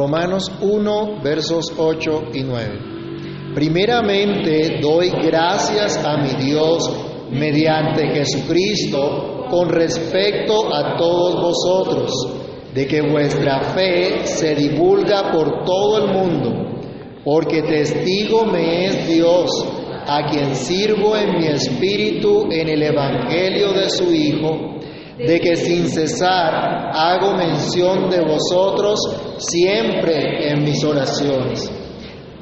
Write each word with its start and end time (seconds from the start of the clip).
Romanos 0.00 0.50
1, 0.62 1.20
versos 1.22 1.74
8 1.76 2.30
y 2.32 2.42
9. 2.42 3.52
Primeramente 3.54 4.78
doy 4.80 5.10
gracias 5.10 6.02
a 6.02 6.16
mi 6.16 6.42
Dios 6.42 6.90
mediante 7.30 8.08
Jesucristo 8.08 9.44
con 9.50 9.68
respecto 9.68 10.74
a 10.74 10.96
todos 10.96 11.42
vosotros, 11.42 12.12
de 12.72 12.86
que 12.86 13.02
vuestra 13.02 13.60
fe 13.74 14.24
se 14.24 14.54
divulga 14.54 15.32
por 15.32 15.66
todo 15.66 15.98
el 15.98 16.14
mundo, 16.14 16.50
porque 17.22 17.60
testigo 17.60 18.46
me 18.46 18.86
es 18.86 19.06
Dios, 19.06 19.50
a 20.06 20.30
quien 20.30 20.54
sirvo 20.54 21.14
en 21.14 21.40
mi 21.40 21.46
espíritu 21.48 22.48
en 22.50 22.70
el 22.70 22.82
Evangelio 22.84 23.74
de 23.74 23.90
su 23.90 24.10
Hijo, 24.14 24.78
de 25.18 25.38
que 25.40 25.56
sin 25.56 25.86
cesar 25.90 26.90
hago 26.94 27.34
mención 27.34 28.08
de 28.08 28.22
vosotros 28.22 28.98
siempre 29.40 30.50
en 30.50 30.62
mis 30.62 30.84
oraciones. 30.84 31.70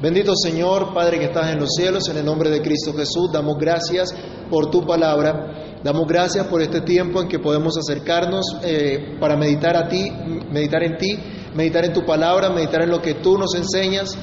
Bendito 0.01 0.33
Señor, 0.35 0.93
Padre 0.93 1.19
que 1.19 1.25
estás 1.25 1.51
en 1.51 1.59
los 1.59 1.71
cielos, 1.75 2.07
en 2.09 2.17
el 2.17 2.25
nombre 2.25 2.49
de 2.49 2.61
Cristo 2.61 2.93
Jesús, 2.93 3.29
damos 3.33 3.57
gracias 3.57 4.13
por 4.49 4.69
tu 4.71 4.85
palabra, 4.85 5.79
damos 5.83 6.07
gracias 6.07 6.47
por 6.47 6.61
este 6.61 6.81
tiempo 6.81 7.21
en 7.21 7.27
que 7.27 7.39
podemos 7.39 7.77
acercarnos 7.77 8.45
eh, 8.63 9.17
para 9.19 9.35
meditar 9.35 9.75
a 9.75 9.89
ti, 9.89 10.09
meditar 10.51 10.83
en 10.83 10.97
ti, 10.97 11.19
meditar 11.53 11.83
en 11.83 11.93
tu 11.93 12.05
palabra, 12.05 12.49
meditar 12.49 12.83
en 12.83 12.91
lo 12.91 13.01
que 13.01 13.15
tú 13.15 13.37
nos 13.37 13.55
enseñas. 13.55 14.17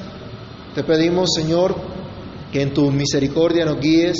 Te 0.73 0.83
pedimos, 0.83 1.33
Señor, 1.35 1.75
que 2.51 2.61
en 2.61 2.73
tu 2.73 2.89
misericordia 2.91 3.65
nos 3.65 3.79
guíes, 3.79 4.17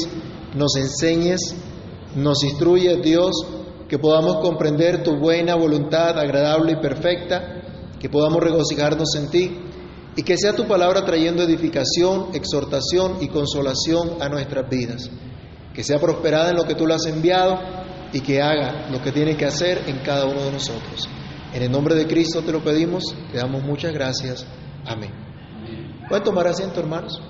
nos 0.55 0.75
enseñes, 0.75 1.55
nos 2.15 2.43
instruyes, 2.43 3.01
Dios, 3.01 3.31
que 3.87 3.97
podamos 3.97 4.37
comprender 4.37 5.03
tu 5.03 5.17
buena 5.17 5.55
voluntad, 5.55 6.19
agradable 6.19 6.73
y 6.73 6.81
perfecta, 6.81 7.56
que 7.99 8.09
podamos 8.09 8.41
regocijarnos 8.41 9.15
en 9.15 9.29
ti 9.29 9.57
y 10.15 10.23
que 10.23 10.37
sea 10.37 10.53
tu 10.53 10.67
palabra 10.67 11.05
trayendo 11.05 11.43
edificación, 11.43 12.29
exhortación 12.33 13.17
y 13.21 13.27
consolación 13.27 14.21
a 14.21 14.29
nuestras 14.29 14.69
vidas. 14.69 15.09
Que 15.73 15.83
sea 15.83 15.99
prosperada 15.99 16.49
en 16.49 16.57
lo 16.57 16.65
que 16.65 16.75
tú 16.75 16.87
le 16.87 16.95
has 16.95 17.05
enviado 17.05 17.59
y 18.11 18.21
que 18.21 18.41
haga 18.41 18.89
lo 18.89 19.01
que 19.01 19.11
tiene 19.11 19.37
que 19.37 19.45
hacer 19.45 19.83
en 19.87 19.99
cada 19.99 20.25
uno 20.25 20.41
de 20.43 20.51
nosotros. 20.51 21.07
En 21.53 21.61
el 21.61 21.71
nombre 21.71 21.95
de 21.95 22.07
Cristo 22.07 22.41
te 22.41 22.51
lo 22.51 22.63
pedimos, 22.63 23.03
te 23.31 23.37
damos 23.37 23.63
muchas 23.63 23.93
gracias. 23.93 24.45
Amén. 24.85 25.11
¿Pueden 26.09 26.23
tomar 26.23 26.47
asiento, 26.47 26.79
hermanos? 26.79 27.21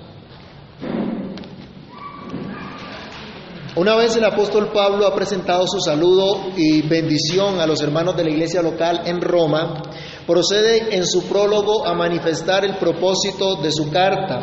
Una 3.76 3.94
vez 3.96 4.16
el 4.16 4.24
apóstol 4.24 4.70
Pablo 4.72 5.06
ha 5.06 5.14
presentado 5.14 5.66
su 5.66 5.78
saludo 5.80 6.52
y 6.56 6.82
bendición 6.82 7.60
a 7.60 7.66
los 7.66 7.80
hermanos 7.82 8.16
de 8.16 8.24
la 8.24 8.30
iglesia 8.30 8.62
local 8.62 9.02
en 9.04 9.20
Roma, 9.20 9.82
procede 10.26 10.96
en 10.96 11.06
su 11.06 11.24
prólogo 11.24 11.86
a 11.86 11.94
manifestar 11.94 12.64
el 12.64 12.76
propósito 12.76 13.56
de 13.56 13.70
su 13.70 13.90
carta 13.90 14.40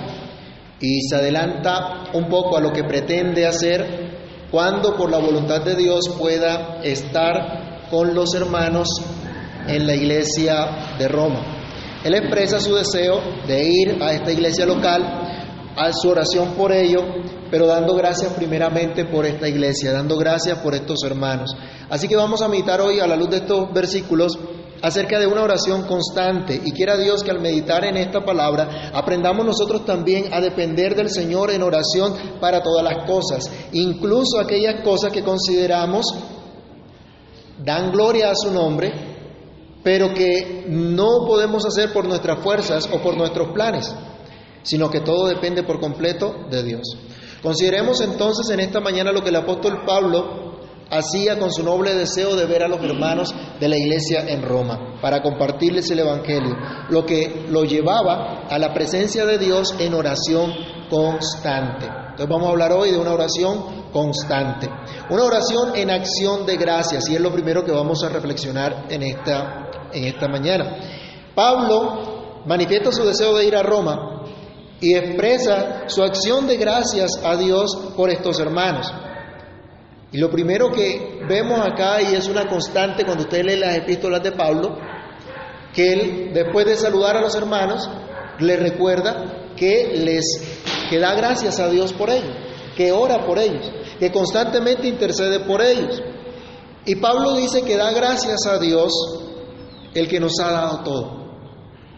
y 0.80 1.02
se 1.02 1.16
adelanta 1.16 2.06
un 2.14 2.30
poco 2.30 2.56
a 2.56 2.62
lo 2.62 2.72
que 2.72 2.84
pretende 2.84 3.46
hacer 3.46 4.48
cuando 4.52 4.96
por 4.96 5.10
la 5.10 5.18
voluntad 5.18 5.62
de 5.64 5.76
Dios 5.76 6.08
pueda 6.18 6.80
estar 6.84 7.90
con 7.90 8.14
los 8.14 8.34
hermanos 8.36 8.88
en 9.68 9.88
la 9.88 9.96
iglesia 9.96 10.96
de 10.98 11.08
Roma. 11.08 11.42
Él 12.04 12.14
expresa 12.14 12.60
su 12.60 12.76
deseo 12.76 13.20
de 13.48 13.68
ir 13.68 13.98
a 14.02 14.14
esta 14.14 14.32
iglesia 14.32 14.66
local, 14.66 15.02
a 15.76 15.92
su 15.92 16.10
oración 16.10 16.54
por 16.54 16.72
ello, 16.72 17.02
pero 17.52 17.68
dando 17.68 17.96
gracias 17.96 18.34
primeramente 18.34 19.06
por 19.06 19.26
esta 19.26 19.48
iglesia, 19.48 19.92
dando 19.92 20.18
gracias 20.18 20.60
por 20.60 20.76
estos 20.76 21.04
hermanos. 21.04 21.56
Así 21.90 22.08
que 22.08 22.16
vamos 22.16 22.42
a 22.42 22.48
meditar 22.48 22.82
hoy 22.82 23.00
a 23.00 23.08
la 23.08 23.16
luz 23.16 23.30
de 23.30 23.38
estos 23.38 23.72
versículos 23.74 24.38
acerca 24.82 25.20
de 25.20 25.28
una 25.28 25.42
oración 25.42 25.84
constante 25.84 26.62
y 26.64 26.72
quiera 26.72 26.98
Dios 26.98 27.24
que 27.24 27.32
al 27.32 27.40
meditar 27.40 27.86
en 27.86 27.98
esta 27.98 28.24
palabra 28.24 28.92
aprendamos 28.94 29.46
nosotros 29.46 29.86
también 29.86 30.34
a 30.34 30.40
depender 30.40 30.96
del 30.96 31.10
Señor 31.10 31.52
en 31.52 31.64
oración 31.64 32.14
para 32.40 32.62
todas 32.62 32.84
las 32.84 33.06
cosas, 33.08 33.50
incluso 33.72 34.40
aquellas 34.40 34.84
cosas 34.84 35.12
que 35.12 35.24
consideramos 35.24 36.06
dan 37.64 37.92
gloria 37.92 38.32
a 38.32 38.36
su 38.36 38.52
nombre, 38.52 38.94
pero 39.84 40.14
que 40.14 40.66
no 40.68 41.26
podemos 41.26 41.66
hacer 41.66 41.94
por 41.94 42.06
nuestras 42.08 42.44
fuerzas 42.44 42.88
o 42.92 43.00
por 43.02 43.18
nuestros 43.18 43.54
planes, 43.54 43.94
sino 44.64 44.90
que 44.90 45.02
todo 45.02 45.28
depende 45.28 45.64
por 45.64 45.80
completo 45.80 46.46
de 46.50 46.64
Dios. 46.64 46.98
Consideremos 47.46 48.02
entonces 48.02 48.50
en 48.50 48.60
esta 48.60 48.80
mañana 48.80 49.12
lo 49.12 49.22
que 49.22 49.30
el 49.30 49.36
apóstol 49.36 49.84
Pablo 49.86 50.56
hacía 50.90 51.38
con 51.38 51.52
su 51.52 51.62
noble 51.62 51.94
deseo 51.94 52.36
de 52.36 52.48
ver 52.48 52.64
a 52.64 52.68
los 52.68 52.82
hermanos 52.82 53.36
de 53.60 53.70
la 53.70 53.78
iglesia 53.78 54.26
en 54.28 54.42
Roma, 54.42 54.98
para 55.00 55.22
compartirles 55.22 55.92
el 55.92 56.00
Evangelio, 56.00 56.56
lo 56.90 57.06
que 57.06 57.46
lo 57.52 57.64
llevaba 57.64 58.48
a 58.50 58.58
la 58.58 58.74
presencia 58.74 59.28
de 59.28 59.38
Dios 59.38 59.76
en 59.78 59.94
oración 59.94 60.56
constante. 60.90 61.86
Entonces 61.86 62.28
vamos 62.28 62.48
a 62.48 62.50
hablar 62.50 62.72
hoy 62.72 62.90
de 62.90 62.98
una 62.98 63.14
oración 63.14 63.92
constante, 63.94 64.68
una 65.12 65.26
oración 65.26 65.76
en 65.76 65.92
acción 65.92 66.48
de 66.48 66.58
gracias, 66.58 67.08
y 67.12 67.14
es 67.14 67.22
lo 67.22 67.32
primero 67.32 67.64
que 67.64 67.72
vamos 67.72 68.04
a 68.04 68.10
reflexionar 68.10 68.88
en 68.90 69.04
esta, 69.04 69.70
en 69.94 70.06
esta 70.06 70.28
mañana. 70.28 70.78
Pablo 71.36 72.42
manifiesta 72.48 72.92
su 72.92 73.06
deseo 73.06 73.38
de 73.38 73.46
ir 73.46 73.56
a 73.56 73.62
Roma 73.62 74.15
y 74.86 74.94
expresa 74.94 75.86
su 75.88 76.04
acción 76.04 76.46
de 76.46 76.58
gracias 76.58 77.20
a 77.24 77.36
Dios 77.36 77.76
por 77.98 78.12
estos 78.12 78.40
hermanos. 78.40 78.86
Y 80.12 80.20
lo 80.20 80.30
primero 80.30 80.70
que 80.70 81.22
vemos 81.28 81.60
acá, 81.60 82.04
y 82.04 82.14
es 82.14 82.28
una 82.28 82.48
constante 82.48 83.04
cuando 83.04 83.24
usted 83.24 83.44
lee 83.44 83.56
las 83.56 83.78
epístolas 83.78 84.22
de 84.22 84.34
Pablo, 84.34 84.78
que 85.74 85.92
él, 85.92 86.32
después 86.36 86.68
de 86.68 86.76
saludar 86.76 87.18
a 87.18 87.22
los 87.22 87.34
hermanos, 87.34 87.90
le 88.38 88.58
recuerda 88.58 89.56
que 89.58 89.92
les 89.96 90.24
que 90.88 91.00
da 91.00 91.16
gracias 91.16 91.60
a 91.60 91.68
Dios 91.68 91.92
por 91.92 92.12
ellos, 92.12 92.36
que 92.78 92.92
ora 92.92 93.26
por 93.26 93.40
ellos, 93.40 93.66
que 93.98 94.12
constantemente 94.12 94.88
intercede 94.88 95.40
por 95.40 95.64
ellos. 95.64 96.00
Y 96.86 96.98
Pablo 96.98 97.34
dice 97.38 97.64
que 97.64 97.76
da 97.76 97.92
gracias 97.92 98.46
a 98.46 98.60
Dios 98.60 98.94
el 99.96 100.08
que 100.08 100.20
nos 100.20 100.40
ha 100.40 100.52
dado 100.52 100.84
todo. 100.84 101.25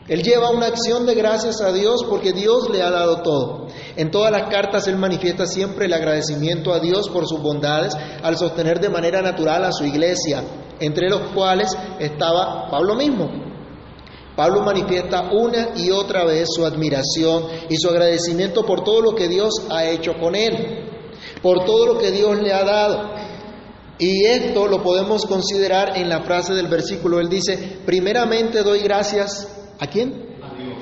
Él 0.08 0.24
lleva 0.24 0.52
una 0.52 0.68
acción 0.68 1.06
de 1.06 1.16
gracias 1.16 1.60
a 1.60 1.74
Dios 1.74 2.06
porque 2.10 2.32
Dios 2.32 2.70
le 2.70 2.82
ha 2.82 2.90
dado 2.90 3.22
todo. 3.24 3.68
En 3.98 4.10
todas 4.10 4.32
las 4.32 4.50
cartas 4.50 4.88
Él 4.88 4.98
manifiesta 4.98 5.46
siempre 5.46 5.86
el 5.86 5.94
agradecimiento 5.94 6.74
a 6.74 6.80
Dios 6.80 7.10
por 7.10 7.28
sus 7.28 7.42
bondades 7.42 7.94
al 8.24 8.38
sostener 8.38 8.80
de 8.80 8.90
manera 8.90 9.22
natural 9.22 9.66
a 9.66 9.72
su 9.74 9.84
iglesia, 9.84 10.44
entre 10.80 11.10
los 11.10 11.34
cuales 11.34 11.76
estaba 12.00 12.70
Pablo 12.72 12.96
mismo. 12.96 13.30
Pablo 14.38 14.62
manifiesta 14.62 15.30
una 15.32 15.70
y 15.76 15.90
otra 15.90 16.24
vez 16.24 16.48
su 16.56 16.66
admiración 16.66 17.44
y 17.70 17.76
su 17.76 17.90
agradecimiento 17.90 18.66
por 18.66 18.84
todo 18.84 19.02
lo 19.02 19.16
que 19.16 19.28
Dios 19.28 19.66
ha 19.70 19.86
hecho 19.86 20.14
con 20.22 20.36
él, 20.36 20.90
por 21.42 21.66
todo 21.66 21.86
lo 21.86 21.98
que 21.98 22.12
Dios 22.12 22.40
le 22.42 22.54
ha 22.54 22.64
dado. 22.64 23.10
Y 24.00 24.26
esto 24.26 24.68
lo 24.68 24.84
podemos 24.84 25.26
considerar 25.26 25.98
en 25.98 26.08
la 26.08 26.22
frase 26.22 26.54
del 26.54 26.68
versículo. 26.68 27.20
Él 27.20 27.30
dice, 27.30 27.80
primeramente 27.84 28.62
doy 28.62 28.82
gracias 28.82 29.57
¿A 29.80 29.88
quién? 29.88 30.38
A 30.42 30.54
Dios. 30.56 30.78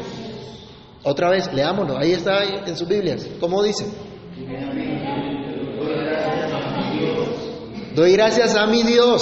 Otra 1.03 1.29
vez, 1.29 1.53
leámoslo, 1.53 1.97
ahí 1.97 2.13
está 2.13 2.43
en 2.43 2.75
sus 2.75 2.87
Biblias. 2.87 3.27
¿Cómo 3.39 3.61
dice? 3.61 3.85
Doy 7.95 8.11
gracias 8.13 8.55
a 8.55 8.67
mi 8.67 8.83
Dios. 8.83 9.21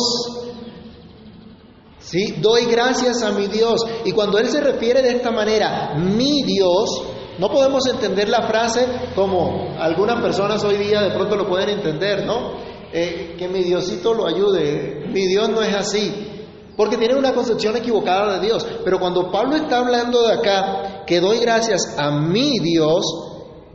¿Sí? 2.00 2.36
Doy 2.42 2.66
gracias 2.66 3.22
a 3.22 3.32
mi 3.32 3.48
Dios. 3.48 3.82
Y 4.06 4.12
cuando 4.12 4.38
Él 4.40 4.48
se 4.48 4.62
refiere 4.62 5.02
de 5.02 5.12
esta 5.12 5.32
manera, 5.32 5.94
mi 5.96 6.44
Dios, 6.44 7.04
no 7.38 7.50
podemos 7.50 7.86
entender 7.88 8.30
la 8.30 8.48
frase 8.48 8.86
como 9.16 9.76
algunas 9.80 10.22
personas 10.22 10.64
hoy 10.64 10.78
día 10.78 11.02
de 11.02 11.12
pronto 11.12 11.36
lo 11.36 11.48
pueden 11.48 11.70
entender, 11.70 12.26
¿no? 12.26 12.54
Eh, 12.92 13.36
que 13.38 13.48
mi 13.48 13.64
Diosito 13.64 14.14
lo 14.14 14.28
ayude. 14.28 15.06
Mi 15.08 15.28
Dios 15.28 15.50
no 15.50 15.62
es 15.62 15.74
así. 15.74 16.33
Porque 16.76 16.98
tienen 16.98 17.18
una 17.18 17.34
concepción 17.34 17.76
equivocada 17.78 18.40
de 18.40 18.48
Dios. 18.48 18.66
Pero 18.84 19.00
cuando 19.00 19.32
Pablo 19.32 19.56
está 19.56 19.78
hablando 19.78 20.28
de 20.28 20.34
acá, 20.34 21.04
que 21.06 21.20
doy 21.20 21.40
gracias 21.40 21.96
a 21.98 22.12
mi 22.12 22.60
Dios, 22.60 23.06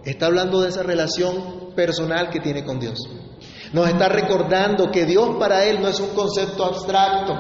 está 0.05 0.27
hablando 0.27 0.61
de 0.61 0.69
esa 0.69 0.83
relación 0.83 1.73
personal 1.77 2.31
que 2.31 2.41
tiene 2.41 2.65
con 2.65 2.81
Dios. 2.81 2.99
Nos 3.73 3.89
está 3.89 4.09
recordando 4.09 4.91
que 4.91 5.05
Dios 5.05 5.37
para 5.39 5.65
él 5.65 5.81
no 5.81 5.89
es 5.89 6.01
un 6.01 6.09
concepto 6.09 6.65
abstracto, 6.65 7.35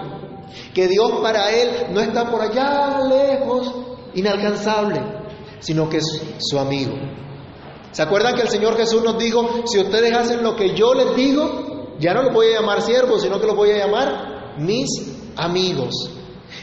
que 0.74 0.86
Dios 0.86 1.10
para 1.22 1.50
él 1.50 1.86
no 1.90 2.00
está 2.00 2.30
por 2.30 2.42
allá 2.42 3.00
lejos, 3.08 3.74
inalcanzable, 4.14 5.00
sino 5.58 5.88
que 5.88 5.98
es 5.98 6.22
su 6.38 6.58
amigo. 6.58 6.94
¿Se 7.90 8.02
acuerdan 8.02 8.34
que 8.34 8.42
el 8.42 8.48
Señor 8.48 8.76
Jesús 8.76 9.02
nos 9.02 9.18
dijo, 9.18 9.66
si 9.66 9.80
ustedes 9.80 10.14
hacen 10.14 10.42
lo 10.42 10.54
que 10.54 10.74
yo 10.76 10.92
les 10.94 11.16
digo, 11.16 11.96
ya 11.98 12.14
no 12.14 12.22
los 12.22 12.34
voy 12.34 12.48
a 12.48 12.60
llamar 12.60 12.82
siervos, 12.82 13.22
sino 13.22 13.40
que 13.40 13.46
los 13.46 13.56
voy 13.56 13.70
a 13.70 13.78
llamar 13.78 14.58
mis 14.58 15.17
amigos. 15.38 16.10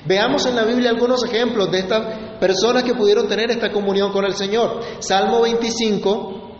Veamos 0.05 0.45
en 0.45 0.55
la 0.55 0.65
Biblia 0.65 0.91
algunos 0.91 1.23
ejemplos 1.23 1.71
de 1.71 1.79
estas 1.79 2.37
personas 2.39 2.83
que 2.83 2.93
pudieron 2.93 3.27
tener 3.27 3.49
esta 3.49 3.71
comunión 3.71 4.11
con 4.11 4.25
el 4.25 4.33
Señor. 4.33 4.81
Salmo 4.99 5.41
25, 5.41 6.51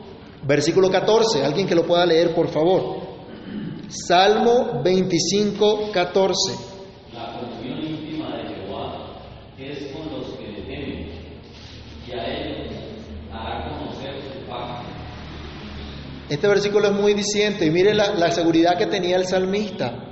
versículo 0.43 0.89
14. 0.89 1.43
Alguien 1.43 1.67
que 1.67 1.75
lo 1.75 1.85
pueda 1.85 2.05
leer, 2.05 2.33
por 2.33 2.47
favor. 2.47 3.05
Salmo 3.87 4.81
25, 4.83 5.91
14. 5.91 6.53
Este 16.27 16.47
versículo 16.47 16.87
es 16.87 16.93
muy 16.93 17.13
diciente, 17.13 17.67
y 17.67 17.69
mire 17.69 17.93
la 17.93 18.31
seguridad 18.31 18.75
que 18.77 18.87
tenía 18.87 19.15
el 19.15 19.27
salmista. 19.27 20.04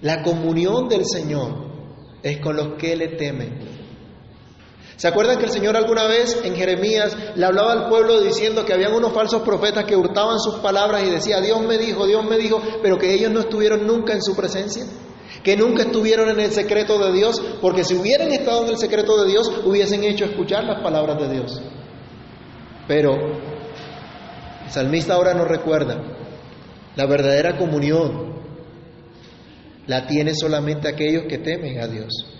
La 0.00 0.22
comunión 0.22 0.88
del 0.88 1.04
Señor 1.04 1.68
es 2.22 2.38
con 2.38 2.56
los 2.56 2.74
que 2.78 2.96
le 2.96 3.16
temen. 3.16 3.78
¿Se 4.96 5.06
acuerdan 5.06 5.38
que 5.38 5.44
el 5.44 5.50
Señor 5.50 5.76
alguna 5.76 6.08
vez 6.08 6.40
en 6.42 6.56
Jeremías 6.56 7.16
le 7.36 7.44
hablaba 7.44 7.72
al 7.72 7.88
pueblo 7.88 8.20
diciendo 8.20 8.64
que 8.64 8.72
habían 8.72 8.94
unos 8.94 9.12
falsos 9.12 9.42
profetas 9.42 9.84
que 9.84 9.96
hurtaban 9.96 10.40
sus 10.40 10.56
palabras 10.56 11.04
y 11.04 11.10
decía, 11.10 11.40
Dios 11.40 11.60
me 11.62 11.78
dijo, 11.78 12.06
Dios 12.06 12.24
me 12.24 12.36
dijo, 12.36 12.60
pero 12.82 12.98
que 12.98 13.14
ellos 13.14 13.30
no 13.30 13.40
estuvieron 13.40 13.86
nunca 13.86 14.12
en 14.12 14.22
su 14.22 14.34
presencia? 14.34 14.84
Que 15.44 15.56
nunca 15.56 15.84
estuvieron 15.84 16.28
en 16.30 16.40
el 16.40 16.50
secreto 16.50 16.98
de 16.98 17.12
Dios, 17.12 17.40
porque 17.60 17.84
si 17.84 17.94
hubieran 17.94 18.32
estado 18.32 18.64
en 18.64 18.70
el 18.70 18.76
secreto 18.76 19.22
de 19.22 19.30
Dios, 19.30 19.52
hubiesen 19.64 20.02
hecho 20.02 20.24
escuchar 20.24 20.64
las 20.64 20.82
palabras 20.82 21.16
de 21.20 21.32
Dios. 21.32 21.62
Pero 22.88 23.14
el 24.64 24.70
salmista 24.70 25.14
ahora 25.14 25.32
nos 25.32 25.46
recuerda, 25.46 25.96
la 26.96 27.06
verdadera 27.06 27.56
comunión 27.56 28.27
la 29.88 30.06
tiene 30.06 30.34
solamente 30.34 30.86
aquellos 30.88 31.24
que 31.28 31.38
temen 31.38 31.80
a 31.80 31.88
Dios 31.88 32.38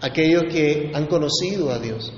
aquellos 0.00 0.44
que 0.50 0.90
han 0.94 1.06
conocido 1.06 1.70
a 1.70 1.78
Dios, 1.78 2.12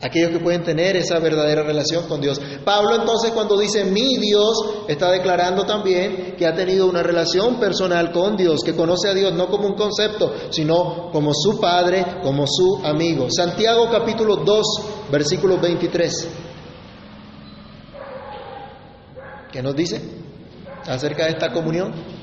aquellos 0.00 0.30
que 0.30 0.38
pueden 0.40 0.62
tener 0.62 0.96
esa 0.96 1.18
verdadera 1.18 1.62
relación 1.62 2.06
con 2.06 2.20
Dios. 2.20 2.40
Pablo 2.64 2.96
entonces 2.96 3.32
cuando 3.32 3.58
dice 3.58 3.84
mi 3.84 4.18
Dios, 4.18 4.56
está 4.88 5.10
declarando 5.10 5.64
también 5.64 6.34
que 6.36 6.46
ha 6.46 6.54
tenido 6.54 6.86
una 6.86 7.02
relación 7.02 7.58
personal 7.58 8.12
con 8.12 8.36
Dios, 8.36 8.60
que 8.64 8.74
conoce 8.74 9.08
a 9.08 9.14
Dios 9.14 9.34
no 9.34 9.48
como 9.48 9.66
un 9.66 9.74
concepto, 9.74 10.32
sino 10.50 11.10
como 11.10 11.32
su 11.34 11.58
Padre, 11.60 12.04
como 12.22 12.46
su 12.46 12.80
amigo. 12.84 13.28
Santiago 13.30 13.88
capítulo 13.90 14.36
2, 14.36 14.66
versículo 15.10 15.58
23. 15.58 16.28
¿Qué 19.50 19.62
nos 19.62 19.74
dice 19.74 20.00
acerca 20.86 21.24
de 21.24 21.30
esta 21.30 21.50
comunión? 21.50 22.15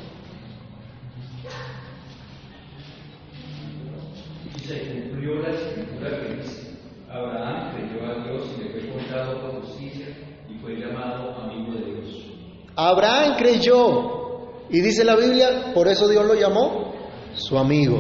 Abraham 12.75 13.36
creyó. 13.38 14.24
Y 14.69 14.80
dice 14.80 15.04
la 15.04 15.15
Biblia, 15.15 15.74
por 15.74 15.88
eso 15.88 16.07
Dios 16.07 16.25
lo 16.25 16.33
llamó 16.33 16.94
su 17.36 17.57
amigo. 17.57 18.00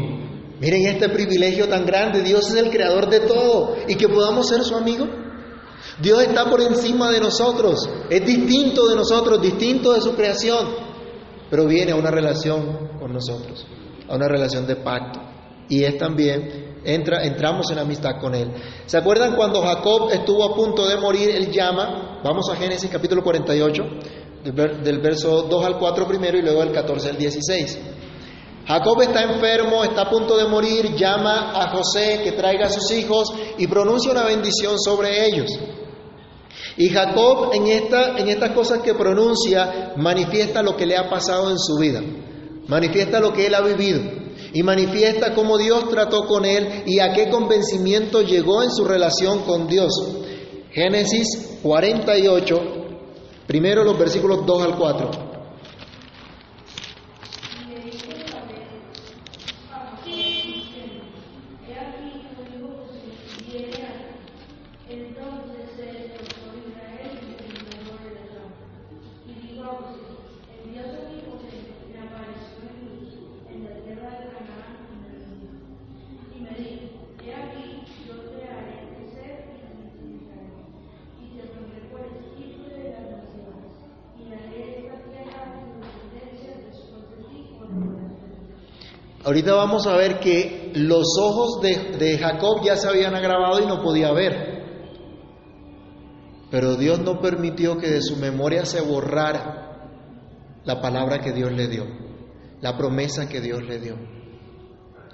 Miren 0.59 0.87
este 0.87 1.09
privilegio 1.09 1.67
tan 1.67 1.85
grande. 1.85 2.23
Dios 2.23 2.49
es 2.49 2.55
el 2.55 2.69
creador 2.69 3.09
de 3.09 3.19
todo. 3.21 3.75
Y 3.87 3.95
que 3.95 4.07
podamos 4.07 4.47
ser 4.47 4.63
su 4.63 4.75
amigo. 4.75 5.07
Dios 6.01 6.23
está 6.23 6.49
por 6.49 6.61
encima 6.61 7.11
de 7.11 7.19
nosotros. 7.19 7.89
Es 8.09 8.25
distinto 8.25 8.87
de 8.87 8.95
nosotros, 8.95 9.41
distinto 9.41 9.93
de 9.93 10.01
su 10.01 10.15
creación. 10.15 10.69
Pero 11.49 11.67
viene 11.67 11.91
a 11.91 11.95
una 11.95 12.09
relación 12.09 12.97
con 12.99 13.13
nosotros. 13.13 13.67
A 14.07 14.15
una 14.15 14.27
relación 14.27 14.65
de 14.65 14.77
pacto. 14.77 15.32
Y 15.69 15.83
es 15.83 15.97
también 15.97 16.73
Entra, 16.85 17.23
entramos 17.23 17.71
en 17.71 17.79
amistad 17.79 18.19
con 18.19 18.35
Él. 18.35 18.51
¿Se 18.85 18.97
acuerdan 18.97 19.35
cuando 19.35 19.61
Jacob 19.61 20.09
estuvo 20.11 20.43
a 20.43 20.53
punto 20.53 20.85
de 20.85 20.97
morir? 20.97 21.29
Él 21.29 21.49
llama, 21.49 22.19
vamos 22.23 22.49
a 22.51 22.57
Génesis 22.57 22.89
capítulo 22.89 23.23
48, 23.23 23.83
del 24.43 24.99
verso 24.99 25.43
2 25.43 25.65
al 25.65 25.79
4 25.79 26.07
primero 26.07 26.37
y 26.37 26.41
luego 26.41 26.59
del 26.59 26.73
14 26.73 27.11
al 27.11 27.17
16. 27.17 27.79
Jacob 28.65 29.01
está 29.01 29.23
enfermo, 29.23 29.83
está 29.83 30.01
a 30.01 30.09
punto 30.09 30.35
de 30.35 30.45
morir, 30.45 30.93
llama 30.95 31.51
a 31.53 31.69
José 31.69 32.19
que 32.21 32.33
traiga 32.33 32.65
a 32.65 32.69
sus 32.69 32.91
hijos 32.91 33.33
y 33.57 33.67
pronuncia 33.67 34.11
una 34.11 34.25
bendición 34.25 34.77
sobre 34.77 35.25
ellos. 35.25 35.51
Y 36.75 36.89
Jacob 36.89 37.51
en, 37.53 37.67
esta, 37.67 38.17
en 38.17 38.27
estas 38.27 38.51
cosas 38.51 38.81
que 38.81 38.93
pronuncia 38.93 39.93
manifiesta 39.95 40.61
lo 40.61 40.75
que 40.75 40.85
le 40.85 40.97
ha 40.97 41.09
pasado 41.09 41.49
en 41.49 41.59
su 41.59 41.77
vida, 41.77 42.01
manifiesta 42.67 43.21
lo 43.21 43.31
que 43.31 43.47
él 43.47 43.55
ha 43.55 43.61
vivido 43.61 44.22
y 44.53 44.63
manifiesta 44.63 45.33
cómo 45.33 45.57
Dios 45.57 45.89
trató 45.89 46.25
con 46.25 46.45
él 46.45 46.83
y 46.85 46.99
a 46.99 47.11
qué 47.13 47.29
convencimiento 47.29 48.21
llegó 48.21 48.63
en 48.63 48.71
su 48.71 48.85
relación 48.85 49.39
con 49.39 49.67
Dios. 49.67 49.91
Génesis 50.71 51.59
48, 51.61 52.83
Primero 53.47 53.83
los 53.83 53.97
versículos 53.99 54.45
2 54.45 54.63
al 54.63 54.77
4. 54.77 55.32
Ahorita 89.33 89.55
vamos 89.55 89.87
a 89.87 89.97
ver 89.97 90.19
que 90.19 90.73
los 90.75 91.17
ojos 91.19 91.59
de, 91.59 92.19
Jacob 92.19 92.61
ya 92.63 92.75
se 92.75 92.87
habían 92.87 93.15
agravado 93.15 93.59
y 93.59 93.65
no 93.65 93.81
podía 93.81 94.11
ver. 94.11 94.61
Pero 96.51 96.75
Dios 96.75 96.99
no 96.99 97.19
permitió 97.19 97.79
que 97.79 97.89
de 97.89 98.03
su 98.03 98.17
memoria 98.17 98.63
se 98.63 98.81
borrara 98.81 99.89
la 100.65 100.79
palabra 100.79 101.17
que 101.17 101.31
Dios 101.31 101.51
le 101.51 101.67
dio, 101.67 101.83
la 102.61 102.77
promesa 102.77 103.27
que 103.27 103.41
Dios 103.41 103.63
le 103.63 103.79
dio. 103.79 103.95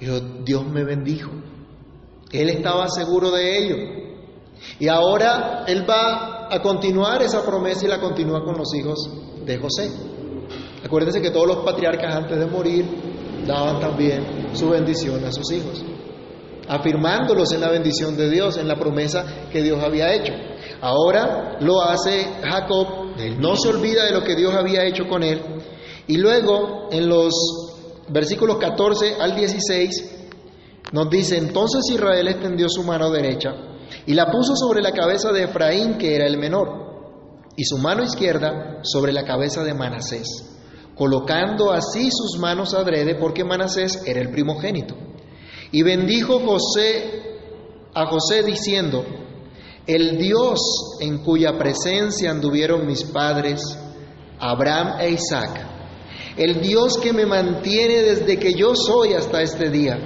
Dijo, 0.02 0.20
Dios 0.44 0.68
me 0.68 0.84
bendijo. 0.84 1.32
Él 2.30 2.50
estaba 2.50 2.90
seguro 2.90 3.32
de 3.32 3.58
ello. 3.58 3.78
Y 4.80 4.90
ahora 4.90 5.64
Él 5.66 5.90
va 5.90 6.54
a 6.54 6.62
continuar 6.62 7.22
esa 7.22 7.46
promesa 7.46 7.86
y 7.86 7.88
la 7.88 8.02
continúa 8.02 8.44
con 8.44 8.58
los 8.58 8.76
hijos 8.76 9.00
de 9.46 9.58
José. 9.60 9.90
Acuérdense 10.84 11.22
que 11.22 11.32
todos 11.32 11.48
los 11.48 11.64
patriarcas 11.64 12.14
antes 12.14 12.38
de 12.38 12.46
morir 12.48 13.09
daban 13.46 13.80
también 13.80 14.50
su 14.54 14.70
bendición 14.70 15.24
a 15.26 15.32
sus 15.32 15.52
hijos, 15.52 15.84
afirmándolos 16.68 17.52
en 17.54 17.62
la 17.62 17.70
bendición 17.70 18.16
de 18.16 18.30
Dios, 18.30 18.58
en 18.58 18.68
la 18.68 18.78
promesa 18.78 19.48
que 19.52 19.64
Dios 19.64 19.82
había 19.84 20.14
hecho. 20.14 20.34
Ahora 20.82 21.58
lo 21.60 21.82
hace 21.82 22.28
Jacob, 22.44 23.16
él 23.18 23.40
no 23.40 23.56
se 23.56 23.70
olvida 23.70 24.06
de 24.06 24.14
lo 24.14 24.24
que 24.24 24.36
Dios 24.36 24.54
había 24.54 24.86
hecho 24.86 25.04
con 25.08 25.24
él, 25.24 25.42
y 26.08 26.18
luego 26.18 26.88
en 26.92 27.08
los 27.08 27.34
versículos 28.10 28.58
14 28.58 29.16
al 29.20 29.36
16 29.36 30.18
nos 30.92 31.10
dice, 31.10 31.38
entonces 31.38 31.84
Israel 31.92 32.28
extendió 32.28 32.68
su 32.68 32.84
mano 32.84 33.12
derecha 33.12 33.50
y 34.06 34.14
la 34.14 34.32
puso 34.32 34.56
sobre 34.56 34.82
la 34.82 34.92
cabeza 34.92 35.32
de 35.32 35.44
Efraín, 35.44 35.98
que 35.98 36.16
era 36.16 36.26
el 36.26 36.38
menor, 36.38 37.48
y 37.56 37.64
su 37.66 37.78
mano 37.78 38.04
izquierda 38.04 38.80
sobre 38.84 39.14
la 39.14 39.24
cabeza 39.24 39.64
de 39.64 39.74
Manasés 39.74 40.49
colocando 41.00 41.72
así 41.72 42.10
sus 42.12 42.38
manos 42.38 42.74
adrede 42.74 43.16
porque 43.16 43.46
Manasés 43.46 44.04
era 44.06 44.20
el 44.20 44.32
primogénito. 44.32 44.96
Y 45.72 45.82
bendijo 45.82 46.42
José 46.42 47.38
a 47.94 48.06
José 48.08 48.44
diciendo, 48.44 49.06
el 49.88 50.18
Dios 50.18 50.60
en 51.00 51.20
cuya 51.20 51.58
presencia 51.58 52.32
anduvieron 52.32 52.86
mis 52.86 53.06
padres, 53.06 53.62
Abraham 54.40 55.00
e 55.00 55.12
Isaac, 55.12 55.68
el 56.36 56.60
Dios 56.60 56.98
que 56.98 57.14
me 57.14 57.26
mantiene 57.26 58.04
desde 58.04 58.38
que 58.38 58.54
yo 58.54 58.76
soy 58.76 59.14
hasta 59.14 59.42
este 59.42 59.70
día, 59.70 59.98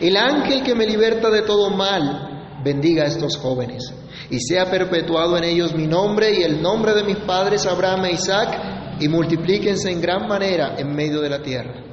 el 0.00 0.16
ángel 0.16 0.64
que 0.64 0.74
me 0.74 0.84
liberta 0.84 1.30
de 1.30 1.42
todo 1.42 1.70
mal, 1.70 2.58
bendiga 2.64 3.04
a 3.04 3.06
estos 3.06 3.36
jóvenes, 3.36 3.94
y 4.30 4.40
sea 4.40 4.68
perpetuado 4.68 5.38
en 5.38 5.44
ellos 5.44 5.76
mi 5.76 5.86
nombre 5.86 6.32
y 6.40 6.42
el 6.42 6.60
nombre 6.60 6.92
de 6.92 7.04
mis 7.04 7.18
padres 7.18 7.66
Abraham 7.66 8.06
e 8.06 8.12
Isaac, 8.14 8.77
y 9.00 9.08
multiplíquense 9.08 9.90
en 9.90 10.00
gran 10.00 10.26
manera 10.26 10.76
en 10.78 10.94
medio 10.94 11.20
de 11.20 11.30
la 11.30 11.42
tierra. 11.42 11.84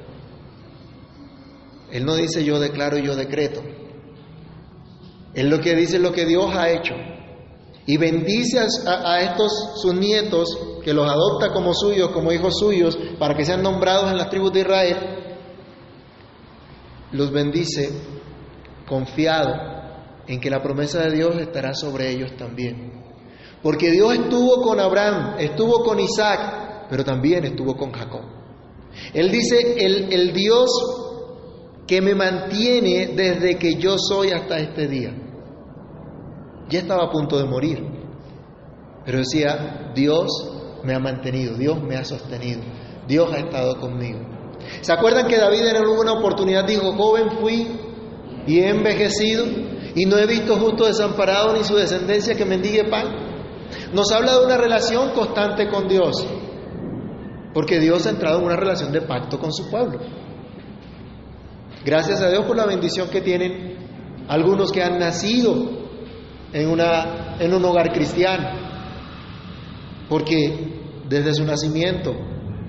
Él 1.92 2.06
no 2.06 2.16
dice 2.16 2.44
yo 2.44 2.60
declaro 2.60 2.98
y 2.98 3.06
yo 3.06 3.16
decreto. 3.16 3.62
Él 5.34 5.50
lo 5.50 5.60
que 5.60 5.76
dice 5.76 5.98
es 5.98 6.02
lo 6.02 6.12
que 6.12 6.26
Dios 6.26 6.54
ha 6.56 6.70
hecho. 6.70 6.94
Y 7.86 7.98
bendice 7.98 8.60
a, 8.60 9.14
a, 9.14 9.22
estos 9.22 9.82
sus 9.82 9.94
nietos, 9.94 10.48
que 10.84 10.94
los 10.94 11.08
adopta 11.08 11.54
como 11.54 11.74
suyos, 11.74 12.10
como 12.10 12.32
hijos 12.32 12.58
suyos, 12.58 12.98
para 13.20 13.36
que 13.36 13.46
sean 13.46 13.62
nombrados 13.62 14.10
en 14.10 14.18
las 14.18 14.30
tribus 14.30 14.54
de 14.54 14.62
Israel. 14.62 14.98
Los 17.12 17.32
bendice 17.32 17.92
confiado 18.88 19.54
en 20.28 20.40
que 20.40 20.50
la 20.50 20.64
promesa 20.64 21.02
de 21.02 21.12
Dios 21.16 21.40
estará 21.40 21.74
sobre 21.76 22.10
ellos 22.10 22.36
también. 22.38 23.04
Porque 23.62 23.92
Dios 23.92 24.14
estuvo 24.16 24.62
con 24.62 24.80
Abraham, 24.80 25.36
estuvo 25.38 25.84
con 25.84 26.00
Isaac, 26.00 26.65
pero 26.90 27.04
también 27.04 27.46
estuvo 27.46 27.76
con 27.76 27.92
Jacob. 27.92 28.22
Él 29.14 29.32
dice, 29.32 29.76
el, 29.78 30.14
el 30.14 30.34
Dios 30.34 30.70
que 31.88 32.02
me 32.02 32.16
mantiene 32.16 33.14
desde 33.16 33.58
que 33.58 33.76
yo 33.76 33.98
soy 33.98 34.32
hasta 34.32 34.58
este 34.58 34.88
día. 34.88 35.14
Ya 36.70 36.80
estaba 36.80 37.06
a 37.06 37.12
punto 37.12 37.38
de 37.38 37.46
morir. 37.46 37.84
Pero 39.06 39.20
decía, 39.20 39.92
Dios 39.94 40.28
me 40.84 40.96
ha 40.96 41.00
mantenido, 41.00 41.56
Dios 41.56 41.82
me 41.82 41.96
ha 41.96 42.04
sostenido, 42.04 42.62
Dios 43.08 43.32
ha 43.32 43.38
estado 43.38 43.80
conmigo. 43.80 44.20
¿Se 44.82 44.92
acuerdan 44.92 45.28
que 45.28 45.38
David 45.38 45.68
en 45.68 45.76
alguna 45.76 46.14
oportunidad 46.14 46.66
dijo, 46.66 46.92
joven 46.94 47.30
fui 47.40 47.68
y 48.48 48.60
he 48.60 48.70
envejecido 48.70 49.46
y 49.96 50.06
no 50.06 50.18
he 50.18 50.26
visto 50.26 50.56
justo 50.56 50.86
desamparado 50.86 51.54
ni 51.54 51.64
su 51.64 51.76
descendencia 51.76 52.36
que 52.36 52.46
mendigue 52.46 52.86
pan? 52.86 53.06
Nos 53.94 54.12
habla 54.12 54.40
de 54.40 54.46
una 54.46 54.58
relación 54.58 55.12
constante 55.12 55.70
con 55.70 55.88
Dios, 55.88 56.26
porque 57.56 57.80
Dios 57.80 58.06
ha 58.06 58.10
entrado 58.10 58.40
en 58.40 58.46
una 58.48 58.58
relación 58.58 58.92
de 58.92 59.00
pacto 59.00 59.40
con 59.40 59.54
su 59.54 59.72
pueblo. 59.72 59.98
Gracias 61.86 62.22
a 62.22 62.30
Dios 62.30 62.44
por 62.44 62.58
la 62.58 62.66
bendición 62.66 63.10
que 63.10 63.22
tienen 63.22 63.78
algunos 64.28 64.74
que 64.74 64.84
han 64.84 65.00
nacido 65.00 65.54
en, 66.52 66.70
una, 66.70 67.38
en 67.40 67.54
un 67.54 67.64
hogar 67.64 67.94
cristiano, 67.94 68.50
porque 70.10 70.82
desde 71.08 71.34
su 71.34 71.46
nacimiento 71.46 72.12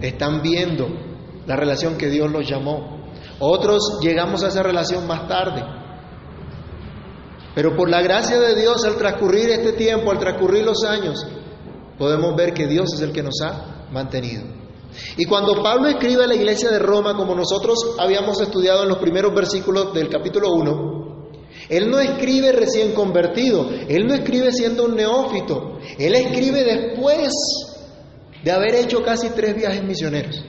están 0.01 0.41
viendo 0.41 0.87
la 1.49 1.57
relación 1.57 1.99
que 1.99 2.09
Dios 2.09 2.31
los 2.31 2.49
llamó. 2.49 3.09
Otros 3.41 3.99
llegamos 4.01 4.45
a 4.45 4.49
esa 4.49 4.63
relación 4.63 5.05
más 5.09 5.27
tarde. 5.27 5.65
Pero 7.57 7.75
por 7.75 7.91
la 7.91 8.03
gracia 8.03 8.39
de 8.39 8.55
Dios, 8.55 8.85
al 8.85 8.95
transcurrir 8.95 9.49
este 9.49 9.73
tiempo, 9.73 10.13
al 10.13 10.21
transcurrir 10.21 10.65
los 10.65 10.85
años, 10.85 11.27
podemos 11.99 12.37
ver 12.37 12.55
que 12.55 12.69
Dios 12.69 12.95
es 12.95 13.01
el 13.01 13.11
que 13.11 13.25
nos 13.25 13.41
ha 13.43 13.89
mantenido. 13.91 14.66
Y 15.17 15.25
cuando 15.25 15.63
Pablo 15.63 15.89
escribe 15.89 16.25
a 16.25 16.27
la 16.27 16.35
iglesia 16.35 16.71
de 16.71 16.79
Roma, 16.79 17.17
como 17.17 17.35
nosotros 17.35 17.97
habíamos 17.99 18.41
estudiado 18.41 18.83
en 18.83 18.89
los 18.89 18.99
primeros 18.99 19.35
versículos 19.35 19.93
del 19.95 20.09
capítulo 20.09 20.53
1, 20.53 21.07
él 21.69 21.91
no 21.91 21.99
escribe 21.99 22.53
recién 22.53 22.93
convertido, 22.93 23.69
él 23.89 24.07
no 24.07 24.15
escribe 24.15 24.53
siendo 24.53 24.85
un 24.85 24.97
neófito, 24.97 25.79
él 25.99 26.15
escribe 26.15 26.65
después 26.65 27.33
de 28.45 28.53
haber 28.53 28.75
hecho 28.77 29.03
casi 29.03 29.31
tres 29.31 29.57
viajes 29.57 29.83
misioneros. 29.83 30.45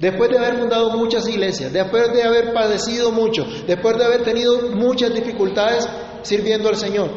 Después 0.00 0.30
de 0.30 0.38
haber 0.38 0.58
fundado 0.58 0.90
muchas 0.90 1.26
iglesias, 1.28 1.72
después 1.72 2.12
de 2.12 2.22
haber 2.22 2.52
padecido 2.52 3.12
mucho, 3.12 3.44
después 3.66 3.96
de 3.96 4.04
haber 4.04 4.22
tenido 4.22 4.70
muchas 4.70 5.14
dificultades 5.14 5.88
sirviendo 6.22 6.68
al 6.68 6.76
Señor. 6.76 7.10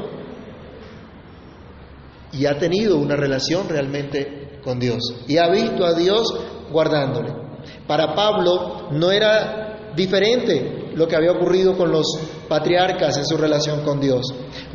Y 2.32 2.46
ha 2.46 2.58
tenido 2.58 2.98
una 2.98 3.16
relación 3.16 3.68
realmente 3.68 4.37
con 4.68 4.80
Dios. 4.82 5.00
Y 5.30 5.38
ha 5.38 5.48
visto 5.48 5.86
a 5.86 5.94
Dios 5.94 6.28
guardándole. 6.70 7.34
Para 7.88 8.14
Pablo 8.14 8.90
no 8.92 9.12
era 9.12 9.94
diferente 9.96 10.92
lo 10.94 11.08
que 11.08 11.16
había 11.16 11.32
ocurrido 11.32 11.78
con 11.78 11.90
los 11.90 12.06
patriarcas 12.50 13.18
en 13.18 13.26
su 13.26 13.38
relación 13.38 13.86
con 13.86 14.02
Dios. 14.02 14.26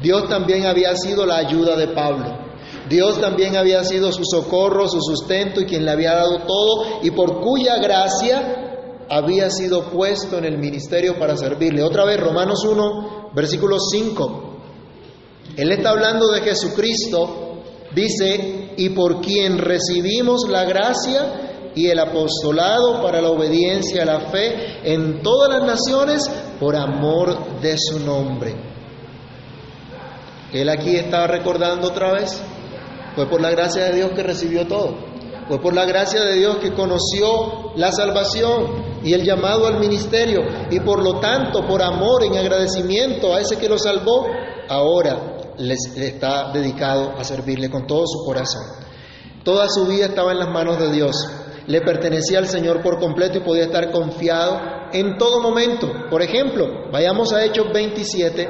Dios 0.00 0.30
también 0.30 0.64
había 0.64 0.96
sido 0.96 1.26
la 1.26 1.36
ayuda 1.36 1.76
de 1.76 1.88
Pablo. 1.88 2.24
Dios 2.88 3.20
también 3.20 3.54
había 3.54 3.84
sido 3.84 4.10
su 4.12 4.24
socorro, 4.24 4.88
su 4.88 5.00
sustento 5.02 5.60
y 5.60 5.66
quien 5.66 5.84
le 5.84 5.90
había 5.90 6.14
dado 6.14 6.38
todo 6.38 7.00
y 7.02 7.10
por 7.10 7.42
cuya 7.42 7.76
gracia 7.76 9.04
había 9.10 9.50
sido 9.50 9.90
puesto 9.90 10.38
en 10.38 10.46
el 10.46 10.56
ministerio 10.56 11.18
para 11.18 11.36
servirle. 11.36 11.82
Otra 11.82 12.06
vez, 12.06 12.18
Romanos 12.18 12.64
1, 12.64 13.32
versículo 13.34 13.76
5. 13.78 14.56
Él 15.58 15.70
está 15.70 15.90
hablando 15.90 16.28
de 16.28 16.40
Jesucristo, 16.40 17.62
dice, 17.94 18.61
y 18.76 18.90
por 18.90 19.20
quien 19.20 19.58
recibimos 19.58 20.42
la 20.48 20.64
gracia 20.64 21.70
y 21.74 21.86
el 21.88 21.98
apostolado 21.98 23.02
para 23.02 23.20
la 23.20 23.30
obediencia 23.30 24.02
a 24.02 24.06
la 24.06 24.20
fe 24.20 24.80
en 24.84 25.22
todas 25.22 25.48
las 25.48 25.66
naciones 25.66 26.30
por 26.60 26.76
amor 26.76 27.60
de 27.60 27.76
su 27.78 28.00
nombre. 28.00 28.54
Él 30.52 30.68
aquí 30.68 30.96
está 30.96 31.26
recordando 31.26 31.88
otra 31.88 32.12
vez 32.12 32.42
fue 33.14 33.26
por 33.26 33.40
la 33.40 33.50
gracia 33.50 33.84
de 33.84 33.96
Dios 33.96 34.10
que 34.14 34.22
recibió 34.22 34.66
todo. 34.66 34.96
Fue 35.48 35.60
por 35.60 35.74
la 35.74 35.84
gracia 35.84 36.22
de 36.22 36.34
Dios 36.34 36.56
que 36.58 36.72
conoció 36.72 37.72
la 37.76 37.92
salvación 37.92 39.00
y 39.04 39.12
el 39.12 39.22
llamado 39.22 39.66
al 39.66 39.78
ministerio. 39.78 40.40
Y 40.70 40.80
por 40.80 41.02
lo 41.02 41.20
tanto, 41.20 41.66
por 41.66 41.82
amor, 41.82 42.24
en 42.24 42.36
agradecimiento 42.36 43.34
a 43.34 43.40
ese 43.40 43.58
que 43.58 43.68
lo 43.68 43.76
salvó, 43.76 44.26
ahora 44.68 45.31
le 45.58 45.74
está 45.74 46.52
dedicado 46.52 47.12
a 47.18 47.24
servirle 47.24 47.70
con 47.70 47.86
todo 47.86 48.06
su 48.06 48.24
corazón. 48.24 48.62
Toda 49.44 49.68
su 49.68 49.86
vida 49.86 50.06
estaba 50.06 50.32
en 50.32 50.38
las 50.38 50.50
manos 50.50 50.78
de 50.78 50.92
Dios. 50.92 51.16
Le 51.66 51.80
pertenecía 51.80 52.38
al 52.38 52.46
Señor 52.46 52.82
por 52.82 52.98
completo 52.98 53.38
y 53.38 53.42
podía 53.42 53.64
estar 53.64 53.90
confiado 53.90 54.60
en 54.92 55.16
todo 55.18 55.40
momento. 55.40 55.88
Por 56.10 56.22
ejemplo, 56.22 56.90
vayamos 56.92 57.32
a 57.32 57.44
Hechos 57.44 57.66
27, 57.72 58.48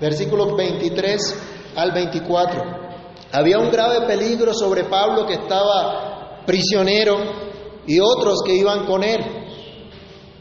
versículos 0.00 0.56
23 0.56 1.34
al 1.76 1.92
24. 1.92 2.62
Había 3.32 3.58
un 3.58 3.70
grave 3.70 4.06
peligro 4.06 4.54
sobre 4.54 4.84
Pablo 4.84 5.26
que 5.26 5.34
estaba 5.34 6.42
prisionero 6.46 7.16
y 7.86 7.98
otros 8.00 8.42
que 8.44 8.54
iban 8.54 8.86
con 8.86 9.02
él. 9.04 9.20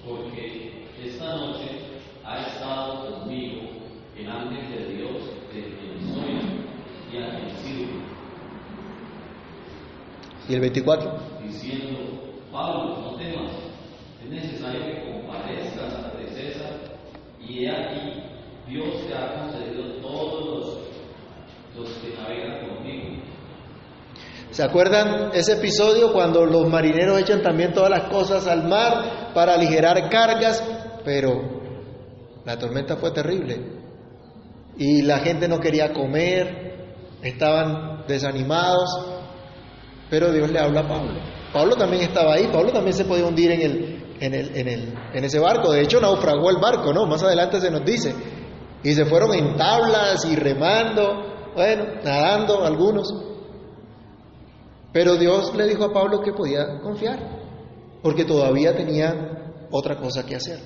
Porque 0.08 0.88
esta 1.04 1.36
noche 1.36 2.00
ha 2.24 2.48
estado 2.48 3.20
conmigo 3.20 3.70
el 4.18 4.30
ángel 4.30 4.70
de 4.70 4.94
Dios 4.94 5.24
de 5.54 5.62
quien 5.78 6.14
soy 6.14 6.62
y 7.12 7.18
a 7.18 7.30
quien 7.38 7.50
sirvo. 7.58 8.02
¿Y 10.48 10.54
el 10.54 10.62
24? 10.62 11.12
Diciendo, 11.44 11.98
Pablo, 12.52 12.98
no 13.02 13.18
temas, 13.18 13.52
es 14.24 14.30
necesario 14.30 14.82
que 14.82 15.12
comparezcas 15.12 15.94
ante 15.94 16.28
César 16.28 16.72
y 17.40 17.66
he 17.66 17.72
aquí, 17.72 18.24
Dios 18.68 19.08
te 19.08 19.16
ha 19.16 19.42
concedido 19.42 20.02
todos 20.02 20.46
los, 20.46 21.90
los 21.90 21.98
que 21.98 22.16
navegan 22.16 22.68
conmigo. 22.68 23.24
¿Se 24.52 24.64
acuerdan 24.64 25.32
ese 25.34 25.54
episodio 25.54 26.14
cuando 26.14 26.46
los 26.46 26.70
marineros 26.70 27.20
echan 27.20 27.42
también 27.42 27.74
todas 27.74 27.90
las 27.90 28.04
cosas 28.10 28.48
al 28.48 28.68
mar 28.68 29.32
para 29.34 29.56
aligerar 29.56 30.10
cargas? 30.10 30.64
Pero 31.04 31.42
la 32.46 32.58
tormenta 32.58 32.98
fue 32.98 33.12
terrible 33.12 33.60
y 34.78 35.02
la 35.02 35.20
gente 35.20 35.48
no 35.48 35.60
quería 35.60 35.92
comer, 35.92 36.76
estaban 37.24 38.06
desanimados, 38.08 39.15
pero 40.10 40.32
Dios 40.32 40.50
le 40.50 40.60
habla 40.60 40.82
a 40.82 40.88
Pablo. 40.88 41.20
Pablo 41.54 41.76
también 41.76 42.04
estaba 42.04 42.34
ahí, 42.34 42.50
Pablo 42.52 42.72
también 42.72 42.96
se 42.96 43.06
podía 43.06 43.26
hundir 43.26 43.52
en, 43.52 43.62
el, 43.62 44.04
en, 44.20 44.34
el, 44.34 44.58
en, 44.58 44.68
el, 44.68 44.94
en 45.14 45.24
ese 45.24 45.40
barco, 45.40 45.72
de 45.72 45.82
hecho 45.82 46.02
naufragó 46.02 46.50
el 46.50 46.58
barco, 46.58 46.94
¿no? 46.94 47.06
Más 47.06 47.24
adelante 47.24 47.62
se 47.62 47.72
nos 47.72 47.86
dice, 47.86 48.14
y 48.84 48.94
se 48.94 49.06
fueron 49.06 49.34
en 49.34 49.56
tablas 49.56 50.26
y 50.26 50.36
remando, 50.36 51.52
bueno, 51.56 51.86
nadando 52.04 52.64
algunos. 52.64 53.08
Pero 54.94 55.16
Dios 55.16 55.54
le 55.56 55.68
dijo 55.68 55.86
a 55.86 55.94
Pablo 55.94 56.22
que 56.22 56.34
podía 56.34 56.80
confiar, 56.82 57.20
porque 58.02 58.26
todavía 58.26 58.76
tenía 58.76 59.68
otra 59.72 59.98
cosa 59.98 60.26
que 60.26 60.36
hacer. 60.36 60.60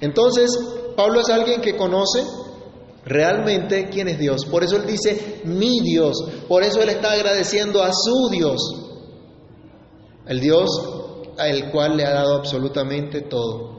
Entonces, 0.00 0.50
Pablo 0.96 1.20
es 1.20 1.28
alguien 1.30 1.60
que 1.60 1.76
conoce 1.76 2.22
realmente 3.04 3.88
quién 3.90 4.08
es 4.08 4.18
Dios. 4.18 4.44
Por 4.46 4.64
eso 4.64 4.76
él 4.76 4.86
dice, 4.86 5.42
mi 5.44 5.80
Dios. 5.80 6.16
Por 6.48 6.62
eso 6.62 6.82
él 6.82 6.88
está 6.88 7.12
agradeciendo 7.12 7.82
a 7.82 7.92
su 7.92 8.28
Dios. 8.30 8.60
El 10.26 10.40
Dios 10.40 10.70
al 11.38 11.70
cual 11.70 11.96
le 11.96 12.04
ha 12.04 12.12
dado 12.12 12.36
absolutamente 12.36 13.22
todo. 13.22 13.74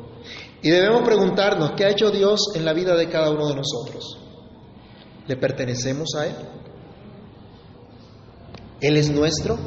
Y 0.61 0.69
debemos 0.69 1.03
preguntarnos, 1.03 1.71
¿qué 1.71 1.85
ha 1.85 1.89
hecho 1.89 2.11
Dios 2.11 2.51
en 2.55 2.65
la 2.65 2.73
vida 2.73 2.95
de 2.95 3.07
cada 3.07 3.29
uno 3.29 3.47
de 3.47 3.55
nosotros? 3.55 4.17
¿Le 5.27 5.35
pertenecemos 5.37 6.09
a 6.15 6.27
Él? 6.27 6.35
Él 8.81 8.97
es 8.97 9.09
nuestro. 9.09 9.57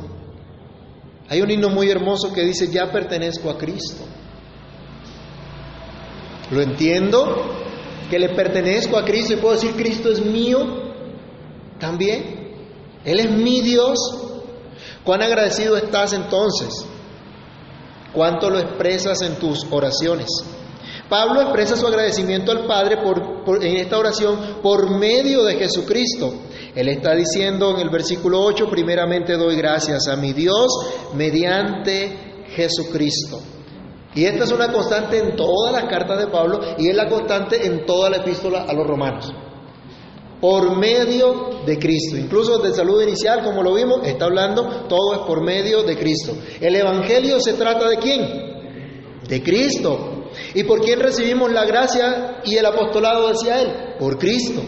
Hay 1.28 1.40
un 1.40 1.50
himno 1.50 1.68
muy 1.68 1.90
hermoso 1.90 2.32
que 2.32 2.42
dice, 2.42 2.68
ya 2.68 2.90
pertenezco 2.90 3.50
a 3.50 3.58
Cristo. 3.58 4.04
Lo 6.50 6.62
entiendo, 6.62 7.67
que 8.10 8.18
le 8.18 8.30
pertenezco 8.30 8.96
a 8.96 9.04
Cristo 9.04 9.34
y 9.34 9.36
puedo 9.36 9.54
decir, 9.54 9.72
Cristo 9.76 10.10
es 10.10 10.24
mío 10.24 10.58
también. 11.78 12.56
Él 13.04 13.20
es 13.20 13.30
mi 13.30 13.60
Dios. 13.60 13.98
¿Cuán 15.04 15.22
agradecido 15.22 15.76
estás 15.76 16.12
entonces? 16.12 16.84
¿Cuánto 18.12 18.50
lo 18.50 18.58
expresas 18.58 19.22
en 19.22 19.36
tus 19.36 19.66
oraciones? 19.70 20.28
Pablo 21.08 21.40
expresa 21.40 21.76
su 21.76 21.86
agradecimiento 21.86 22.52
al 22.52 22.66
Padre 22.66 22.98
por, 23.02 23.64
en 23.64 23.76
esta 23.76 23.98
oración 23.98 24.58
por 24.62 24.90
medio 24.98 25.44
de 25.44 25.56
Jesucristo. 25.56 26.34
Él 26.74 26.88
está 26.88 27.14
diciendo 27.14 27.74
en 27.74 27.80
el 27.80 27.90
versículo 27.90 28.42
8, 28.42 28.66
primeramente 28.70 29.36
doy 29.36 29.56
gracias 29.56 30.06
a 30.08 30.16
mi 30.16 30.32
Dios 30.32 30.66
mediante 31.14 32.44
Jesucristo. 32.50 33.40
Y 34.14 34.24
esta 34.24 34.44
es 34.44 34.52
una 34.52 34.72
constante 34.72 35.18
en 35.18 35.36
todas 35.36 35.72
las 35.72 35.84
cartas 35.84 36.18
de 36.18 36.28
Pablo 36.28 36.60
y 36.78 36.88
es 36.88 36.96
la 36.96 37.08
constante 37.08 37.66
en 37.66 37.84
toda 37.84 38.10
la 38.10 38.18
epístola 38.18 38.62
a 38.62 38.72
los 38.72 38.86
romanos. 38.86 39.32
Por 40.40 40.76
medio 40.76 41.62
de 41.66 41.78
Cristo. 41.78 42.16
Incluso 42.16 42.58
del 42.58 42.74
saludo 42.74 43.02
inicial, 43.02 43.42
como 43.42 43.62
lo 43.62 43.74
vimos, 43.74 44.06
está 44.06 44.26
hablando, 44.26 44.86
todo 44.88 45.14
es 45.14 45.20
por 45.20 45.42
medio 45.42 45.82
de 45.82 45.96
Cristo. 45.96 46.32
El 46.60 46.76
Evangelio 46.76 47.40
se 47.40 47.54
trata 47.54 47.88
de 47.88 47.96
quién? 47.98 49.22
De 49.28 49.42
Cristo. 49.42 50.30
¿Y 50.54 50.64
por 50.64 50.80
quién 50.80 51.00
recibimos 51.00 51.50
la 51.52 51.64
gracia 51.64 52.40
y 52.44 52.56
el 52.56 52.66
apostolado, 52.66 53.28
decía 53.28 53.60
él? 53.60 53.96
Por 53.98 54.18
Cristo. 54.18 54.62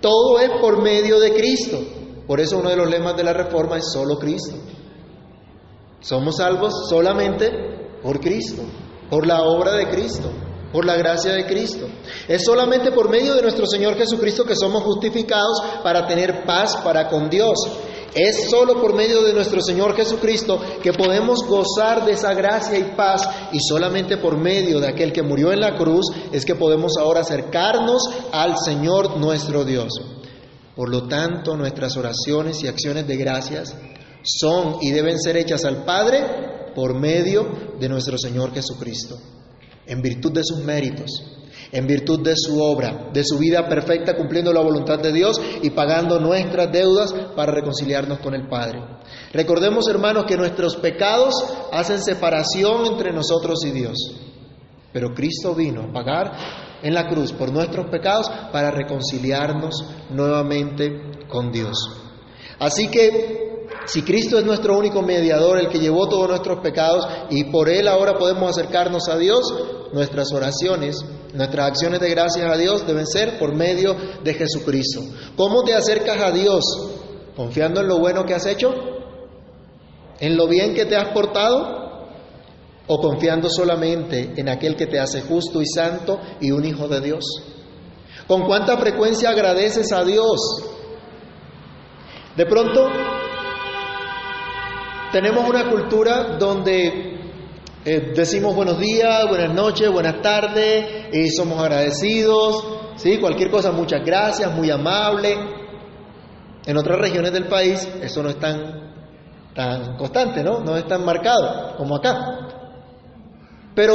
Todo 0.00 0.38
es 0.38 0.50
por 0.60 0.82
medio 0.82 1.18
de 1.18 1.32
Cristo. 1.32 1.78
Por 2.26 2.40
eso 2.40 2.58
uno 2.58 2.70
de 2.70 2.76
los 2.76 2.90
lemas 2.90 3.16
de 3.16 3.24
la 3.24 3.32
reforma 3.32 3.78
es 3.78 3.90
solo 3.92 4.18
Cristo. 4.18 4.54
Somos 6.00 6.36
salvos 6.36 6.88
solamente 6.88 7.71
por 8.02 8.20
Cristo, 8.20 8.62
por 9.08 9.26
la 9.26 9.42
obra 9.42 9.74
de 9.74 9.88
Cristo, 9.88 10.30
por 10.72 10.84
la 10.84 10.96
gracia 10.96 11.32
de 11.32 11.46
Cristo. 11.46 11.86
Es 12.26 12.44
solamente 12.44 12.90
por 12.92 13.08
medio 13.08 13.34
de 13.34 13.42
nuestro 13.42 13.66
Señor 13.66 13.96
Jesucristo 13.96 14.44
que 14.44 14.56
somos 14.56 14.82
justificados 14.82 15.62
para 15.82 16.06
tener 16.06 16.44
paz 16.44 16.76
para 16.78 17.08
con 17.08 17.28
Dios. 17.28 17.58
Es 18.14 18.50
solo 18.50 18.80
por 18.80 18.94
medio 18.94 19.22
de 19.22 19.32
nuestro 19.32 19.62
Señor 19.62 19.96
Jesucristo 19.96 20.60
que 20.82 20.92
podemos 20.92 21.46
gozar 21.46 22.04
de 22.04 22.12
esa 22.12 22.34
gracia 22.34 22.78
y 22.78 22.94
paz 22.94 23.26
y 23.52 23.58
solamente 23.60 24.18
por 24.18 24.36
medio 24.36 24.80
de 24.80 24.88
aquel 24.88 25.12
que 25.12 25.22
murió 25.22 25.50
en 25.50 25.60
la 25.60 25.76
cruz 25.76 26.06
es 26.30 26.44
que 26.44 26.54
podemos 26.54 26.92
ahora 26.98 27.20
acercarnos 27.20 28.02
al 28.32 28.54
Señor 28.58 29.16
nuestro 29.16 29.64
Dios. 29.64 29.92
Por 30.76 30.90
lo 30.90 31.06
tanto, 31.06 31.56
nuestras 31.56 31.96
oraciones 31.96 32.62
y 32.62 32.68
acciones 32.68 33.06
de 33.06 33.16
gracias 33.16 33.74
son 34.22 34.76
y 34.82 34.90
deben 34.90 35.18
ser 35.18 35.36
hechas 35.38 35.64
al 35.64 35.84
Padre 35.84 36.51
por 36.74 36.98
medio 36.98 37.76
de 37.78 37.88
nuestro 37.88 38.16
Señor 38.18 38.52
Jesucristo, 38.52 39.16
en 39.86 40.02
virtud 40.02 40.32
de 40.32 40.44
sus 40.44 40.58
méritos, 40.64 41.10
en 41.70 41.86
virtud 41.86 42.20
de 42.20 42.34
su 42.36 42.60
obra, 42.62 43.10
de 43.12 43.24
su 43.24 43.38
vida 43.38 43.68
perfecta 43.68 44.14
cumpliendo 44.14 44.52
la 44.52 44.60
voluntad 44.60 44.98
de 44.98 45.12
Dios 45.12 45.40
y 45.62 45.70
pagando 45.70 46.20
nuestras 46.20 46.70
deudas 46.70 47.12
para 47.34 47.52
reconciliarnos 47.52 48.18
con 48.18 48.34
el 48.34 48.48
Padre. 48.48 48.80
Recordemos, 49.32 49.88
hermanos, 49.88 50.24
que 50.26 50.36
nuestros 50.36 50.76
pecados 50.76 51.34
hacen 51.72 52.02
separación 52.02 52.86
entre 52.86 53.12
nosotros 53.12 53.64
y 53.64 53.70
Dios. 53.70 53.96
Pero 54.92 55.14
Cristo 55.14 55.54
vino 55.54 55.82
a 55.82 55.92
pagar 55.92 56.32
en 56.82 56.92
la 56.94 57.08
cruz 57.08 57.32
por 57.32 57.50
nuestros 57.50 57.86
pecados 57.86 58.30
para 58.52 58.70
reconciliarnos 58.70 59.84
nuevamente 60.10 61.26
con 61.28 61.50
Dios. 61.50 61.76
Así 62.58 62.88
que 62.88 63.51
si 63.86 64.02
Cristo 64.02 64.38
es 64.38 64.44
nuestro 64.44 64.78
único 64.78 65.02
mediador, 65.02 65.58
el 65.58 65.68
que 65.68 65.78
llevó 65.78 66.08
todos 66.08 66.28
nuestros 66.28 66.60
pecados 66.60 67.06
y 67.30 67.44
por 67.44 67.68
Él 67.68 67.88
ahora 67.88 68.16
podemos 68.18 68.50
acercarnos 68.50 69.08
a 69.08 69.16
Dios, 69.16 69.40
nuestras 69.92 70.32
oraciones, 70.32 71.04
nuestras 71.34 71.68
acciones 71.68 72.00
de 72.00 72.10
gracias 72.10 72.50
a 72.50 72.56
Dios 72.56 72.86
deben 72.86 73.06
ser 73.06 73.38
por 73.38 73.54
medio 73.54 73.96
de 74.22 74.34
Jesucristo. 74.34 75.00
¿Cómo 75.36 75.64
te 75.64 75.74
acercas 75.74 76.20
a 76.20 76.30
Dios? 76.30 76.64
¿Confiando 77.36 77.80
en 77.80 77.88
lo 77.88 77.98
bueno 77.98 78.24
que 78.24 78.34
has 78.34 78.46
hecho? 78.46 78.72
¿En 80.20 80.36
lo 80.36 80.46
bien 80.46 80.74
que 80.74 80.84
te 80.84 80.96
has 80.96 81.12
portado? 81.12 81.82
¿O 82.86 83.00
confiando 83.00 83.48
solamente 83.48 84.34
en 84.36 84.48
aquel 84.48 84.76
que 84.76 84.86
te 84.86 84.98
hace 84.98 85.22
justo 85.22 85.60
y 85.62 85.66
santo 85.66 86.20
y 86.40 86.50
un 86.50 86.64
hijo 86.64 86.88
de 86.88 87.00
Dios? 87.00 87.24
¿Con 88.28 88.42
cuánta 88.42 88.76
frecuencia 88.76 89.30
agradeces 89.30 89.92
a 89.92 90.04
Dios? 90.04 90.38
De 92.36 92.46
pronto 92.46 92.88
tenemos 95.12 95.48
una 95.48 95.70
cultura 95.70 96.38
donde 96.38 97.20
eh, 97.84 98.12
decimos 98.16 98.56
buenos 98.56 98.78
días, 98.78 99.28
buenas 99.28 99.54
noches, 99.54 99.90
buenas 99.90 100.22
tardes, 100.22 101.12
y 101.12 101.28
somos 101.28 101.60
agradecidos, 101.60 102.66
¿sí? 102.96 103.18
cualquier 103.18 103.50
cosa, 103.50 103.72
muchas 103.72 104.04
gracias, 104.04 104.50
muy 104.54 104.70
amable. 104.70 105.36
En 106.64 106.76
otras 106.78 106.98
regiones 106.98 107.32
del 107.32 107.46
país 107.46 107.86
eso 108.00 108.22
no 108.22 108.30
es 108.30 108.38
tan, 108.38 108.92
tan 109.54 109.96
constante, 109.96 110.42
¿no? 110.42 110.60
no 110.60 110.76
es 110.76 110.86
tan 110.86 111.04
marcado 111.04 111.76
como 111.76 111.96
acá. 111.96 112.48
Pero 113.74 113.94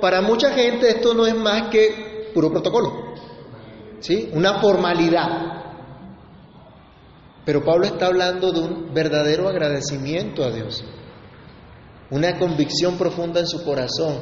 para 0.00 0.20
mucha 0.22 0.50
gente 0.50 0.88
esto 0.88 1.14
no 1.14 1.24
es 1.26 1.36
más 1.36 1.68
que 1.68 2.30
puro 2.34 2.50
protocolo, 2.50 3.14
¿sí? 4.00 4.28
una 4.32 4.54
formalidad. 4.54 5.67
Pero 7.48 7.64
Pablo 7.64 7.86
está 7.86 8.08
hablando 8.08 8.52
de 8.52 8.60
un 8.60 8.92
verdadero 8.92 9.48
agradecimiento 9.48 10.44
a 10.44 10.50
Dios, 10.50 10.84
una 12.10 12.38
convicción 12.38 12.98
profunda 12.98 13.40
en 13.40 13.46
su 13.46 13.64
corazón 13.64 14.18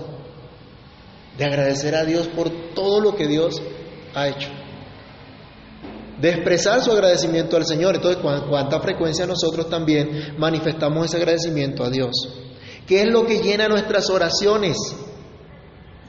de 1.36 1.44
agradecer 1.44 1.96
a 1.96 2.04
Dios 2.04 2.28
por 2.28 2.48
todo 2.72 3.00
lo 3.00 3.16
que 3.16 3.26
Dios 3.26 3.60
ha 4.14 4.28
hecho, 4.28 4.48
de 6.20 6.28
expresar 6.28 6.80
su 6.82 6.92
agradecimiento 6.92 7.56
al 7.56 7.66
Señor. 7.66 7.96
Entonces, 7.96 8.22
¿cuánta 8.22 8.78
frecuencia 8.78 9.26
nosotros 9.26 9.68
también 9.68 10.36
manifestamos 10.38 11.06
ese 11.06 11.16
agradecimiento 11.16 11.82
a 11.82 11.90
Dios? 11.90 12.12
¿Qué 12.86 13.00
es 13.00 13.10
lo 13.10 13.26
que 13.26 13.42
llena 13.42 13.66
nuestras 13.66 14.08
oraciones? 14.08 14.76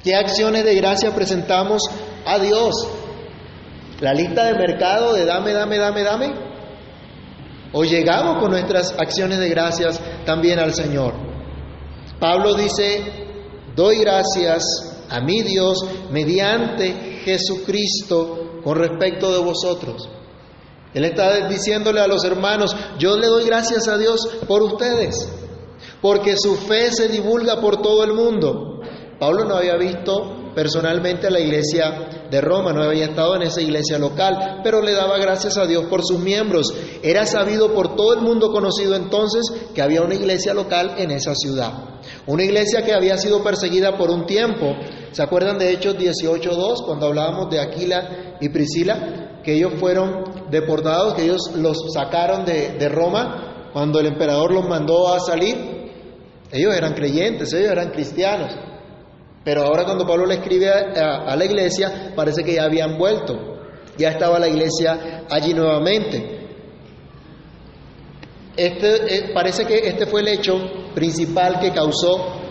¿Qué 0.03 0.13
acciones 0.13 0.63
de 0.63 0.75
gracia 0.75 1.15
presentamos 1.15 1.81
a 2.27 2.37
Dios? 2.37 2.75
¿La 4.01 4.13
lista 4.13 4.45
de 4.45 4.53
mercado 4.53 5.13
de 5.13 5.25
dame, 5.25 5.53
dame, 5.53 5.79
dame, 5.79 6.03
dame? 6.03 6.46
O 7.73 7.83
llegamos 7.83 8.39
con 8.39 8.51
nuestras 8.51 8.93
acciones 8.97 9.39
de 9.39 9.49
gracias 9.49 9.99
también 10.25 10.59
al 10.59 10.73
Señor. 10.73 11.13
Pablo 12.19 12.55
dice, 12.55 13.01
doy 13.75 13.99
gracias 13.99 14.63
a 15.09 15.19
mi 15.21 15.41
Dios 15.41 15.85
mediante 16.11 17.21
Jesucristo 17.23 18.61
con 18.63 18.77
respecto 18.77 19.31
de 19.31 19.39
vosotros. 19.39 20.09
Él 20.93 21.05
está 21.05 21.47
diciéndole 21.47 21.99
a 21.99 22.07
los 22.07 22.23
hermanos, 22.23 22.75
yo 22.97 23.17
le 23.17 23.27
doy 23.27 23.45
gracias 23.45 23.87
a 23.87 23.97
Dios 23.97 24.21
por 24.47 24.63
ustedes, 24.63 25.27
porque 26.01 26.35
su 26.37 26.55
fe 26.55 26.91
se 26.91 27.07
divulga 27.07 27.61
por 27.61 27.81
todo 27.81 28.03
el 28.03 28.13
mundo. 28.13 28.81
Pablo 29.19 29.45
no 29.45 29.55
había 29.55 29.75
visto 29.77 30.36
personalmente 30.57 31.27
a 31.27 31.29
la 31.29 31.39
iglesia 31.39 32.25
de 32.31 32.41
Roma, 32.41 32.73
no 32.73 32.81
había 32.81 33.05
estado 33.05 33.35
en 33.35 33.43
esa 33.43 33.61
iglesia 33.61 33.99
local, 33.99 34.61
pero 34.63 34.81
le 34.81 34.91
daba 34.91 35.19
gracias 35.19 35.55
a 35.55 35.67
Dios 35.67 35.85
por 35.85 36.01
sus 36.03 36.17
miembros. 36.17 36.73
Era 37.03 37.27
sabido 37.27 37.75
por 37.75 37.95
todo 37.95 38.15
el 38.15 38.21
mundo 38.21 38.51
conocido 38.51 38.95
entonces 38.95 39.43
que 39.75 39.83
había 39.83 40.01
una 40.01 40.15
iglesia 40.15 40.55
local 40.55 40.95
en 40.97 41.11
esa 41.11 41.35
ciudad. 41.35 41.99
Una 42.25 42.43
iglesia 42.43 42.81
que 42.83 42.91
había 42.91 43.19
sido 43.19 43.43
perseguida 43.43 43.99
por 43.99 44.09
un 44.09 44.25
tiempo. 44.25 44.75
¿Se 45.11 45.21
acuerdan 45.21 45.59
de 45.59 45.71
Hechos 45.73 45.95
18.2 45.95 46.83
cuando 46.87 47.05
hablábamos 47.05 47.51
de 47.51 47.59
Aquila 47.59 48.37
y 48.41 48.49
Priscila? 48.49 49.41
Que 49.43 49.57
ellos 49.57 49.73
fueron 49.79 50.49
deportados, 50.49 51.13
que 51.13 51.25
ellos 51.25 51.51
los 51.55 51.77
sacaron 51.93 52.45
de, 52.45 52.79
de 52.79 52.89
Roma 52.89 53.69
cuando 53.73 53.99
el 53.99 54.07
emperador 54.07 54.51
los 54.51 54.67
mandó 54.67 55.13
a 55.13 55.19
salir. 55.19 55.91
Ellos 56.51 56.75
eran 56.75 56.95
creyentes, 56.95 57.53
ellos 57.53 57.69
eran 57.69 57.91
cristianos. 57.91 58.55
Pero 59.47 59.63
ahora 59.63 59.85
cuando 59.85 60.05
Pablo 60.05 60.25
le 60.25 60.33
escribe 60.33 60.69
a, 60.69 61.33
la 61.33 61.45
iglesia, 61.45 62.11
parece 62.13 62.43
que 62.43 62.55
ya 62.55 62.65
habían 62.65 62.97
vuelto. 62.97 63.61
Ya 63.97 64.09
estaba 64.09 64.37
la 64.39 64.49
iglesia 64.49 65.23
allí 65.29 65.53
nuevamente. 65.53 66.49
Este, 68.57 69.15
eh, 69.15 69.31
parece 69.33 69.63
que 69.63 69.87
este 69.87 70.05
fue 70.05 70.19
el 70.19 70.27
hecho 70.27 70.53
principal 70.93 71.61
que 71.61 71.71
causó 71.71 72.41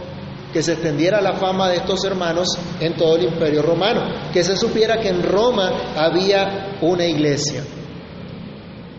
que 0.55 0.63
se 0.63 0.73
extendiera 0.73 1.21
la 1.21 1.35
fama 1.35 1.69
de 1.69 1.77
estos 1.77 2.03
hermanos 2.03 2.49
en 2.81 2.97
todo 2.97 3.17
el 3.17 3.25
imperio 3.25 3.61
romano, 3.61 4.31
que 4.33 4.43
se 4.43 4.57
supiera 4.57 4.99
que 4.99 5.11
en 5.11 5.23
Roma 5.23 5.93
había 5.97 6.79
una 6.81 7.05
iglesia. 7.05 7.63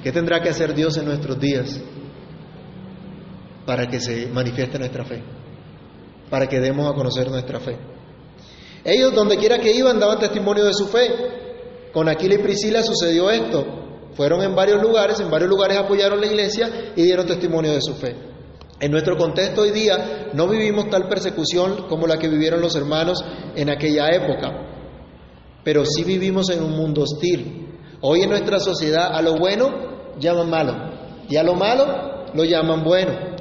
¿Qué 0.03 0.11
tendrá 0.11 0.39
que 0.39 0.49
hacer 0.49 0.75
Dios 0.75 0.95
en 0.97 1.05
nuestros 1.05 1.39
días 1.39 1.81
para 3.65 3.87
que 3.87 3.99
se 3.99 4.27
manifieste 4.27 4.77
nuestra 4.77 5.03
fe? 5.03 5.36
Para 6.29 6.47
que 6.47 6.59
demos 6.59 6.89
a 6.89 6.95
conocer 6.95 7.29
nuestra 7.29 7.59
fe. 7.59 7.77
Ellos, 8.83 9.13
donde 9.13 9.37
quiera 9.37 9.59
que 9.59 9.71
iban, 9.71 9.99
daban 9.99 10.19
testimonio 10.19 10.65
de 10.65 10.73
su 10.73 10.87
fe. 10.87 11.11
Con 11.93 12.07
Aquila 12.07 12.35
y 12.35 12.39
Priscila 12.39 12.83
sucedió 12.83 13.29
esto. 13.29 13.65
Fueron 14.13 14.41
en 14.41 14.55
varios 14.55 14.81
lugares, 14.81 15.19
en 15.19 15.29
varios 15.29 15.49
lugares 15.49 15.77
apoyaron 15.77 16.19
la 16.19 16.27
iglesia 16.27 16.93
y 16.95 17.03
dieron 17.03 17.27
testimonio 17.27 17.71
de 17.71 17.81
su 17.81 17.93
fe. 17.93 18.15
En 18.79 18.91
nuestro 18.91 19.17
contexto 19.17 19.61
hoy 19.61 19.71
día 19.71 20.29
no 20.33 20.47
vivimos 20.47 20.89
tal 20.89 21.07
persecución 21.07 21.87
como 21.89 22.05
la 22.05 22.17
que 22.17 22.27
vivieron 22.27 22.61
los 22.61 22.75
hermanos 22.75 23.23
en 23.55 23.69
aquella 23.69 24.07
época, 24.09 24.51
pero 25.63 25.83
sí 25.83 26.03
vivimos 26.03 26.49
en 26.51 26.63
un 26.63 26.71
mundo 26.77 27.01
hostil. 27.01 27.79
Hoy 28.01 28.21
en 28.21 28.29
nuestra 28.29 28.59
sociedad 28.59 29.15
a 29.15 29.21
lo 29.21 29.37
bueno 29.37 30.15
llaman 30.19 30.49
malo 30.49 30.73
y 31.27 31.35
a 31.37 31.43
lo 31.43 31.55
malo 31.55 32.31
lo 32.33 32.43
llaman 32.43 32.83
bueno. 32.83 33.36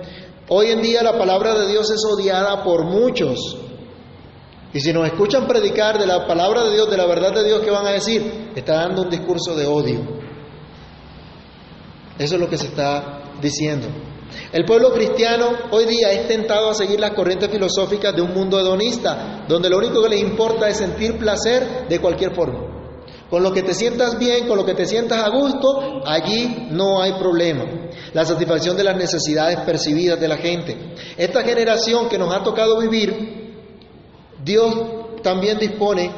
Hoy 0.49 0.71
en 0.71 0.81
día 0.81 1.03
la 1.03 1.19
palabra 1.19 1.59
de 1.59 1.67
Dios 1.67 1.91
es 1.91 2.05
odiada 2.05 2.63
por 2.63 2.85
muchos. 2.85 3.57
Y 4.73 4.81
si 4.81 4.93
nos 4.93 5.07
escuchan 5.07 5.47
predicar 5.49 5.99
de 5.99 6.07
la 6.07 6.27
palabra 6.27 6.63
de 6.65 6.73
Dios, 6.73 6.89
de 6.89 6.97
la 6.97 7.07
verdad 7.07 7.33
de 7.33 7.45
Dios, 7.45 7.63
¿qué 7.63 7.71
van 7.71 7.87
a 7.87 7.91
decir? 7.91 8.53
Está 8.55 8.75
dando 8.75 9.03
un 9.03 9.11
discurso 9.11 9.57
de 9.57 9.67
odio. 9.67 10.01
Eso 12.19 12.35
es 12.35 12.41
lo 12.41 12.49
que 12.49 12.59
se 12.59 12.69
está 12.69 13.23
diciendo. 13.41 13.89
El 14.53 14.65
pueblo 14.65 14.93
cristiano 14.93 15.49
hoy 15.71 15.87
día 15.87 16.13
es 16.13 16.29
tentado 16.29 16.71
a 16.71 16.75
seguir 16.75 17.01
las 17.01 17.13
corrientes 17.13 17.51
filosóficas 17.51 18.15
de 18.15 18.23
un 18.23 18.33
mundo 18.33 18.61
hedonista, 18.61 19.45
donde 19.49 19.69
lo 19.69 19.79
único 19.79 20.03
que 20.03 20.11
le 20.11 20.19
importa 20.19 20.69
es 20.69 20.77
sentir 20.77 21.19
placer 21.19 21.89
de 21.89 21.99
cualquier 22.01 22.35
forma. 22.35 22.76
Con 23.31 23.43
lo 23.43 23.53
que 23.53 23.63
te 23.63 23.75
sientas 23.75 24.19
bien, 24.19 24.47
con 24.47 24.57
lo 24.57 24.65
que 24.65 24.75
te 24.75 24.87
sientas 24.87 25.25
a 25.25 25.31
gusto, 25.31 26.03
allí 26.07 26.69
no 26.71 27.03
hay 27.03 27.15
problema. 27.15 27.65
La 28.13 28.25
satisfacción 28.25 28.77
de 28.77 28.85
las 28.85 28.97
necesidades 28.97 29.61
percibidas 29.61 30.21
de 30.21 30.29
la 30.29 30.37
gente. 30.37 30.95
Esta 31.17 31.43
generación 31.43 32.09
que 32.09 32.19
nos 32.19 32.33
ha 32.33 32.45
tocado 32.45 32.79
vivir, 32.79 33.55
Dios 34.45 34.75
también 35.23 35.59
dispone 35.59 36.13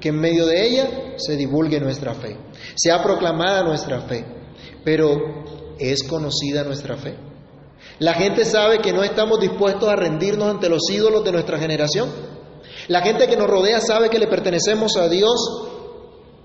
que 0.00 0.10
en 0.10 0.20
medio 0.20 0.44
de 0.46 0.66
ella 0.66 0.90
se 1.16 1.36
divulgue 1.36 1.80
nuestra 1.80 2.14
fe, 2.14 2.36
sea 2.74 3.02
proclamada 3.02 3.62
nuestra 3.62 4.02
fe. 4.02 4.24
Pero 4.84 5.16
es 5.78 6.02
conocida 6.02 6.62
nuestra 6.64 6.96
fe. 6.96 7.16
La 7.98 8.14
gente 8.14 8.44
sabe 8.44 8.78
que 8.78 8.92
no 8.92 9.02
estamos 9.02 9.40
dispuestos 9.40 9.88
a 9.88 9.96
rendirnos 9.96 10.48
ante 10.48 10.68
los 10.68 10.82
ídolos 10.90 11.24
de 11.24 11.32
nuestra 11.32 11.58
generación. 11.58 12.10
La 12.88 13.00
gente 13.00 13.26
que 13.28 13.36
nos 13.36 13.48
rodea 13.48 13.80
sabe 13.80 14.10
que 14.10 14.18
le 14.18 14.26
pertenecemos 14.26 14.96
a 14.96 15.08
Dios 15.08 15.70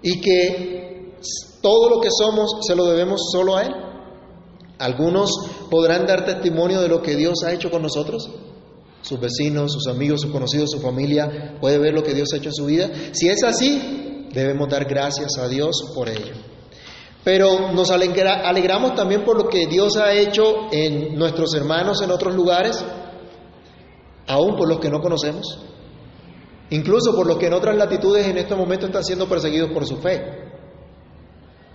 y 0.06 0.22
que 0.22 1.16
todo 1.62 1.90
lo 1.90 2.00
que 2.00 2.10
somos 2.16 2.60
se 2.62 2.76
lo 2.76 2.86
debemos 2.86 3.20
solo 3.32 3.58
a 3.58 3.64
Él. 3.64 3.72
Algunos 4.78 5.32
podrán 5.72 6.06
dar 6.06 6.26
testimonio 6.26 6.80
de 6.80 6.88
lo 6.88 7.02
que 7.02 7.16
Dios 7.16 7.44
ha 7.44 7.52
hecho 7.52 7.72
con 7.72 7.82
nosotros. 7.82 8.30
Sus 9.02 9.20
vecinos, 9.20 9.74
sus 9.74 9.88
amigos, 9.88 10.22
sus 10.22 10.32
conocidos, 10.32 10.70
su 10.70 10.80
familia 10.80 11.58
puede 11.60 11.80
ver 11.80 11.94
lo 11.94 12.04
que 12.04 12.14
Dios 12.14 12.30
ha 12.34 12.38
hecho 12.38 12.50
en 12.50 12.56
su 12.56 12.66
vida. 12.68 12.92
Si 13.14 13.28
es 13.30 13.44
así, 13.44 14.28
debemos 14.32 14.70
dar 14.70 14.86
gracias 14.86 15.40
a 15.40 15.48
Dios 15.48 15.92
por 15.96 16.08
ello. 16.08 16.36
Pero 17.24 17.72
nos 17.72 17.90
alegramos 17.90 18.94
también 18.94 19.26
por 19.26 19.38
lo 19.38 19.50
que 19.50 19.66
Dios 19.66 19.98
ha 19.98 20.14
hecho 20.14 20.72
en 20.72 21.16
nuestros 21.16 21.56
hermanos 21.56 22.00
en 22.04 22.12
otros 22.12 22.36
lugares, 22.36 22.86
aún 24.28 24.56
por 24.56 24.70
los 24.70 24.80
que 24.80 24.90
no 24.90 25.02
conocemos, 25.02 25.66
incluso 26.70 27.16
por 27.16 27.28
los 27.28 27.38
que 27.38 27.48
en 27.48 27.54
otras 27.54 27.76
latitudes 27.76 28.28
en 28.28 28.38
este 28.38 28.56
momento 28.56 28.88
están 28.88 29.04
siendo 29.04 29.28
perseguidos 29.28 29.72
por 29.72 29.86
su 29.86 29.98
fe. 29.98 30.46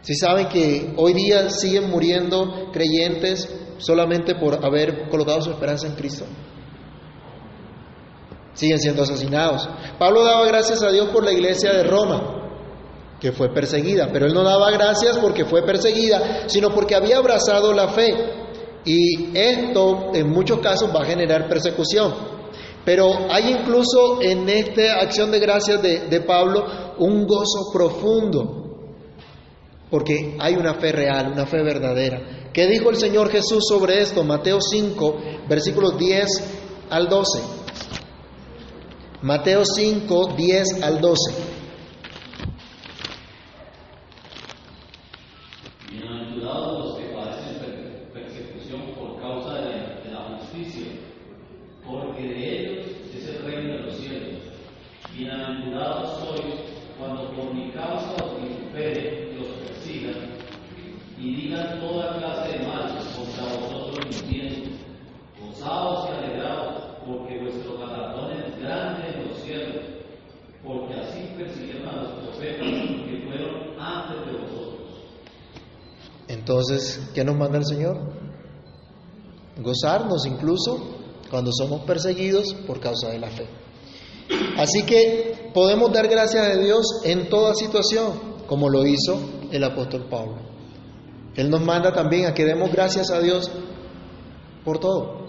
Si 0.03 0.15
saben 0.15 0.49
que 0.49 0.95
hoy 0.97 1.13
día 1.13 1.51
siguen 1.51 1.91
muriendo 1.91 2.71
creyentes 2.73 3.49
solamente 3.79 4.35
por 4.35 4.65
haber 4.65 5.09
colocado 5.09 5.43
su 5.43 5.51
esperanza 5.51 5.87
en 5.87 5.95
Cristo. 5.95 6.25
Siguen 8.55 8.79
siendo 8.79 9.03
asesinados. 9.03 9.69
Pablo 9.99 10.25
daba 10.25 10.47
gracias 10.47 10.83
a 10.83 10.91
Dios 10.91 11.09
por 11.11 11.25
la 11.25 11.33
iglesia 11.33 11.73
de 11.73 11.85
Roma, 11.85 12.51
que 13.21 13.33
fue 13.33 13.53
perseguida, 13.53 14.09
pero 14.13 14.27
él 14.27 14.35
no 14.35 14.43
daba 14.43 14.71
gracias 14.71 15.19
porque 15.19 15.45
fue 15.45 15.63
perseguida, 15.63 16.49
sino 16.49 16.71
porque 16.71 16.95
había 16.95 17.19
abrazado 17.19 17.73
la 17.73 17.89
fe. 17.89 18.15
Y 18.85 19.37
esto 19.37 20.11
en 20.15 20.31
muchos 20.31 20.61
casos 20.61 20.91
va 20.95 21.03
a 21.03 21.07
generar 21.07 21.47
persecución. 21.49 22.30
Pero 22.85 23.31
hay 23.31 23.51
incluso 23.53 24.21
en 24.23 24.49
esta 24.49 25.01
acción 25.01 25.31
de 25.31 25.39
gracias 25.39 25.83
de, 25.83 26.21
Pablo 26.23 26.65
un 26.99 27.27
gozo 27.27 27.71
profundo, 27.73 28.79
porque 29.91 30.37
hay 30.39 30.55
una 30.55 30.75
fe 30.75 30.93
real, 30.93 31.33
una 31.33 31.47
fe 31.47 31.63
verdadera. 31.63 32.49
¿Qué 32.53 32.67
dijo 32.67 32.91
el 32.91 32.97
Señor 32.97 33.29
Jesús 33.31 33.65
sobre 33.69 34.01
esto? 34.01 34.25
Mateo 34.25 34.61
5, 34.61 35.17
versículos 35.49 35.97
10 35.99 36.27
al 36.91 37.09
12. 37.09 37.43
Mateo 39.23 39.63
5, 39.65 40.35
10 40.37 40.83
al 40.83 41.01
12. 41.01 41.33
Bienaventurados 45.91 46.79
los 46.85 46.99
que 46.99 47.05
padecen 47.15 47.59
per- 47.59 48.13
persecución 48.13 48.81
por 48.99 49.21
causa 49.21 49.55
de 49.55 49.61
la, 49.71 50.01
de 50.05 50.11
la 50.13 50.39
justicia, 50.39 50.87
porque 51.85 52.23
de 52.23 52.61
ellos 52.61 52.87
es 53.15 53.29
el 53.29 53.43
reino 53.45 53.75
de 53.75 53.83
los 53.83 53.97
cielos. 53.97 54.41
Bienaventurados 55.17 56.19
sois 56.21 56.55
cuando 56.99 57.33
por 57.33 57.55
mi 57.55 57.71
causa 57.73 58.15
os 58.25 58.41
vituperen 58.43 59.33
y 59.37 59.41
os 59.43 59.49
persigan, 59.67 60.31
y 61.19 61.35
digan 61.35 61.81
toda 61.81 62.19
clase 62.19 62.59
de 62.59 62.67
mal 62.67 62.97
contra 63.17 63.45
vosotros 63.45 64.07
mintiendo. 64.07 64.71
Gozaos 65.41 66.09
y 66.11 66.13
alegraos, 66.25 66.83
porque 67.07 67.39
vuestro 67.41 67.79
galardón 67.79 68.33
es 68.33 68.61
grande 68.61 69.09
en 69.15 69.29
los 69.29 69.39
cielos, 69.39 69.85
porque 70.65 70.95
así 70.95 71.33
persiguieron 71.37 71.89
a 71.89 72.03
los 72.03 72.11
profetas 72.13 72.69
que 72.69 73.23
fueron 73.27 73.81
antes 73.81 74.27
de 74.27 74.33
vosotros. 74.39 74.77
Entonces, 76.51 77.01
¿qué 77.15 77.23
nos 77.25 77.37
manda 77.37 77.59
el 77.59 77.65
Señor? 77.65 77.97
Gozarnos 79.63 80.27
incluso 80.27 80.97
cuando 81.31 81.53
somos 81.53 81.83
perseguidos 81.83 82.55
por 82.67 82.81
causa 82.81 83.09
de 83.11 83.21
la 83.21 83.29
fe. 83.29 83.47
Así 84.59 84.83
que 84.83 85.53
podemos 85.55 85.93
dar 85.93 86.09
gracias 86.09 86.45
a 86.45 86.57
Dios 86.57 87.03
en 87.05 87.29
toda 87.29 87.55
situación, 87.55 88.15
como 88.49 88.69
lo 88.69 88.85
hizo 88.85 89.21
el 89.53 89.63
apóstol 89.63 90.09
Pablo. 90.11 90.39
Él 91.37 91.51
nos 91.51 91.61
manda 91.61 91.93
también 91.93 92.27
a 92.27 92.35
que 92.35 92.45
demos 92.45 92.73
gracias 92.73 93.13
a 93.13 93.21
Dios 93.21 93.49
por 94.65 94.81
todo, 94.81 95.29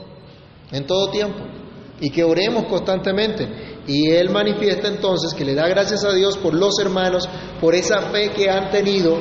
en 0.71 0.87
todo 0.87 1.11
tiempo, 1.11 1.43
y 1.99 2.09
que 2.09 2.23
oremos 2.23 2.65
constantemente. 2.65 3.47
Y 3.85 4.09
Él 4.09 4.31
manifiesta 4.31 4.87
entonces 4.87 5.35
que 5.35 5.45
le 5.45 5.53
da 5.53 5.67
gracias 5.67 6.03
a 6.03 6.13
Dios 6.13 6.35
por 6.39 6.55
los 6.55 6.79
hermanos, 6.79 7.29
por 7.59 7.75
esa 7.75 8.09
fe 8.09 8.31
que 8.31 8.49
han 8.49 8.71
tenido 8.71 9.19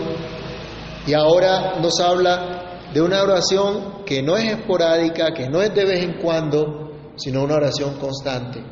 y 1.11 1.14
ahora 1.14 1.81
nos 1.81 1.99
habla 1.99 2.87
de 2.94 3.03
una 3.03 3.20
oración 3.20 4.05
que 4.07 4.23
no 4.23 4.37
es 4.37 4.53
esporádica, 4.53 5.35
que 5.35 5.49
no 5.49 5.61
es 5.61 5.75
de 5.75 5.85
vez 5.85 6.05
en 6.05 6.20
cuando, 6.23 6.92
sino 7.16 7.42
una 7.42 7.57
oración 7.57 7.99
constante. 7.99 8.62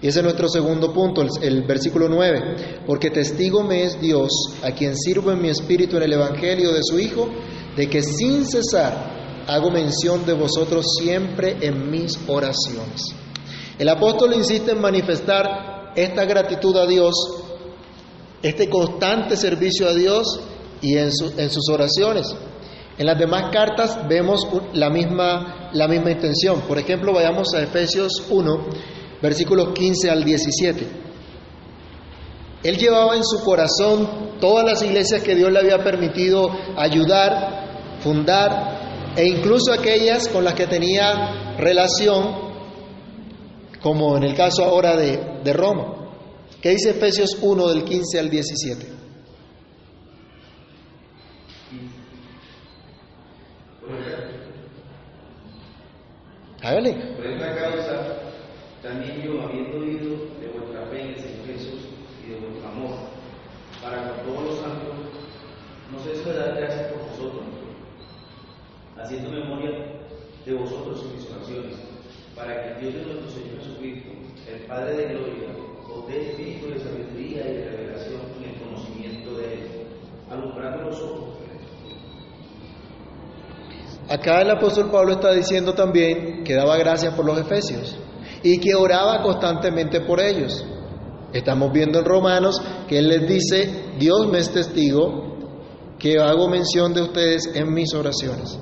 Y 0.00 0.06
ese 0.06 0.20
es 0.20 0.22
nuestro 0.22 0.48
segundo 0.48 0.92
punto, 0.92 1.20
el, 1.20 1.30
el 1.42 1.62
versículo 1.64 2.08
9. 2.08 2.84
Porque 2.86 3.10
testigo 3.10 3.64
me 3.64 3.82
es 3.82 4.00
Dios, 4.00 4.30
a 4.62 4.70
quien 4.70 4.96
sirvo 4.96 5.32
en 5.32 5.42
mi 5.42 5.48
espíritu 5.48 5.96
en 5.96 6.04
el 6.04 6.12
Evangelio 6.12 6.72
de 6.72 6.78
su 6.84 6.96
Hijo, 6.96 7.28
de 7.76 7.90
que 7.90 8.04
sin 8.04 8.46
cesar 8.46 9.42
hago 9.48 9.72
mención 9.72 10.24
de 10.24 10.34
vosotros 10.34 10.86
siempre 10.96 11.56
en 11.60 11.90
mis 11.90 12.16
oraciones. 12.28 13.02
El 13.80 13.88
apóstol 13.88 14.34
insiste 14.34 14.70
en 14.70 14.80
manifestar 14.80 15.90
esta 15.96 16.24
gratitud 16.24 16.76
a 16.76 16.86
Dios, 16.86 17.16
este 18.42 18.70
constante 18.70 19.36
servicio 19.36 19.88
a 19.88 19.92
Dios 19.92 20.40
y 20.82 20.96
en, 20.96 21.12
su- 21.12 21.32
en 21.38 21.50
sus 21.50 21.68
oraciones. 21.68 22.34
En 22.98 23.06
las 23.06 23.18
demás 23.18 23.50
cartas 23.52 23.98
vemos 24.08 24.46
la 24.74 24.90
misma, 24.90 25.70
la 25.72 25.88
misma 25.88 26.10
intención. 26.10 26.60
Por 26.62 26.78
ejemplo, 26.78 27.12
vayamos 27.14 27.54
a 27.54 27.62
Efesios 27.62 28.22
1, 28.28 28.66
versículos 29.22 29.70
15 29.74 30.10
al 30.10 30.22
17. 30.24 30.86
Él 32.62 32.76
llevaba 32.76 33.16
en 33.16 33.24
su 33.24 33.42
corazón 33.42 34.36
todas 34.38 34.64
las 34.66 34.82
iglesias 34.82 35.22
que 35.22 35.34
Dios 35.34 35.50
le 35.50 35.60
había 35.60 35.82
permitido 35.82 36.50
ayudar, 36.76 37.96
fundar, 38.00 39.14
e 39.16 39.24
incluso 39.26 39.72
aquellas 39.72 40.28
con 40.28 40.44
las 40.44 40.54
que 40.54 40.66
tenía 40.66 41.54
relación, 41.56 42.50
como 43.82 44.16
en 44.18 44.24
el 44.24 44.34
caso 44.34 44.62
ahora 44.64 44.94
de, 44.96 45.40
de 45.42 45.52
Roma. 45.54 45.94
¿Qué 46.60 46.70
dice 46.70 46.90
Efesios 46.90 47.38
1 47.40 47.68
del 47.68 47.84
15 47.84 48.18
al 48.20 48.28
17? 48.28 48.99
Por 57.16 57.24
esta 57.24 57.56
causa, 57.56 58.20
también 58.82 59.22
yo, 59.22 59.40
habiendo 59.40 59.78
oído 59.78 60.28
de 60.44 60.48
vuestra 60.52 60.84
fe 60.90 61.00
en 61.00 61.08
el 61.08 61.16
Señor 61.16 61.46
Jesús 61.46 61.88
y 62.22 62.32
de 62.32 62.36
vuestro 62.36 62.68
amor, 62.68 62.96
para 63.82 64.12
con 64.12 64.26
todos 64.26 64.44
los 64.44 64.58
santos, 64.60 64.92
no 65.90 65.98
ceso 66.00 66.28
de 66.28 66.38
dar 66.38 66.56
gracias 66.56 66.92
por 66.92 67.08
vosotros, 67.08 67.44
haciendo 68.98 69.30
memoria 69.30 69.70
de 70.44 70.52
vosotros 70.52 71.02
en 71.02 71.16
mis 71.16 71.30
oraciones, 71.30 71.76
para 72.36 72.62
que 72.62 72.68
el 72.68 72.80
Dios 72.80 72.94
de 72.94 73.04
nuestro 73.04 73.30
Señor 73.30 73.58
Jesucristo, 73.64 74.10
el 74.46 74.60
Padre 74.66 74.96
de 74.96 75.14
gloria, 75.14 75.48
os 75.88 76.06
dé 76.08 76.28
espíritu 76.28 76.68
de 76.68 76.78
sabiduría 76.78 77.40
y 77.40 77.54
de 77.54 77.70
revelación 77.70 78.20
en 78.36 78.50
el 78.50 78.60
conocimiento 78.60 79.32
de 79.38 79.44
Él, 79.54 79.60
alumbrando 80.30 80.90
los 80.90 81.00
ojos 81.00 81.39
Acá 84.10 84.40
el 84.42 84.50
apóstol 84.50 84.90
Pablo 84.90 85.12
está 85.12 85.32
diciendo 85.32 85.72
también 85.74 86.42
que 86.42 86.54
daba 86.54 86.76
gracias 86.76 87.14
por 87.14 87.24
los 87.24 87.38
efesios 87.38 87.96
y 88.42 88.58
que 88.58 88.74
oraba 88.74 89.22
constantemente 89.22 90.00
por 90.00 90.20
ellos. 90.20 90.64
Estamos 91.32 91.70
viendo 91.72 92.00
en 92.00 92.04
Romanos 92.04 92.60
que 92.88 92.98
él 92.98 93.06
les 93.06 93.28
dice, 93.28 93.92
Dios 94.00 94.26
me 94.26 94.40
es 94.40 94.50
testigo 94.50 95.38
que 95.96 96.18
hago 96.18 96.48
mención 96.48 96.92
de 96.92 97.02
ustedes 97.02 97.54
en 97.54 97.72
mis 97.72 97.94
oraciones. 97.94 98.58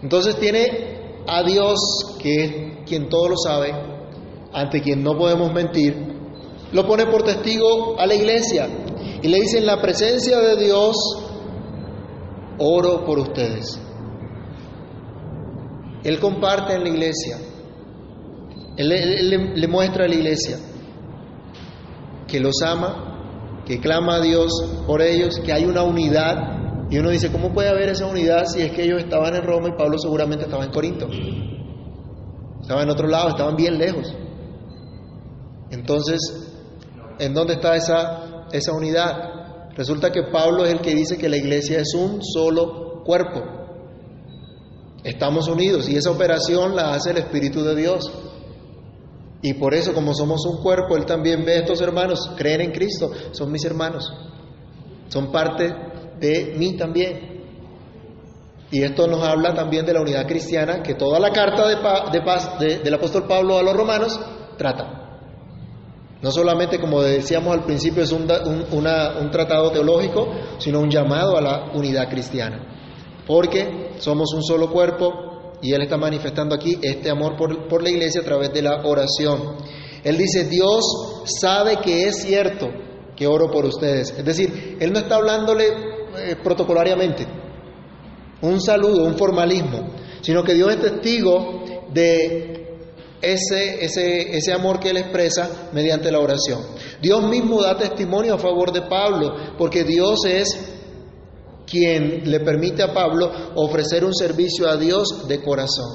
Entonces 0.00 0.36
tiene 0.36 1.24
a 1.26 1.42
Dios, 1.42 1.80
que 2.20 2.44
es 2.44 2.52
quien 2.86 3.08
todo 3.08 3.30
lo 3.30 3.36
sabe, 3.36 3.74
ante 4.52 4.80
quien 4.80 5.02
no 5.02 5.18
podemos 5.18 5.52
mentir, 5.52 5.92
lo 6.70 6.86
pone 6.86 7.06
por 7.06 7.24
testigo 7.24 7.98
a 7.98 8.06
la 8.06 8.14
iglesia 8.14 8.68
y 9.22 9.26
le 9.26 9.40
dice, 9.40 9.58
en 9.58 9.66
la 9.66 9.82
presencia 9.82 10.38
de 10.38 10.56
Dios, 10.56 10.94
oro 12.58 13.04
por 13.04 13.18
ustedes. 13.18 13.80
Él 16.04 16.18
comparte 16.18 16.74
en 16.74 16.82
la 16.82 16.88
iglesia. 16.88 17.38
Él, 18.76 18.88
le, 18.88 19.56
le 19.56 19.68
muestra 19.68 20.04
a 20.04 20.08
la 20.08 20.14
iglesia 20.14 20.58
que 22.26 22.40
los 22.40 22.62
ama, 22.62 23.62
que 23.66 23.78
clama 23.78 24.16
a 24.16 24.20
Dios 24.20 24.50
por 24.86 25.02
ellos, 25.02 25.38
que 25.44 25.52
hay 25.52 25.64
una 25.64 25.82
unidad. 25.82 26.88
Y 26.90 26.98
uno 26.98 27.10
dice, 27.10 27.30
¿cómo 27.30 27.52
puede 27.52 27.68
haber 27.68 27.90
esa 27.90 28.06
unidad 28.06 28.44
si 28.46 28.62
es 28.62 28.72
que 28.72 28.84
ellos 28.84 29.02
estaban 29.02 29.34
en 29.34 29.42
Roma 29.42 29.68
y 29.68 29.72
Pablo 29.72 29.98
seguramente 29.98 30.44
estaba 30.44 30.64
en 30.64 30.70
Corinto? 30.70 31.08
Estaba 32.60 32.82
en 32.82 32.90
otro 32.90 33.06
lado, 33.08 33.28
estaban 33.28 33.56
bien 33.56 33.78
lejos. 33.78 34.14
Entonces, 35.70 36.20
¿en 37.18 37.34
dónde 37.34 37.54
está 37.54 37.76
esa, 37.76 38.46
esa 38.52 38.72
unidad? 38.72 39.70
Resulta 39.74 40.10
que 40.10 40.22
Pablo 40.24 40.64
es 40.64 40.72
el 40.72 40.80
que 40.80 40.94
dice 40.94 41.16
que 41.16 41.28
la 41.28 41.36
iglesia 41.36 41.80
es 41.80 41.94
un 41.94 42.22
solo 42.22 43.02
cuerpo. 43.04 43.61
Estamos 45.04 45.48
unidos 45.48 45.88
y 45.88 45.96
esa 45.96 46.10
operación 46.10 46.76
la 46.76 46.94
hace 46.94 47.10
el 47.10 47.18
Espíritu 47.18 47.62
de 47.64 47.74
Dios. 47.74 48.10
Y 49.42 49.54
por 49.54 49.74
eso, 49.74 49.92
como 49.92 50.14
somos 50.14 50.46
un 50.46 50.62
cuerpo, 50.62 50.96
Él 50.96 51.04
también 51.04 51.44
ve 51.44 51.54
a 51.54 51.60
estos 51.60 51.80
hermanos, 51.80 52.30
creen 52.36 52.60
en 52.60 52.70
Cristo, 52.70 53.10
son 53.32 53.50
mis 53.50 53.64
hermanos, 53.64 54.12
son 55.08 55.32
parte 55.32 55.74
de 56.20 56.54
mí 56.56 56.76
también. 56.76 57.32
Y 58.70 58.82
esto 58.82 59.08
nos 59.08 59.22
habla 59.22 59.52
también 59.52 59.84
de 59.84 59.92
la 59.92 60.00
unidad 60.00 60.26
cristiana 60.26 60.82
que 60.82 60.94
toda 60.94 61.18
la 61.18 61.30
carta 61.30 61.68
de, 61.68 62.22
paz 62.22 62.58
del 62.58 62.94
apóstol 62.94 63.26
Pablo 63.26 63.58
a 63.58 63.62
los 63.62 63.76
romanos 63.76 64.18
trata. 64.56 65.00
No 66.22 66.30
solamente, 66.30 66.78
como 66.80 67.02
decíamos 67.02 67.52
al 67.52 67.64
principio, 67.64 68.04
es 68.04 68.12
un, 68.12 68.22
un 68.70 69.30
tratado 69.32 69.72
teológico, 69.72 70.28
sino 70.58 70.78
un 70.78 70.88
llamado 70.88 71.36
a 71.36 71.40
la 71.40 71.72
unidad 71.74 72.08
cristiana. 72.08 72.71
Porque 73.26 73.92
somos 73.98 74.32
un 74.34 74.42
solo 74.42 74.70
cuerpo 74.70 75.32
y 75.62 75.72
Él 75.72 75.82
está 75.82 75.96
manifestando 75.96 76.54
aquí 76.54 76.78
este 76.82 77.08
amor 77.10 77.36
por, 77.36 77.82
la 77.82 77.90
iglesia 77.90 78.20
a 78.20 78.24
través 78.24 78.52
de 78.52 78.62
la 78.62 78.82
oración. 78.84 79.56
Él 80.02 80.18
dice, 80.18 80.44
Dios 80.46 81.22
sabe 81.40 81.76
que 81.76 82.08
es 82.08 82.22
cierto 82.22 82.68
que 83.14 83.26
oro 83.26 83.50
por 83.50 83.64
ustedes. 83.64 84.10
Es 84.10 84.24
decir, 84.24 84.76
Él 84.80 84.92
no 84.92 84.98
está 84.98 85.16
hablándole 85.16 85.68
eh, 85.68 86.36
protocolariamente, 86.42 87.26
un 88.42 88.60
saludo, 88.60 89.04
un 89.04 89.16
formalismo, 89.16 89.90
sino 90.20 90.42
que 90.42 90.54
Dios 90.54 90.72
es 90.72 90.80
testigo 90.80 91.62
de 91.92 92.52
ese, 93.22 93.84
ese, 93.84 94.36
ese 94.36 94.52
amor 94.52 94.80
que 94.80 94.90
él 94.90 94.96
expresa 94.96 95.70
mediante 95.72 96.10
la 96.10 96.18
oración. 96.18 96.60
Dios 97.00 97.22
mismo 97.28 97.62
da 97.62 97.78
testimonio 97.78 98.34
a 98.34 98.38
favor 98.38 98.72
de 98.72 98.82
Pablo, 98.82 99.54
porque 99.56 99.84
Dios 99.84 100.24
es 100.26 100.71
quien 101.72 102.30
le 102.30 102.40
permite 102.40 102.82
a 102.82 102.92
Pablo 102.92 103.32
ofrecer 103.54 104.04
un 104.04 104.14
servicio 104.14 104.68
a 104.68 104.76
Dios 104.76 105.26
de 105.26 105.40
corazón. 105.40 105.88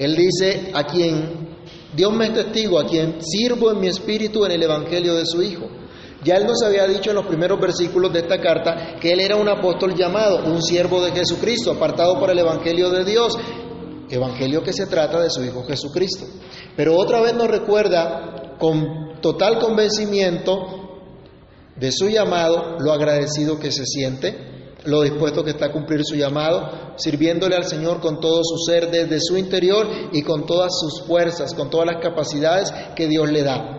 Él 0.00 0.16
dice, 0.16 0.72
a 0.74 0.82
quien 0.82 1.46
Dios 1.94 2.12
me 2.12 2.26
es 2.26 2.34
testigo, 2.34 2.80
a 2.80 2.86
quien 2.86 3.18
sirvo 3.22 3.70
en 3.70 3.78
mi 3.78 3.86
espíritu 3.86 4.44
en 4.44 4.50
el 4.50 4.64
Evangelio 4.64 5.14
de 5.14 5.24
su 5.24 5.44
Hijo. 5.44 5.68
Ya 6.24 6.34
él 6.34 6.44
nos 6.44 6.60
había 6.64 6.88
dicho 6.88 7.10
en 7.10 7.16
los 7.16 7.26
primeros 7.26 7.60
versículos 7.60 8.12
de 8.12 8.18
esta 8.18 8.40
carta 8.40 8.96
que 9.00 9.12
él 9.12 9.20
era 9.20 9.36
un 9.36 9.48
apóstol 9.48 9.94
llamado, 9.94 10.44
un 10.44 10.60
siervo 10.60 11.00
de 11.00 11.12
Jesucristo, 11.12 11.70
apartado 11.70 12.18
por 12.18 12.28
el 12.28 12.40
Evangelio 12.40 12.90
de 12.90 13.04
Dios, 13.04 13.38
Evangelio 14.10 14.64
que 14.64 14.72
se 14.72 14.86
trata 14.86 15.20
de 15.20 15.30
su 15.30 15.44
Hijo 15.44 15.62
Jesucristo. 15.62 16.26
Pero 16.76 16.96
otra 16.96 17.20
vez 17.20 17.34
nos 17.34 17.46
recuerda 17.46 18.56
con 18.58 19.20
total 19.20 19.60
convencimiento 19.60 20.56
de 21.76 21.92
su 21.92 22.08
llamado, 22.08 22.76
lo 22.80 22.92
agradecido 22.92 23.60
que 23.60 23.70
se 23.70 23.86
siente, 23.86 24.55
lo 24.86 25.02
dispuesto 25.02 25.44
que 25.44 25.50
está 25.50 25.66
a 25.66 25.72
cumplir 25.72 26.00
su 26.04 26.16
llamado, 26.16 26.94
sirviéndole 26.96 27.56
al 27.56 27.64
Señor 27.64 28.00
con 28.00 28.20
todo 28.20 28.40
su 28.42 28.56
ser 28.58 28.90
desde 28.90 29.20
su 29.20 29.36
interior 29.36 29.86
y 30.12 30.22
con 30.22 30.46
todas 30.46 30.72
sus 30.78 31.02
fuerzas, 31.06 31.54
con 31.54 31.68
todas 31.70 31.86
las 31.86 32.02
capacidades 32.02 32.72
que 32.94 33.06
Dios 33.06 33.30
le 33.30 33.42
da. 33.42 33.76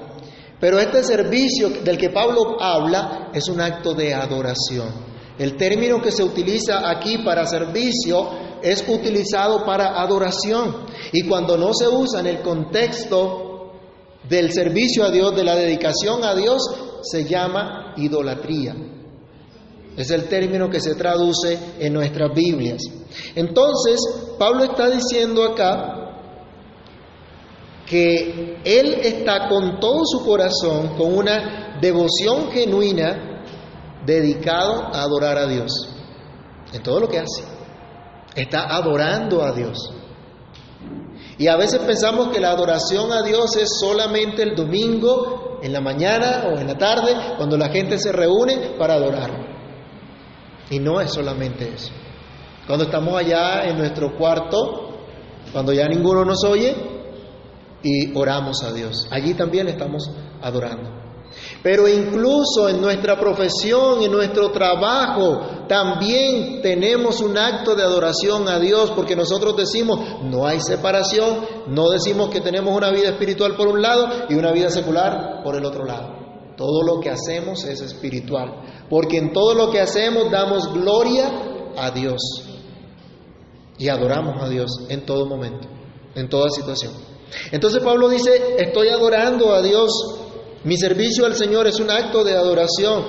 Pero 0.59 0.79
este 0.79 1.03
servicio 1.03 1.69
del 1.69 1.97
que 1.97 2.09
Pablo 2.09 2.57
habla 2.59 3.29
es 3.33 3.47
un 3.47 3.61
acto 3.61 3.93
de 3.93 4.13
adoración. 4.13 4.89
El 5.37 5.55
término 5.55 6.01
que 6.01 6.11
se 6.11 6.23
utiliza 6.23 6.89
aquí 6.89 7.19
para 7.19 7.45
servicio 7.45 8.29
es 8.61 8.83
utilizado 8.87 9.63
para 9.63 10.01
adoración. 10.01 10.87
Y 11.13 11.27
cuando 11.27 11.57
no 11.57 11.73
se 11.73 11.87
usa 11.87 12.21
en 12.21 12.27
el 12.27 12.41
contexto 12.41 13.71
del 14.27 14.51
servicio 14.51 15.05
a 15.05 15.11
Dios, 15.11 15.35
de 15.35 15.43
la 15.43 15.55
dedicación 15.55 16.23
a 16.23 16.33
Dios, 16.33 16.61
se 17.03 17.23
llama 17.25 17.93
idolatría. 17.97 18.96
Es 19.97 20.11
el 20.11 20.29
término 20.29 20.69
que 20.69 20.79
se 20.79 20.95
traduce 20.95 21.59
en 21.79 21.91
nuestras 21.91 22.33
Biblias. 22.33 22.81
Entonces, 23.35 23.99
Pablo 24.37 24.63
está 24.63 24.89
diciendo 24.89 25.43
acá 25.43 25.93
que 27.85 28.59
él 28.63 28.99
está 29.01 29.49
con 29.49 29.79
todo 29.79 30.05
su 30.05 30.23
corazón, 30.23 30.95
con 30.97 31.13
una 31.17 31.79
devoción 31.81 32.51
genuina, 32.51 33.43
dedicado 34.05 34.83
a 34.93 35.01
adorar 35.01 35.37
a 35.37 35.47
Dios, 35.47 35.71
en 36.71 36.83
todo 36.83 37.01
lo 37.01 37.09
que 37.09 37.19
hace 37.19 37.57
está 38.37 38.67
adorando 38.75 39.43
a 39.43 39.51
Dios. 39.51 39.91
Y 41.39 41.47
a 41.47 41.57
veces 41.57 41.79
pensamos 41.79 42.29
que 42.29 42.39
la 42.39 42.51
adoración 42.51 43.11
a 43.11 43.21
Dios 43.23 43.55
es 43.57 43.79
solamente 43.79 44.43
el 44.43 44.55
domingo, 44.55 45.59
en 45.61 45.73
la 45.73 45.81
mañana 45.81 46.45
o 46.47 46.59
en 46.59 46.67
la 46.67 46.77
tarde, 46.77 47.13
cuando 47.37 47.57
la 47.57 47.69
gente 47.69 47.97
se 47.97 48.11
reúne 48.11 48.75
para 48.77 48.93
adorar. 48.93 49.56
Y 50.69 50.79
no 50.79 50.99
es 50.99 51.13
solamente 51.13 51.71
eso. 51.73 51.91
Cuando 52.65 52.85
estamos 52.85 53.15
allá 53.15 53.63
en 53.63 53.77
nuestro 53.77 54.17
cuarto, 54.17 54.89
cuando 55.53 55.71
ya 55.71 55.87
ninguno 55.87 56.25
nos 56.25 56.43
oye, 56.43 56.75
y 57.83 58.17
oramos 58.17 58.63
a 58.63 58.73
Dios. 58.73 59.07
Allí 59.11 59.33
también 59.33 59.67
estamos 59.67 60.09
adorando. 60.41 60.97
Pero 61.61 61.87
incluso 61.87 62.69
en 62.69 62.81
nuestra 62.81 63.19
profesión, 63.19 64.01
en 64.01 64.11
nuestro 64.11 64.51
trabajo, 64.51 65.65
también 65.67 66.61
tenemos 66.61 67.21
un 67.21 67.37
acto 67.37 67.75
de 67.75 67.83
adoración 67.83 68.47
a 68.47 68.59
Dios, 68.59 68.91
porque 68.95 69.15
nosotros 69.15 69.55
decimos, 69.55 69.99
no 70.23 70.45
hay 70.45 70.59
separación, 70.61 71.45
no 71.67 71.89
decimos 71.89 72.29
que 72.29 72.41
tenemos 72.41 72.75
una 72.75 72.91
vida 72.91 73.09
espiritual 73.09 73.55
por 73.55 73.67
un 73.67 73.81
lado 73.81 74.07
y 74.29 74.35
una 74.35 74.51
vida 74.51 74.69
secular 74.69 75.41
por 75.43 75.55
el 75.55 75.65
otro 75.65 75.85
lado. 75.85 76.26
Todo 76.57 76.81
lo 76.83 76.99
que 76.99 77.11
hacemos 77.11 77.63
es 77.65 77.81
espiritual, 77.81 78.87
porque 78.89 79.17
en 79.17 79.31
todo 79.31 79.53
lo 79.53 79.69
que 79.71 79.79
hacemos 79.79 80.31
damos 80.31 80.73
gloria 80.73 81.31
a 81.77 81.91
Dios 81.91 82.19
y 83.77 83.87
adoramos 83.87 84.41
a 84.41 84.49
Dios 84.49 84.71
en 84.89 85.05
todo 85.05 85.27
momento, 85.27 85.67
en 86.15 86.27
toda 86.27 86.49
situación. 86.49 86.93
Entonces 87.51 87.83
Pablo 87.83 88.09
dice, 88.09 88.55
estoy 88.57 88.89
adorando 88.89 89.53
a 89.53 89.61
Dios 89.61 89.91
mi 90.63 90.75
servicio 90.75 91.25
al 91.25 91.35
Señor 91.35 91.67
es 91.67 91.79
un 91.79 91.89
acto 91.89 92.23
de 92.23 92.35
adoración. 92.35 93.05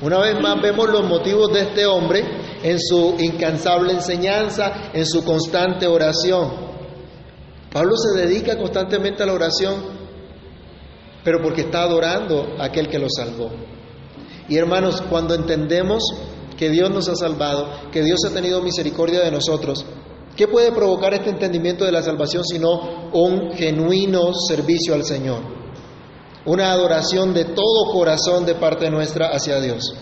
Una 0.00 0.20
vez 0.20 0.40
más 0.40 0.60
vemos 0.62 0.88
los 0.88 1.04
motivos 1.04 1.52
de 1.52 1.60
este 1.60 1.84
hombre 1.86 2.24
en 2.62 2.80
su 2.80 3.16
incansable 3.18 3.92
enseñanza, 3.92 4.90
en 4.92 5.04
su 5.04 5.24
constante 5.24 5.86
oración. 5.86 6.50
Pablo 7.70 7.94
se 7.96 8.18
dedica 8.18 8.56
constantemente 8.56 9.22
a 9.22 9.26
la 9.26 9.34
oración, 9.34 10.03
pero 11.24 11.40
porque 11.42 11.62
está 11.62 11.82
adorando 11.82 12.54
a 12.58 12.66
aquel 12.66 12.88
que 12.88 12.98
lo 12.98 13.08
salvó. 13.08 13.50
Y 14.48 14.56
hermanos, 14.56 15.02
cuando 15.08 15.34
entendemos 15.34 16.02
que 16.56 16.70
Dios 16.70 16.90
nos 16.90 17.08
ha 17.08 17.16
salvado, 17.16 17.90
que 17.90 18.02
Dios 18.02 18.20
ha 18.26 18.34
tenido 18.34 18.62
misericordia 18.62 19.20
de 19.20 19.30
nosotros, 19.30 19.84
¿qué 20.36 20.46
puede 20.46 20.70
provocar 20.70 21.14
este 21.14 21.30
entendimiento 21.30 21.84
de 21.84 21.92
la 21.92 22.02
salvación 22.02 22.44
sino 22.44 23.10
un 23.12 23.52
genuino 23.52 24.32
servicio 24.34 24.94
al 24.94 25.04
Señor? 25.04 25.54
una 26.46 26.72
adoración 26.72 27.32
de 27.32 27.44
todo 27.44 27.90
corazón 27.92 28.44
de 28.44 28.54
parte 28.54 28.90
nuestra 28.90 29.28
hacia 29.28 29.60
Dios. 29.60 29.94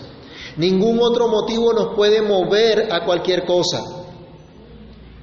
Ningún 0.57 0.99
otro 1.01 1.27
motivo 1.27 1.73
nos 1.73 1.95
puede 1.95 2.21
mover 2.21 2.89
a 2.91 3.05
cualquier 3.05 3.45
cosa. 3.45 3.81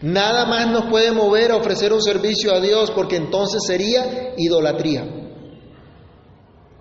Nada 0.02 0.46
más 0.46 0.68
nos 0.68 0.86
puede 0.86 1.12
mover 1.12 1.52
a 1.52 1.56
ofrecer 1.56 1.92
un 1.92 2.02
servicio 2.02 2.54
a 2.54 2.60
Dios 2.60 2.90
porque 2.90 3.16
entonces 3.16 3.60
sería 3.66 4.32
idolatría. 4.36 5.19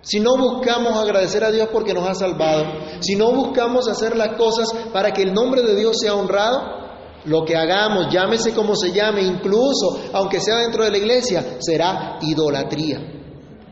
Si 0.02 0.18
no 0.18 0.36
buscamos 0.36 0.96
agradecer 0.96 1.44
a 1.44 1.50
Dios 1.50 1.68
porque 1.72 1.92
nos 1.92 2.08
ha 2.08 2.14
salvado, 2.14 2.64
si 3.00 3.16
no 3.16 3.32
buscamos 3.32 3.88
hacer 3.88 4.16
las 4.16 4.36
cosas 4.36 4.68
para 4.92 5.12
que 5.12 5.22
el 5.22 5.34
nombre 5.34 5.62
de 5.62 5.76
Dios 5.76 5.98
sea 6.00 6.14
honrado, 6.14 6.80
lo 7.26 7.44
que 7.44 7.54
hagamos, 7.54 8.12
llámese 8.12 8.52
como 8.54 8.74
se 8.74 8.92
llame, 8.92 9.22
incluso 9.22 10.00
aunque 10.12 10.40
sea 10.40 10.56
dentro 10.56 10.84
de 10.84 10.90
la 10.90 10.98
iglesia, 10.98 11.58
será 11.60 12.18
idolatría 12.22 12.98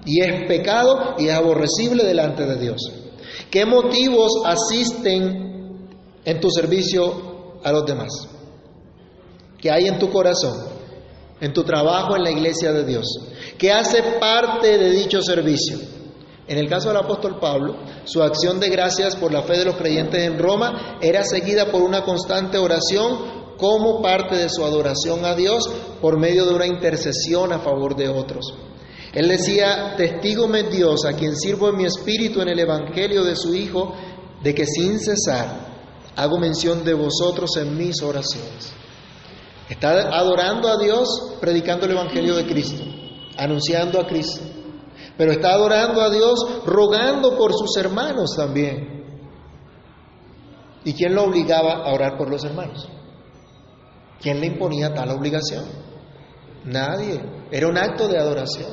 y 0.05 0.21
es 0.21 0.47
pecado 0.47 1.15
y 1.19 1.29
es 1.29 1.35
aborrecible 1.35 2.05
delante 2.05 2.45
de 2.45 2.57
Dios. 2.57 2.81
¿Qué 3.51 3.65
motivos 3.65 4.43
asisten 4.45 5.89
en 6.25 6.41
tu 6.41 6.51
servicio 6.51 7.61
a 7.65 7.73
los 7.73 7.87
demás? 7.87 8.29
¿Qué 9.59 9.71
hay 9.71 9.87
en 9.87 9.99
tu 9.99 10.11
corazón? 10.11 10.57
En 11.41 11.53
tu 11.53 11.63
trabajo 11.63 12.17
en 12.17 12.25
la 12.25 12.31
iglesia 12.31 12.73
de 12.73 12.85
Dios. 12.85 13.07
¿Qué 13.59 13.73
hace 13.73 14.03
parte 14.21 14.77
de 14.79 14.91
dicho 14.91 15.23
servicio? 15.23 15.79
En 16.49 16.57
el 16.57 16.69
caso 16.69 16.89
del 16.89 16.97
apóstol 16.97 17.39
Pablo, 17.39 17.77
su 18.05 18.23
acción 18.23 18.59
de 18.59 18.71
gracias 18.71 19.17
por 19.17 19.31
la 19.31 19.43
fe 19.43 19.59
de 19.59 19.67
los 19.67 19.77
creyentes 19.77 20.23
en 20.23 20.39
Roma 20.39 20.99
era 21.03 21.23
seguida 21.23 21.71
por 21.71 21.83
una 21.83 22.03
constante 22.03 22.57
oración 22.57 23.55
como 23.59 24.01
parte 24.01 24.37
de 24.37 24.49
su 24.49 24.65
adoración 24.65 25.27
a 25.27 25.35
Dios 25.35 25.69
por 26.01 26.19
medio 26.19 26.47
de 26.47 26.55
una 26.55 26.67
intercesión 26.67 27.53
a 27.53 27.59
favor 27.59 27.97
de 27.97 28.09
otros. 28.09 28.55
Él 29.13 29.29
decía, 29.29 29.95
testigo 29.97 30.49
me 30.49 30.63
Dios, 30.63 31.05
a 31.05 31.13
quien 31.13 31.37
sirvo 31.37 31.69
en 31.69 31.77
mi 31.77 31.85
espíritu 31.85 32.41
en 32.41 32.49
el 32.49 32.59
Evangelio 32.59 33.25
de 33.25 33.37
su 33.37 33.55
Hijo, 33.55 33.95
de 34.43 34.55
que 34.55 34.65
sin 34.65 34.99
cesar 34.99 35.69
hago 36.17 36.39
mención 36.39 36.83
de 36.83 36.95
vosotros 36.95 37.57
en 37.59 37.77
mis 37.77 38.03
oraciones. 38.03 38.73
Está 39.69 40.17
adorando 40.17 40.69
a 40.69 40.79
Dios 40.79 41.37
predicando 41.41 41.85
el 41.85 41.93
Evangelio 41.93 42.37
de 42.37 42.47
Cristo, 42.47 42.83
anunciando 43.37 44.01
a 44.01 44.07
Cristo. 44.07 44.58
Pero 45.19 45.33
está 45.33 45.51
adorando 45.51 46.01
a 46.01 46.11
Dios 46.11 46.63
rogando 46.65 47.37
por 47.37 47.53
sus 47.53 47.77
hermanos 47.77 48.37
también. 48.37 49.05
¿Y 50.85 50.95
quién 50.95 51.15
lo 51.15 51.25
obligaba 51.25 51.83
a 51.85 51.93
orar 51.93 52.17
por 52.17 52.31
los 52.31 52.45
hermanos? 52.45 52.89
¿Quién 54.21 54.41
le 54.41 54.47
imponía 54.47 54.95
tal 54.95 55.11
obligación? 55.11 55.65
Nadie. 56.65 57.21
Era 57.51 57.67
un 57.67 57.77
acto 57.77 58.07
de 58.07 58.17
adoración. 58.17 58.71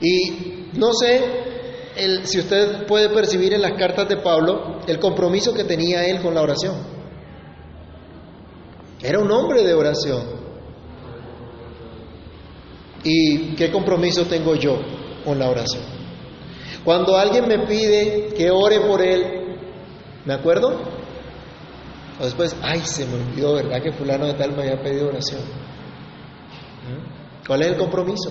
Y 0.00 0.68
no 0.74 0.92
sé 0.92 1.46
si 2.24 2.38
usted 2.38 2.86
puede 2.86 3.08
percibir 3.08 3.54
en 3.54 3.62
las 3.62 3.72
cartas 3.72 4.08
de 4.08 4.18
Pablo 4.18 4.80
el 4.86 5.00
compromiso 5.00 5.52
que 5.52 5.64
tenía 5.64 6.04
él 6.04 6.22
con 6.22 6.32
la 6.34 6.42
oración. 6.42 6.76
Era 9.02 9.18
un 9.18 9.32
hombre 9.32 9.64
de 9.64 9.74
oración. 9.74 10.45
¿Y 13.08 13.54
qué 13.54 13.70
compromiso 13.70 14.26
tengo 14.26 14.56
yo 14.56 14.80
con 15.24 15.38
la 15.38 15.48
oración? 15.48 15.84
Cuando 16.84 17.16
alguien 17.16 17.46
me 17.46 17.64
pide 17.64 18.34
que 18.36 18.50
ore 18.50 18.80
por 18.80 19.00
él, 19.00 19.56
¿me 20.24 20.34
acuerdo? 20.34 20.80
O 22.18 22.24
después, 22.24 22.56
ay, 22.62 22.80
se 22.80 23.06
me 23.06 23.14
olvidó, 23.14 23.54
¿verdad? 23.54 23.80
Que 23.80 23.92
fulano 23.92 24.26
de 24.26 24.34
tal 24.34 24.56
me 24.56 24.62
había 24.62 24.82
pedido 24.82 25.06
oración. 25.06 25.40
¿Mm? 26.82 27.46
¿Cuál 27.46 27.62
es 27.62 27.68
el 27.68 27.76
compromiso? 27.76 28.30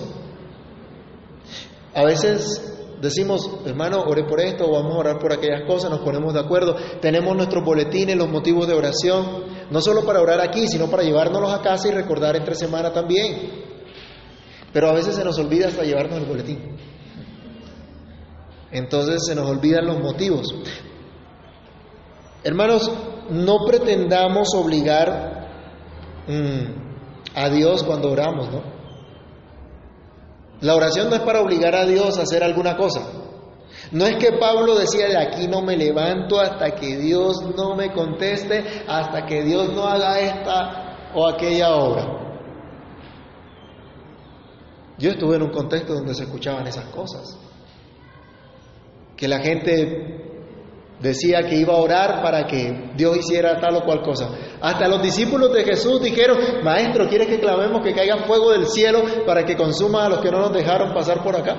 A 1.94 2.04
veces 2.04 2.98
decimos, 3.00 3.48
hermano, 3.64 4.02
ore 4.02 4.24
por 4.24 4.40
esto, 4.40 4.66
o 4.66 4.72
vamos 4.72 4.94
a 4.94 4.98
orar 4.98 5.18
por 5.18 5.32
aquellas 5.32 5.62
cosas, 5.66 5.90
nos 5.90 6.00
ponemos 6.00 6.34
de 6.34 6.40
acuerdo, 6.40 6.76
tenemos 7.00 7.34
nuestros 7.34 7.64
boletines, 7.64 8.14
los 8.14 8.28
motivos 8.28 8.66
de 8.66 8.74
oración, 8.74 9.44
no 9.70 9.80
solo 9.80 10.04
para 10.04 10.20
orar 10.20 10.42
aquí, 10.42 10.68
sino 10.68 10.90
para 10.90 11.02
llevárnoslos 11.02 11.54
a 11.54 11.62
casa 11.62 11.88
y 11.88 11.92
recordar 11.92 12.36
entre 12.36 12.54
semana 12.54 12.92
también. 12.92 13.65
Pero 14.72 14.90
a 14.90 14.92
veces 14.92 15.14
se 15.14 15.24
nos 15.24 15.38
olvida 15.38 15.68
hasta 15.68 15.84
llevarnos 15.84 16.18
el 16.18 16.26
boletín. 16.26 16.76
Entonces 18.70 19.24
se 19.26 19.34
nos 19.34 19.48
olvidan 19.48 19.86
los 19.86 19.98
motivos. 20.00 20.46
Hermanos, 22.44 22.90
no 23.30 23.58
pretendamos 23.66 24.54
obligar 24.54 25.48
mm, 26.28 27.34
a 27.34 27.48
Dios 27.48 27.82
cuando 27.82 28.10
oramos, 28.10 28.50
¿no? 28.52 28.62
La 30.60 30.74
oración 30.74 31.10
no 31.10 31.16
es 31.16 31.22
para 31.22 31.40
obligar 31.40 31.74
a 31.74 31.84
Dios 31.84 32.18
a 32.18 32.22
hacer 32.22 32.42
alguna 32.42 32.76
cosa. 32.76 33.02
No 33.92 34.06
es 34.06 34.16
que 34.16 34.32
Pablo 34.32 34.74
decía 34.74 35.08
de 35.08 35.18
aquí 35.18 35.46
no 35.46 35.62
me 35.62 35.76
levanto 35.76 36.40
hasta 36.40 36.74
que 36.74 36.96
Dios 36.96 37.42
no 37.56 37.76
me 37.76 37.92
conteste, 37.92 38.84
hasta 38.88 39.26
que 39.26 39.42
Dios 39.42 39.72
no 39.74 39.86
haga 39.86 40.18
esta 40.18 41.12
o 41.14 41.28
aquella 41.28 41.74
obra. 41.74 42.25
Yo 44.98 45.10
estuve 45.10 45.36
en 45.36 45.42
un 45.42 45.50
contexto 45.50 45.94
donde 45.94 46.14
se 46.14 46.24
escuchaban 46.24 46.66
esas 46.66 46.86
cosas. 46.86 47.38
Que 49.16 49.28
la 49.28 49.40
gente 49.40 50.26
decía 51.00 51.42
que 51.42 51.56
iba 51.56 51.74
a 51.74 51.78
orar 51.78 52.22
para 52.22 52.46
que 52.46 52.92
Dios 52.96 53.18
hiciera 53.18 53.60
tal 53.60 53.76
o 53.76 53.84
cual 53.84 54.02
cosa. 54.02 54.30
Hasta 54.60 54.88
los 54.88 55.02
discípulos 55.02 55.52
de 55.52 55.64
Jesús 55.64 56.00
dijeron, 56.00 56.38
Maestro, 56.62 57.08
¿quieres 57.08 57.28
que 57.28 57.38
clamemos 57.38 57.82
que 57.82 57.94
caiga 57.94 58.24
fuego 58.24 58.52
del 58.52 58.66
cielo 58.66 59.02
para 59.26 59.44
que 59.44 59.56
consuma 59.56 60.06
a 60.06 60.08
los 60.08 60.20
que 60.20 60.30
no 60.30 60.40
nos 60.40 60.52
dejaron 60.52 60.94
pasar 60.94 61.22
por 61.22 61.36
acá? 61.36 61.56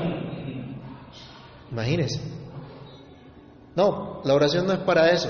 Imagínense. 1.71 2.21
No, 3.75 4.21
la 4.23 4.33
oración 4.33 4.65
no 4.65 4.73
es 4.73 4.79
para 4.79 5.11
eso. 5.11 5.29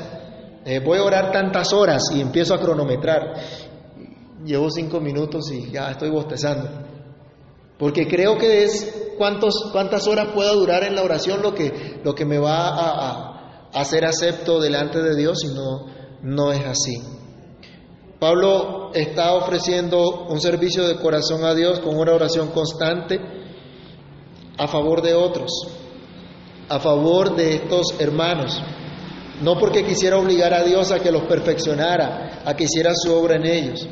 Eh, 0.64 0.80
voy 0.80 1.00
a 1.00 1.04
orar 1.04 1.32
tantas 1.32 1.74
horas 1.74 2.04
y 2.14 2.22
empiezo 2.22 2.54
a 2.54 2.60
cronometrar. 2.60 3.34
Llevo 4.46 4.70
cinco 4.70 5.02
minutos 5.02 5.52
y 5.52 5.72
ya 5.72 5.92
estoy 5.92 6.10
bostezando. 6.10 6.97
Porque 7.78 8.08
creo 8.08 8.38
que 8.38 8.64
es 8.64 9.14
cuántos, 9.18 9.70
cuántas 9.72 10.08
horas 10.08 10.30
pueda 10.34 10.52
durar 10.54 10.84
en 10.84 10.96
la 10.96 11.04
oración 11.04 11.42
lo 11.42 11.54
que, 11.54 12.02
lo 12.04 12.16
que 12.16 12.26
me 12.26 12.40
va 12.40 12.70
a 12.70 13.70
hacer 13.74 14.06
acepto 14.06 14.60
delante 14.60 15.02
de 15.02 15.16
Dios 15.16 15.44
y 15.44 15.50
no, 15.50 15.86
no 16.22 16.52
es 16.52 16.66
así. 16.66 17.18
Pablo 18.20 18.92
está 18.94 19.36
ofreciendo 19.36 20.26
un 20.28 20.42
servicio 20.42 20.88
de 20.88 20.98
corazón 20.98 21.44
a 21.44 21.54
Dios 21.54 21.80
con 21.80 21.98
una 21.98 22.14
oración 22.14 22.50
constante 22.50 23.20
a 24.58 24.68
favor 24.68 25.04
de 25.04 25.14
otros, 25.14 25.52
a 26.68 26.80
favor 26.80 27.36
de 27.36 27.56
estos 27.56 28.00
hermanos, 28.00 28.60
no 29.44 29.60
porque 29.60 29.86
quisiera 29.86 30.18
obligar 30.18 30.52
a 30.54 30.64
Dios 30.64 30.92
a 30.92 31.00
que 31.00 31.12
los 31.12 31.24
perfeccionara, 31.24 32.42
a 32.44 32.56
que 32.56 32.64
hiciera 32.64 32.92
su 32.96 33.14
obra 33.14 33.36
en 33.36 33.46
ellos, 33.46 33.88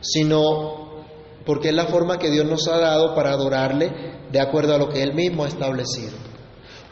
sino 0.00 0.83
porque 1.44 1.68
es 1.68 1.74
la 1.74 1.86
forma 1.86 2.18
que 2.18 2.30
Dios 2.30 2.46
nos 2.46 2.66
ha 2.68 2.78
dado 2.78 3.14
para 3.14 3.32
adorarle 3.32 3.92
de 4.30 4.40
acuerdo 4.40 4.74
a 4.74 4.78
lo 4.78 4.88
que 4.88 5.02
Él 5.02 5.14
mismo 5.14 5.44
ha 5.44 5.48
establecido. 5.48 6.12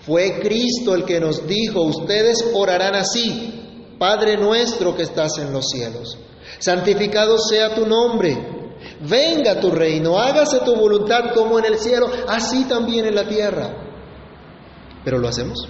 Fue 0.01 0.41
Cristo 0.41 0.95
el 0.95 1.05
que 1.05 1.21
nos 1.21 1.47
dijo, 1.47 1.83
ustedes 1.83 2.51
orarán 2.55 2.95
así, 2.95 3.95
Padre 3.99 4.37
nuestro 4.37 4.97
que 4.97 5.03
estás 5.03 5.39
en 5.39 5.53
los 5.53 5.69
cielos, 5.69 6.19
santificado 6.59 7.39
sea 7.39 7.75
tu 7.75 7.87
nombre, 7.87 8.37
venga 9.09 9.61
tu 9.61 9.71
reino, 9.71 10.19
hágase 10.19 10.59
tu 10.61 10.75
voluntad 10.75 11.33
como 11.35 11.59
en 11.59 11.67
el 11.67 11.79
cielo, 11.79 12.09
así 12.29 12.65
también 12.65 13.07
en 13.07 13.15
la 13.15 13.29
tierra. 13.29 13.77
Pero 15.05 15.19
lo 15.19 15.29
hacemos. 15.29 15.69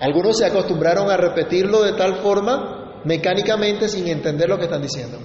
Algunos 0.00 0.38
se 0.38 0.46
acostumbraron 0.46 1.10
a 1.10 1.16
repetirlo 1.16 1.82
de 1.82 1.92
tal 1.92 2.16
forma 2.16 3.02
mecánicamente 3.04 3.88
sin 3.88 4.06
entender 4.06 4.48
lo 4.48 4.56
que 4.56 4.64
están 4.64 4.82
diciendo. 4.82 5.18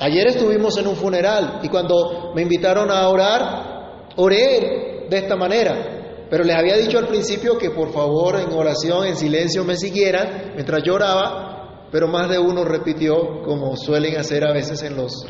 Ayer 0.00 0.28
estuvimos 0.28 0.78
en 0.78 0.86
un 0.86 0.96
funeral 0.96 1.60
y 1.62 1.68
cuando 1.68 2.32
me 2.34 2.42
invitaron 2.42 2.90
a 2.90 3.08
orar, 3.08 3.78
Oré 4.20 5.06
de 5.08 5.16
esta 5.16 5.36
manera, 5.36 6.26
pero 6.28 6.42
les 6.42 6.56
había 6.56 6.76
dicho 6.76 6.98
al 6.98 7.06
principio 7.06 7.56
que 7.56 7.70
por 7.70 7.92
favor 7.92 8.40
en 8.40 8.52
oración, 8.52 9.06
en 9.06 9.16
silencio 9.16 9.62
me 9.62 9.76
siguieran 9.76 10.54
mientras 10.54 10.82
lloraba, 10.82 11.86
pero 11.92 12.08
más 12.08 12.28
de 12.28 12.36
uno 12.36 12.64
repitió, 12.64 13.42
como 13.44 13.76
suelen 13.76 14.18
hacer 14.18 14.44
a 14.44 14.52
veces 14.52 14.82
en 14.82 14.96
los, 14.96 15.24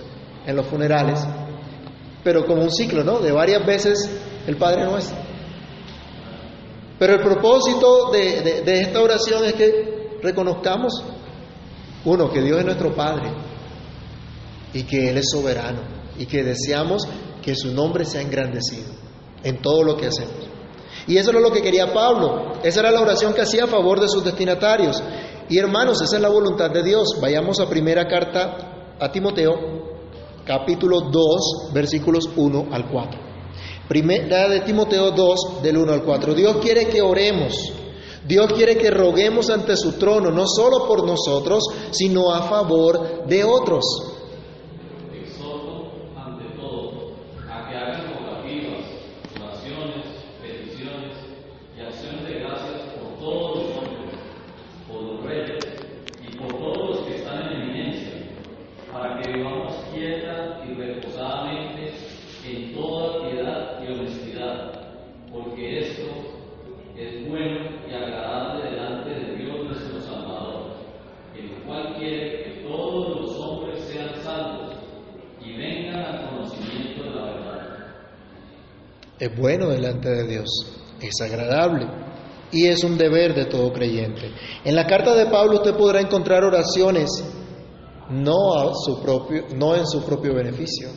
en 0.46 0.56
los 0.56 0.66
funerales, 0.68 1.20
pero 2.24 2.46
como 2.46 2.62
un 2.62 2.70
ciclo, 2.70 3.04
¿no? 3.04 3.18
De 3.18 3.30
varias 3.30 3.66
veces 3.66 4.10
el 4.46 4.56
Padre 4.56 4.86
Nuestro. 4.86 5.18
Pero 6.98 7.12
el 7.12 7.20
propósito 7.20 8.10
de, 8.10 8.62
de 8.64 8.80
esta 8.80 9.02
oración 9.02 9.44
es 9.44 9.52
que 9.52 10.18
reconozcamos, 10.22 11.04
uno, 12.06 12.30
que 12.30 12.40
Dios 12.40 12.58
es 12.58 12.64
nuestro 12.64 12.94
Padre 12.94 13.47
y 14.72 14.84
que 14.84 15.10
Él 15.10 15.18
es 15.18 15.30
soberano 15.30 15.80
y 16.18 16.26
que 16.26 16.42
deseamos 16.42 17.06
que 17.42 17.54
su 17.54 17.72
nombre 17.72 18.04
sea 18.04 18.22
engrandecido 18.22 18.88
en 19.42 19.62
todo 19.62 19.82
lo 19.82 19.96
que 19.96 20.06
hacemos. 20.06 20.48
Y 21.06 21.16
eso 21.16 21.30
era 21.30 21.40
lo 21.40 21.50
que 21.50 21.62
quería 21.62 21.92
Pablo, 21.92 22.52
esa 22.62 22.80
era 22.80 22.90
la 22.90 23.00
oración 23.00 23.32
que 23.32 23.42
hacía 23.42 23.64
a 23.64 23.68
favor 23.68 24.00
de 24.00 24.08
sus 24.08 24.24
destinatarios. 24.24 25.02
Y 25.48 25.58
hermanos, 25.58 26.02
esa 26.02 26.16
es 26.16 26.22
la 26.22 26.28
voluntad 26.28 26.70
de 26.70 26.82
Dios. 26.82 27.16
Vayamos 27.20 27.58
a 27.60 27.68
primera 27.68 28.06
carta 28.06 28.96
a 29.00 29.10
Timoteo, 29.10 29.54
capítulo 30.44 31.00
2, 31.10 31.70
versículos 31.72 32.28
1 32.36 32.68
al 32.70 32.90
4. 32.90 33.20
Primera 33.88 34.48
de 34.48 34.60
Timoteo 34.60 35.12
2, 35.12 35.62
del 35.62 35.78
1 35.78 35.92
al 35.92 36.02
4. 36.02 36.34
Dios 36.34 36.58
quiere 36.58 36.88
que 36.88 37.00
oremos. 37.00 37.72
Dios 38.26 38.52
quiere 38.52 38.76
que 38.76 38.90
roguemos 38.90 39.48
ante 39.48 39.74
su 39.74 39.92
trono, 39.92 40.30
no 40.30 40.46
solo 40.46 40.86
por 40.86 41.06
nosotros, 41.06 41.64
sino 41.92 42.34
a 42.34 42.42
favor 42.42 43.26
de 43.26 43.44
otros. 43.44 44.17
Bueno 79.38 79.68
delante 79.68 80.08
de 80.10 80.26
Dios, 80.26 80.48
es 81.00 81.20
agradable 81.20 81.86
y 82.50 82.66
es 82.66 82.82
un 82.84 82.96
deber 82.96 83.34
de 83.34 83.46
todo 83.46 83.72
creyente. 83.72 84.32
En 84.64 84.74
la 84.74 84.86
carta 84.86 85.14
de 85.14 85.26
Pablo 85.26 85.56
usted 85.56 85.74
podrá 85.74 86.00
encontrar 86.00 86.44
oraciones 86.44 87.24
no, 88.10 88.54
a 88.54 88.74
su 88.74 89.00
propio, 89.00 89.44
no 89.54 89.76
en 89.76 89.86
su 89.86 90.04
propio 90.04 90.34
beneficio, 90.34 90.88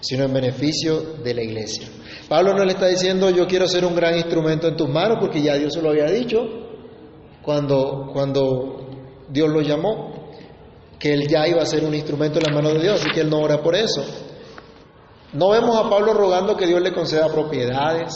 sino 0.00 0.24
en 0.24 0.32
beneficio 0.32 1.00
de 1.22 1.34
la 1.34 1.42
iglesia. 1.42 1.88
Pablo 2.28 2.54
no 2.54 2.64
le 2.64 2.72
está 2.72 2.88
diciendo 2.88 3.30
yo 3.30 3.46
quiero 3.46 3.68
ser 3.68 3.84
un 3.84 3.94
gran 3.94 4.16
instrumento 4.16 4.66
en 4.68 4.76
tus 4.76 4.88
manos 4.88 5.18
porque 5.20 5.42
ya 5.42 5.54
Dios 5.54 5.74
se 5.74 5.82
lo 5.82 5.90
había 5.90 6.06
dicho 6.06 6.40
cuando, 7.42 8.10
cuando 8.12 8.88
Dios 9.28 9.48
lo 9.48 9.60
llamó, 9.60 10.26
que 10.98 11.12
él 11.12 11.28
ya 11.28 11.46
iba 11.46 11.62
a 11.62 11.66
ser 11.66 11.84
un 11.84 11.94
instrumento 11.94 12.38
en 12.38 12.44
las 12.44 12.54
manos 12.54 12.74
de 12.74 12.80
Dios, 12.80 13.00
así 13.00 13.10
que 13.10 13.20
él 13.20 13.30
no 13.30 13.38
ora 13.38 13.62
por 13.62 13.76
eso. 13.76 14.02
No 15.32 15.50
vemos 15.50 15.76
a 15.76 15.90
Pablo 15.90 16.14
rogando 16.14 16.56
que 16.56 16.66
Dios 16.66 16.80
le 16.80 16.92
conceda 16.92 17.28
propiedades 17.28 18.14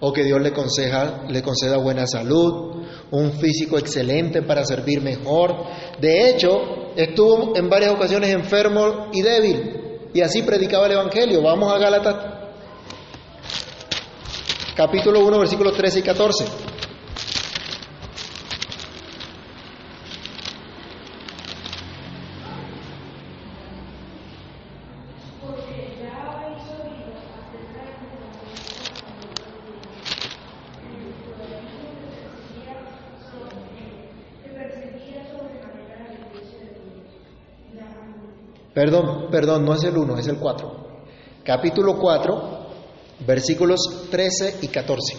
o 0.00 0.12
que 0.12 0.24
Dios 0.24 0.40
le, 0.40 0.52
conceda, 0.52 1.24
le 1.28 1.42
conceda 1.42 1.76
buena 1.78 2.06
salud, 2.06 2.82
un 3.10 3.32
físico 3.32 3.78
excelente 3.78 4.42
para 4.42 4.64
servir 4.64 5.00
mejor. 5.00 5.64
De 6.00 6.30
hecho, 6.30 6.92
estuvo 6.96 7.56
en 7.56 7.68
varias 7.68 7.92
ocasiones 7.92 8.30
enfermo 8.30 9.08
y 9.12 9.22
débil, 9.22 10.10
y 10.14 10.20
así 10.20 10.42
predicaba 10.42 10.86
el 10.86 10.92
Evangelio. 10.92 11.42
Vamos 11.42 11.72
a 11.72 11.78
Gálatas 11.78 12.16
capítulo 14.76 15.26
1, 15.26 15.38
versículos 15.40 15.76
13 15.76 15.98
y 15.98 16.02
14. 16.02 16.67
Perdón, 38.78 39.26
perdón, 39.28 39.64
no 39.64 39.74
es 39.74 39.82
el 39.82 39.98
1, 39.98 40.18
es 40.18 40.28
el 40.28 40.38
4. 40.38 40.70
Capítulo 41.42 41.98
4, 41.98 42.66
versículos 43.26 44.06
13 44.08 44.58
y 44.62 44.68
14. 44.68 45.16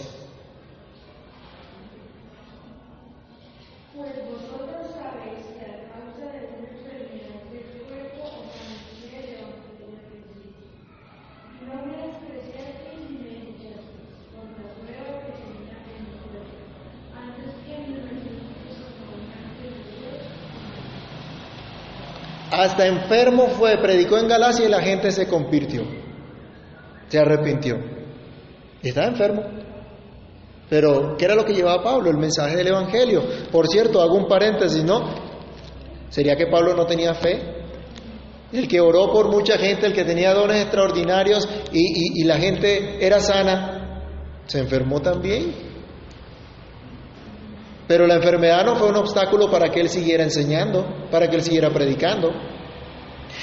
Pues 3.97 4.13
vosotros 4.23 4.95
sabéis 4.95 5.43
que 5.59 5.65
a 5.65 5.91
causa 5.91 6.31
de 6.31 6.55
una 6.55 6.69
enfermedad 6.71 7.43
del 7.51 7.83
cuerpo 7.83 8.31
os 8.31 8.47
anuncié 8.63 9.27
el 9.27 9.43
Evangelio 9.43 9.91
de 9.91 10.23
Cristo. 10.23 10.63
No 11.67 11.75
me 11.83 11.99
despreciasteis 11.99 13.11
ni 13.11 13.17
me 13.19 13.43
echasteis 13.59 14.23
por 14.31 14.47
la 14.55 14.71
prueba 14.71 15.19
que 15.19 15.35
tenía 15.35 15.75
en 15.83 16.07
mi 16.07 16.15
cuerpo. 16.31 16.55
Antes 17.11 17.51
que 17.67 17.75
me 17.75 18.07
recibisteis 18.07 18.87
como 18.87 19.19
un 19.19 19.27
ángel 19.35 19.83
de 19.83 19.91
Dios, 19.99 20.23
Hasta 22.61 22.87
enfermo 22.87 23.47
fue, 23.47 23.77
predicó 23.77 24.17
en 24.17 24.27
Galacia 24.27 24.65
y 24.65 24.69
la 24.69 24.81
gente 24.81 25.11
se 25.11 25.27
convirtió, 25.27 25.83
se 27.07 27.17
arrepintió. 27.17 27.77
Estaba 28.83 29.07
enfermo. 29.07 29.43
Pero, 30.69 31.15
¿qué 31.17 31.23
era 31.25 31.35
lo 31.35 31.45
que 31.45 31.53
llevaba 31.53 31.81
Pablo? 31.81 32.09
El 32.09 32.17
mensaje 32.17 32.57
del 32.57 32.67
Evangelio. 32.67 33.23
Por 33.49 33.67
cierto, 33.67 34.01
hago 34.01 34.15
un 34.15 34.27
paréntesis, 34.27 34.83
¿no? 34.83 35.09
¿Sería 36.09 36.35
que 36.35 36.47
Pablo 36.47 36.75
no 36.75 36.85
tenía 36.85 37.13
fe? 37.13 37.39
El 38.51 38.67
que 38.67 38.81
oró 38.81 39.09
por 39.11 39.29
mucha 39.29 39.57
gente, 39.57 39.85
el 39.85 39.93
que 39.93 40.03
tenía 40.03 40.33
dones 40.33 40.61
extraordinarios 40.61 41.47
y- 41.71 42.21
y 42.21 42.25
la 42.25 42.37
gente 42.37 42.97
era 43.05 43.21
sana, 43.21 44.03
se 44.47 44.59
enfermó 44.59 45.01
también. 45.01 45.68
Pero 47.89 48.05
la 48.05 48.17
enfermedad 48.17 48.63
no 48.63 48.75
fue 48.75 48.89
un 48.89 48.97
obstáculo 48.97 49.49
para 49.49 49.71
que 49.71 49.79
él 49.79 49.89
siguiera 49.89 50.23
enseñando, 50.23 50.85
para 51.09 51.27
que 51.27 51.37
él 51.37 51.41
siguiera 51.41 51.71
predicando. 51.71 52.29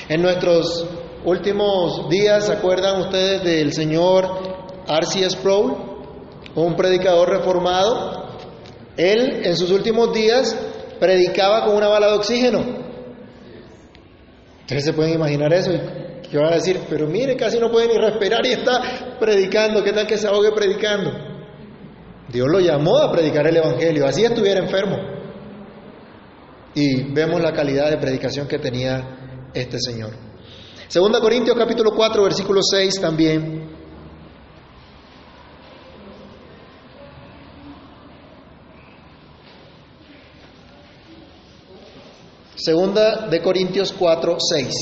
En 0.09 0.23
nuestros 0.23 0.87
últimos 1.25 2.09
días, 2.09 2.47
¿se 2.47 2.53
acuerdan 2.53 3.01
ustedes 3.01 3.43
del 3.43 3.73
señor 3.73 4.25
R.C. 4.87 5.29
Sproul, 5.31 5.75
un 6.55 6.77
predicador 6.77 7.29
reformado? 7.29 8.39
Él 8.97 9.45
en 9.45 9.57
sus 9.57 9.73
últimos 9.73 10.13
días 10.15 10.57
predicaba 11.01 11.65
con 11.65 11.75
una 11.75 11.89
bala 11.89 12.07
de 12.07 12.13
oxígeno. 12.13 12.65
Ustedes 14.61 14.85
se 14.85 14.93
pueden 14.93 15.15
imaginar 15.15 15.53
eso 15.55 15.73
y 15.73 16.37
van 16.37 16.53
a 16.53 16.55
decir, 16.55 16.83
pero 16.89 17.09
mire, 17.09 17.35
casi 17.35 17.59
no 17.59 17.69
puede 17.73 17.89
ni 17.89 17.99
respirar 17.99 18.47
y 18.47 18.53
está 18.53 19.19
predicando, 19.19 19.83
¿qué 19.83 19.93
tal 19.93 20.07
que 20.07 20.17
se 20.17 20.29
ahogue 20.29 20.53
predicando? 20.53 21.36
Dios 22.29 22.49
lo 22.49 22.61
llamó 22.61 22.99
a 22.99 23.11
predicar 23.13 23.47
el 23.47 23.57
Evangelio, 23.57 24.07
así 24.07 24.25
estuviera 24.25 24.61
enfermo. 24.61 24.97
Y 26.75 27.13
vemos 27.13 27.41
la 27.41 27.53
calidad 27.53 27.91
de 27.91 27.97
predicación 27.99 28.47
que 28.47 28.59
tenía 28.59 29.49
este 29.55 29.79
Señor. 29.81 30.11
Segunda 30.89 31.21
Corintios 31.21 31.57
capítulo 31.57 31.93
4, 31.95 32.23
versículo 32.23 32.61
6 32.63 33.01
también. 33.01 33.77
Segunda 42.67 43.29
de 43.29 43.41
Corintios 43.41 43.93
4, 43.93 44.39
6. 44.41 44.75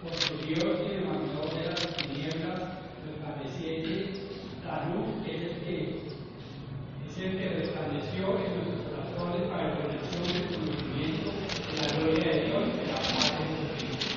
Porque 0.00 0.44
Dios 0.46 0.62
que 0.62 0.94
demandó 0.94 1.42
de 1.50 1.66
las 1.66 1.82
tinieblas 1.96 2.60
resplandeciente, 3.04 4.20
la 4.64 4.76
luz 4.90 5.26
es 5.26 5.42
el 5.42 5.58
que 5.64 6.06
es 7.08 7.18
el 7.18 7.32
que 7.36 7.48
resplandeció 7.48 8.24
en 8.38 8.50
nuestros 8.62 8.86
corazones 8.86 9.42
para 9.50 9.66
la 9.66 9.74
conexión 9.82 10.22
del 10.22 10.46
conocimiento 10.46 11.28
de 11.32 11.76
la 11.82 11.88
gloria 11.98 12.30
de 12.30 12.40
Dios 12.46 12.62
y 12.62 12.78
de 12.78 12.86
la 12.86 12.94
paz 12.94 13.26
de 13.26 13.44
Jesucristo. 13.66 14.14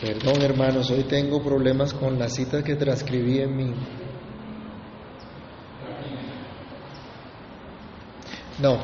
Perdón 0.00 0.38
hermanos, 0.56 0.90
hoy 0.90 1.02
tengo 1.04 1.42
problemas 1.42 1.92
con 1.92 2.18
la 2.18 2.30
cita 2.30 2.62
que 2.64 2.76
transcribí 2.76 3.40
en 3.40 3.54
mi... 3.56 3.74
No, 8.58 8.78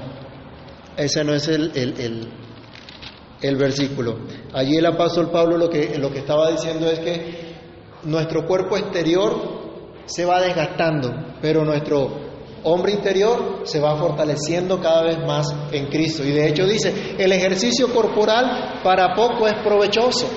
ese 0.98 1.24
no 1.24 1.32
es 1.32 1.48
el, 1.48 1.72
el, 1.74 1.98
el- 2.00 2.28
el 3.40 3.56
versículo. 3.56 4.18
Allí 4.52 4.76
el 4.76 4.86
apóstol 4.86 5.30
Pablo 5.30 5.56
lo 5.56 5.68
que, 5.70 5.98
lo 5.98 6.12
que 6.12 6.18
estaba 6.18 6.50
diciendo 6.50 6.88
es 6.90 7.00
que 7.00 7.54
nuestro 8.04 8.46
cuerpo 8.46 8.76
exterior 8.76 9.34
se 10.04 10.24
va 10.26 10.40
desgastando, 10.42 11.10
pero 11.40 11.64
nuestro 11.64 12.20
hombre 12.64 12.92
interior 12.92 13.62
se 13.64 13.80
va 13.80 13.96
fortaleciendo 13.96 14.78
cada 14.80 15.02
vez 15.04 15.18
más 15.26 15.52
en 15.72 15.86
Cristo. 15.86 16.22
Y 16.22 16.30
de 16.32 16.48
hecho 16.50 16.66
dice, 16.66 17.16
el 17.18 17.32
ejercicio 17.32 17.92
corporal 17.92 18.80
para 18.84 19.12
poco 19.14 19.48
es 19.48 19.54
provechoso. 19.64 20.28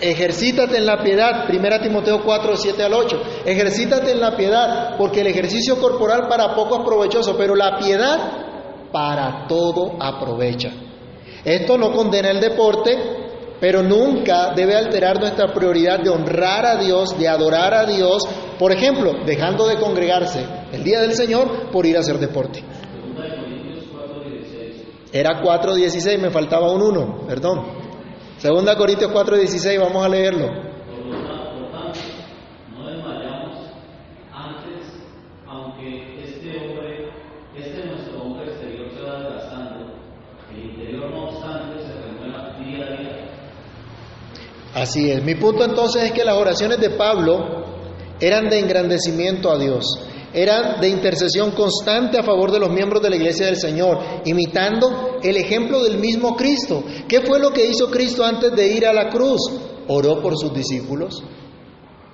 Ejercítate 0.00 0.76
en 0.78 0.86
la 0.86 1.02
piedad, 1.02 1.46
1 1.48 1.80
Timoteo 1.80 2.22
4, 2.24 2.56
7 2.56 2.82
al 2.82 2.94
8. 2.94 3.22
Ejercítate 3.44 4.12
en 4.12 4.20
la 4.20 4.36
piedad, 4.36 4.96
porque 4.96 5.22
el 5.22 5.26
ejercicio 5.26 5.78
corporal 5.78 6.28
para 6.28 6.54
poco 6.54 6.76
es 6.76 6.84
provechoso, 6.84 7.36
pero 7.36 7.56
la 7.56 7.78
piedad 7.78 8.18
para 8.92 9.46
todo 9.48 9.96
aprovecha. 10.00 10.70
Esto 11.44 11.76
no 11.76 11.92
condena 11.92 12.30
el 12.30 12.40
deporte, 12.40 12.96
pero 13.60 13.82
nunca 13.82 14.52
debe 14.54 14.76
alterar 14.76 15.18
nuestra 15.18 15.52
prioridad 15.52 16.00
de 16.00 16.10
honrar 16.10 16.64
a 16.64 16.76
Dios, 16.76 17.18
de 17.18 17.28
adorar 17.28 17.74
a 17.74 17.84
Dios, 17.84 18.22
por 18.58 18.72
ejemplo, 18.72 19.12
dejando 19.26 19.66
de 19.66 19.78
congregarse 19.78 20.46
el 20.72 20.84
día 20.84 21.00
del 21.00 21.14
Señor 21.14 21.70
por 21.70 21.86
ir 21.86 21.96
a 21.96 22.00
hacer 22.00 22.18
deporte. 22.18 22.60
Segunda 22.60 23.22
de 23.22 23.36
Corintios 23.36 23.84
4:16. 23.92 24.84
Era 25.12 25.42
4.16, 25.42 26.18
me 26.18 26.30
faltaba 26.30 26.70
un 26.70 26.82
1, 26.82 27.26
perdón. 27.26 27.77
Segunda 28.38 28.76
Corintios 28.76 29.10
4.16, 29.10 29.80
vamos 29.80 30.04
a 30.04 30.08
leerlo. 30.08 30.68
Así 44.74 45.10
es. 45.10 45.24
Mi 45.24 45.34
punto 45.34 45.64
entonces 45.64 46.04
es 46.04 46.12
que 46.12 46.24
las 46.24 46.36
oraciones 46.36 46.78
de 46.78 46.90
Pablo 46.90 47.64
eran 48.20 48.48
de 48.48 48.60
engrandecimiento 48.60 49.50
a 49.50 49.58
Dios, 49.58 49.84
eran 50.32 50.80
de 50.80 50.88
intercesión 50.88 51.50
constante 51.50 52.18
a 52.18 52.22
favor 52.22 52.52
de 52.52 52.60
los 52.60 52.70
miembros 52.70 53.02
de 53.02 53.10
la 53.10 53.16
iglesia 53.16 53.46
del 53.46 53.56
Señor, 53.56 53.98
imitando 54.24 55.07
el 55.22 55.36
ejemplo 55.36 55.82
del 55.82 55.98
mismo 55.98 56.36
Cristo. 56.36 56.82
¿Qué 57.08 57.20
fue 57.22 57.38
lo 57.38 57.50
que 57.50 57.66
hizo 57.66 57.90
Cristo 57.90 58.24
antes 58.24 58.52
de 58.52 58.68
ir 58.68 58.86
a 58.86 58.92
la 58.92 59.08
cruz? 59.08 59.40
Oró 59.88 60.20
por 60.20 60.36
sus 60.36 60.52
discípulos, 60.52 61.22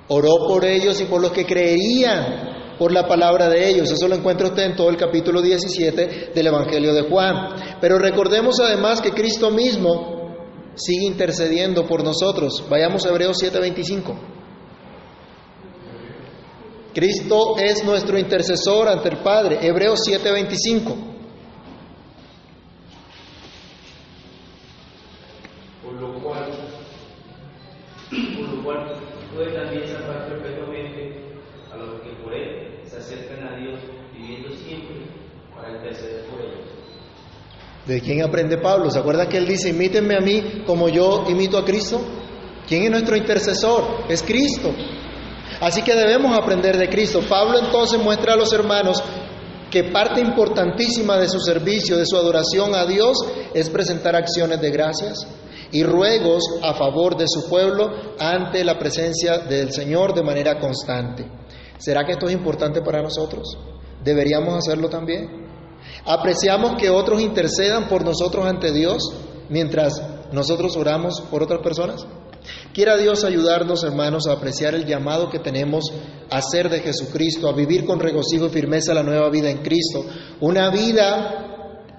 oró 0.08 0.46
por 0.46 0.64
ellos 0.64 1.00
y 1.00 1.04
por 1.04 1.20
los 1.20 1.32
que 1.32 1.44
creerían 1.44 2.54
por 2.78 2.92
la 2.92 3.06
palabra 3.06 3.48
de 3.48 3.68
ellos. 3.68 3.90
Eso 3.90 4.08
lo 4.08 4.14
encuentra 4.14 4.48
usted 4.48 4.64
en 4.64 4.76
todo 4.76 4.90
el 4.90 4.96
capítulo 4.96 5.42
17 5.42 6.32
del 6.34 6.46
Evangelio 6.46 6.92
de 6.94 7.08
Juan. 7.08 7.78
Pero 7.80 7.98
recordemos 7.98 8.60
además 8.60 9.00
que 9.00 9.10
Cristo 9.10 9.50
mismo 9.50 10.14
sigue 10.74 11.06
intercediendo 11.06 11.86
por 11.86 12.02
nosotros. 12.02 12.64
Vayamos 12.68 13.06
a 13.06 13.10
Hebreos 13.10 13.38
7:25. 13.40 14.34
Cristo 16.94 17.56
es 17.58 17.84
nuestro 17.84 18.18
intercesor 18.18 18.88
ante 18.88 19.08
el 19.08 19.18
Padre. 19.18 19.58
Hebreos 19.60 20.00
7:25. 20.06 20.96
Por 25.82 25.92
lo 26.00 26.22
cual, 26.22 26.50
por 28.10 28.48
lo 28.48 28.64
cual 28.64 28.96
puede 29.34 29.52
también 29.54 29.88
salvar 29.88 30.28
perpetuamente 30.28 31.34
a 31.72 31.76
los 31.76 32.00
que 32.00 32.10
por 32.22 32.32
él 32.32 32.78
se 32.84 32.96
acercan 32.96 33.48
a 33.48 33.56
Dios, 33.56 33.80
viviendo 34.12 34.50
siempre 34.50 35.08
para 35.52 35.72
interceder 35.72 36.26
por 36.26 36.40
ellos. 36.40 36.68
¿De 37.86 38.00
quién 38.00 38.22
aprende 38.22 38.56
Pablo? 38.58 38.90
¿Se 38.90 38.98
acuerdan 38.98 39.28
que 39.28 39.36
él 39.36 39.46
dice, 39.46 39.68
imítenme 39.68 40.16
a 40.16 40.20
mí 40.20 40.62
como 40.66 40.88
yo 40.88 41.24
imito 41.28 41.58
a 41.58 41.64
Cristo? 41.64 42.00
¿Quién 42.66 42.84
es 42.84 42.90
nuestro 42.90 43.16
intercesor? 43.16 44.04
Es 44.08 44.22
Cristo. 44.22 44.74
Así 45.60 45.82
que 45.82 45.94
debemos 45.94 46.36
aprender 46.36 46.78
de 46.78 46.88
Cristo. 46.88 47.20
Pablo 47.28 47.58
entonces 47.58 48.00
muestra 48.00 48.32
a 48.32 48.36
los 48.36 48.52
hermanos 48.52 49.02
que 49.70 49.84
parte 49.84 50.20
importantísima 50.20 51.18
de 51.18 51.28
su 51.28 51.40
servicio, 51.40 51.96
de 51.96 52.06
su 52.06 52.16
adoración 52.16 52.74
a 52.74 52.86
Dios, 52.86 53.18
es 53.52 53.68
presentar 53.68 54.16
acciones 54.16 54.60
de 54.60 54.70
gracias 54.70 55.26
y 55.70 55.82
ruegos 55.82 56.42
a 56.62 56.72
favor 56.74 57.16
de 57.16 57.26
su 57.28 57.48
pueblo 57.48 57.90
ante 58.18 58.64
la 58.64 58.78
presencia 58.78 59.38
del 59.38 59.72
Señor 59.72 60.14
de 60.14 60.22
manera 60.22 60.58
constante. 60.58 61.26
¿Será 61.76 62.04
que 62.04 62.12
esto 62.12 62.28
es 62.28 62.32
importante 62.32 62.80
para 62.80 63.02
nosotros? 63.02 63.58
¿Deberíamos 64.02 64.54
hacerlo 64.54 64.88
también? 64.88 65.43
¿Apreciamos 66.06 66.76
que 66.76 66.90
otros 66.90 67.20
intercedan 67.20 67.88
por 67.88 68.04
nosotros 68.04 68.44
ante 68.44 68.72
Dios 68.72 69.12
mientras 69.48 70.02
nosotros 70.32 70.76
oramos 70.76 71.22
por 71.30 71.42
otras 71.42 71.60
personas? 71.60 72.06
Quiera 72.74 72.96
Dios 72.96 73.24
ayudarnos, 73.24 73.84
hermanos, 73.84 74.26
a 74.26 74.32
apreciar 74.32 74.74
el 74.74 74.84
llamado 74.84 75.30
que 75.30 75.38
tenemos 75.38 75.84
a 76.28 76.42
ser 76.42 76.68
de 76.68 76.80
Jesucristo, 76.80 77.48
a 77.48 77.54
vivir 77.54 77.86
con 77.86 78.00
regocijo 78.00 78.46
y 78.46 78.50
firmeza 78.50 78.92
la 78.92 79.02
nueva 79.02 79.30
vida 79.30 79.50
en 79.50 79.62
Cristo, 79.62 80.04
una 80.40 80.70
vida 80.70 81.54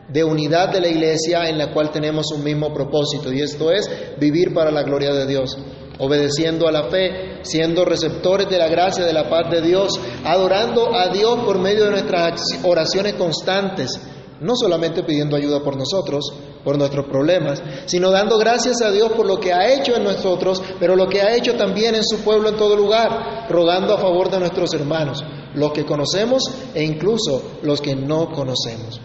de 0.07 0.23
unidad 0.23 0.69
de 0.69 0.81
la 0.81 0.87
iglesia 0.87 1.49
en 1.49 1.57
la 1.57 1.73
cual 1.73 1.89
tenemos 1.89 2.31
un 2.31 2.43
mismo 2.43 2.71
propósito, 2.71 3.33
y 3.33 3.41
esto 3.41 3.71
es 3.71 3.89
vivir 4.19 4.53
para 4.53 4.69
la 4.69 4.83
gloria 4.83 5.13
de 5.13 5.25
Dios, 5.25 5.57
obedeciendo 5.99 6.67
a 6.67 6.71
la 6.71 6.83
fe, 6.89 7.39
siendo 7.43 7.85
receptores 7.85 8.49
de 8.49 8.57
la 8.57 8.67
gracia, 8.67 9.05
de 9.05 9.13
la 9.13 9.29
paz 9.29 9.49
de 9.49 9.61
Dios, 9.61 9.99
adorando 10.23 10.93
a 10.95 11.09
Dios 11.09 11.39
por 11.45 11.59
medio 11.59 11.85
de 11.85 11.91
nuestras 11.91 12.41
oraciones 12.63 13.13
constantes, 13.13 13.99
no 14.41 14.55
solamente 14.55 15.03
pidiendo 15.03 15.35
ayuda 15.35 15.61
por 15.61 15.77
nosotros, 15.77 16.33
por 16.63 16.77
nuestros 16.77 17.05
problemas, 17.05 17.61
sino 17.85 18.11
dando 18.11 18.37
gracias 18.37 18.81
a 18.81 18.91
Dios 18.91 19.11
por 19.13 19.25
lo 19.25 19.39
que 19.39 19.53
ha 19.53 19.73
hecho 19.73 19.95
en 19.95 20.03
nosotros, 20.03 20.61
pero 20.79 20.95
lo 20.95 21.07
que 21.07 21.21
ha 21.21 21.35
hecho 21.35 21.55
también 21.55 21.95
en 21.95 22.03
su 22.03 22.17
pueblo 22.19 22.49
en 22.49 22.57
todo 22.57 22.75
lugar, 22.75 23.47
rogando 23.49 23.93
a 23.93 23.99
favor 23.99 24.29
de 24.29 24.39
nuestros 24.39 24.73
hermanos, 24.73 25.23
los 25.53 25.71
que 25.71 25.85
conocemos 25.85 26.43
e 26.73 26.83
incluso 26.83 27.59
los 27.61 27.79
que 27.79 27.95
no 27.95 28.31
conocemos. 28.31 28.99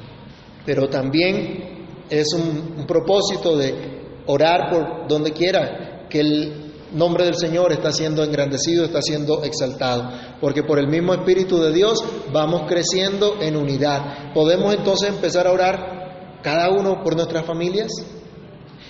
Pero 0.67 0.89
también 0.89 1.87
es 2.09 2.33
un, 2.35 2.75
un 2.79 2.87
propósito 2.87 3.57
de 3.57 4.23
orar 4.27 4.71
por 4.71 5.09
donde 5.09 5.33
quiera 5.33 6.07
que 6.09 6.21
el 6.21 6.70
nombre 6.93 7.25
del 7.25 7.37
Señor 7.37 7.73
está 7.73 7.93
siendo 7.93 8.23
engrandecido, 8.25 8.85
está 8.85 9.01
siendo 9.03 9.43
exaltado, 9.43 10.11
porque 10.41 10.63
por 10.63 10.79
el 10.79 10.89
mismo 10.89 11.15
Espíritu 11.15 11.59
de 11.59 11.73
Dios 11.73 12.03
vamos 12.33 12.63
creciendo 12.69 13.37
en 13.41 13.57
unidad. 13.57 14.33
¿Podemos 14.35 14.75
entonces 14.75 15.09
empezar 15.09 15.47
a 15.47 15.53
orar 15.53 16.41
cada 16.43 16.71
uno 16.71 17.03
por 17.03 17.17
nuestras 17.17 17.45
familias? 17.45 17.91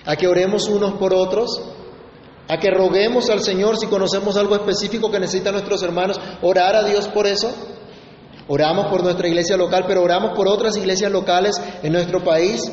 ¿A 0.04 0.16
que 0.16 0.26
oremos 0.26 0.68
unos 0.68 0.94
por 0.94 1.14
otros? 1.14 1.60
¿A 2.48 2.58
que 2.58 2.70
roguemos 2.70 3.30
al 3.30 3.40
Señor 3.40 3.76
si 3.78 3.86
conocemos 3.86 4.36
algo 4.36 4.54
específico 4.54 5.10
que 5.10 5.20
necesitan 5.20 5.52
nuestros 5.52 5.82
hermanos? 5.82 6.18
¿Orar 6.42 6.74
a 6.74 6.84
Dios 6.84 7.06
por 7.08 7.26
eso? 7.26 7.52
Oramos 8.48 8.86
por 8.86 9.04
nuestra 9.04 9.28
iglesia 9.28 9.56
local, 9.56 9.84
pero 9.86 10.02
oramos 10.02 10.32
por 10.34 10.48
otras 10.48 10.76
iglesias 10.76 11.12
locales 11.12 11.60
en 11.82 11.92
nuestro 11.92 12.24
país 12.24 12.72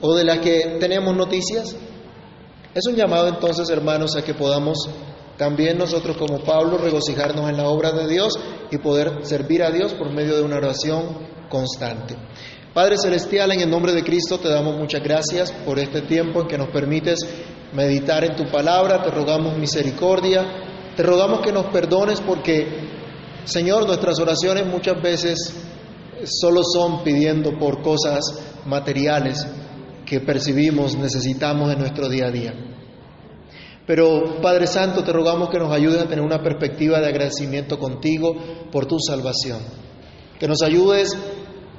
o 0.00 0.16
de 0.16 0.24
las 0.24 0.40
que 0.40 0.78
tenemos 0.80 1.14
noticias. 1.14 1.76
Es 2.72 2.86
un 2.86 2.94
llamado 2.94 3.26
entonces, 3.26 3.68
hermanos, 3.68 4.14
a 4.14 4.22
que 4.22 4.32
podamos 4.32 4.88
también 5.36 5.76
nosotros 5.76 6.16
como 6.16 6.38
Pablo 6.44 6.78
regocijarnos 6.78 7.50
en 7.50 7.56
la 7.56 7.68
obra 7.68 7.90
de 7.90 8.06
Dios 8.06 8.38
y 8.70 8.78
poder 8.78 9.26
servir 9.26 9.64
a 9.64 9.72
Dios 9.72 9.92
por 9.94 10.12
medio 10.12 10.36
de 10.36 10.42
una 10.42 10.58
oración 10.58 11.26
constante. 11.48 12.14
Padre 12.72 12.96
Celestial, 12.96 13.50
en 13.50 13.62
el 13.62 13.70
nombre 13.70 13.92
de 13.92 14.04
Cristo 14.04 14.38
te 14.38 14.48
damos 14.48 14.76
muchas 14.76 15.02
gracias 15.02 15.50
por 15.50 15.80
este 15.80 16.02
tiempo 16.02 16.42
en 16.42 16.46
que 16.46 16.56
nos 16.56 16.68
permites 16.68 17.18
meditar 17.72 18.22
en 18.22 18.36
tu 18.36 18.48
palabra, 18.48 19.02
te 19.02 19.10
rogamos 19.10 19.58
misericordia, 19.58 20.46
te 20.94 21.02
rogamos 21.02 21.40
que 21.40 21.50
nos 21.50 21.66
perdones 21.72 22.20
porque, 22.20 22.68
Señor, 23.44 23.84
nuestras 23.84 24.20
oraciones 24.20 24.64
muchas 24.66 25.02
veces 25.02 25.54
solo 26.24 26.62
son 26.62 27.02
pidiendo 27.02 27.58
por 27.58 27.82
cosas 27.82 28.20
materiales, 28.64 29.44
que 30.10 30.18
percibimos, 30.18 30.96
necesitamos 30.96 31.72
en 31.72 31.78
nuestro 31.78 32.08
día 32.08 32.26
a 32.26 32.30
día. 32.32 32.52
Pero 33.86 34.40
Padre 34.42 34.66
Santo, 34.66 35.04
te 35.04 35.12
rogamos 35.12 35.50
que 35.50 35.58
nos 35.60 35.72
ayudes 35.72 36.02
a 36.02 36.08
tener 36.08 36.24
una 36.24 36.42
perspectiva 36.42 36.98
de 36.98 37.06
agradecimiento 37.06 37.78
contigo 37.78 38.34
por 38.72 38.86
tu 38.86 38.98
salvación. 38.98 39.60
Que 40.36 40.48
nos 40.48 40.62
ayudes 40.62 41.16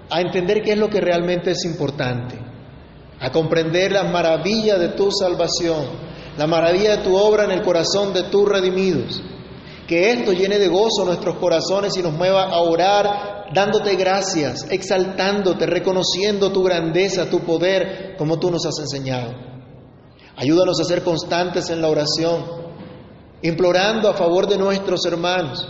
a 0.09 0.21
entender 0.21 0.61
qué 0.63 0.71
es 0.71 0.77
lo 0.77 0.87
que 0.87 1.01
realmente 1.01 1.51
es 1.51 1.65
importante, 1.65 2.39
a 3.19 3.31
comprender 3.33 3.91
la 3.91 4.05
maravilla 4.05 4.77
de 4.77 4.93
tu 4.93 5.11
salvación, 5.11 5.87
la 6.37 6.47
maravilla 6.47 6.95
de 6.95 7.03
tu 7.03 7.13
obra 7.13 7.43
en 7.43 7.51
el 7.51 7.61
corazón 7.61 8.13
de 8.13 8.23
tus 8.29 8.47
redimidos. 8.47 9.21
Que 9.91 10.09
esto 10.13 10.31
llene 10.31 10.57
de 10.57 10.69
gozo 10.69 11.03
nuestros 11.03 11.35
corazones 11.35 11.97
y 11.97 12.01
nos 12.01 12.13
mueva 12.13 12.43
a 12.43 12.61
orar 12.61 13.51
dándote 13.53 13.97
gracias, 13.97 14.65
exaltándote, 14.71 15.65
reconociendo 15.65 16.49
tu 16.49 16.63
grandeza, 16.63 17.29
tu 17.29 17.41
poder, 17.41 18.15
como 18.17 18.39
tú 18.39 18.49
nos 18.49 18.65
has 18.65 18.79
enseñado. 18.79 19.33
Ayúdanos 20.37 20.79
a 20.79 20.85
ser 20.85 21.03
constantes 21.03 21.69
en 21.71 21.81
la 21.81 21.89
oración, 21.89 22.41
implorando 23.41 24.07
a 24.07 24.13
favor 24.13 24.47
de 24.47 24.57
nuestros 24.57 25.05
hermanos. 25.05 25.67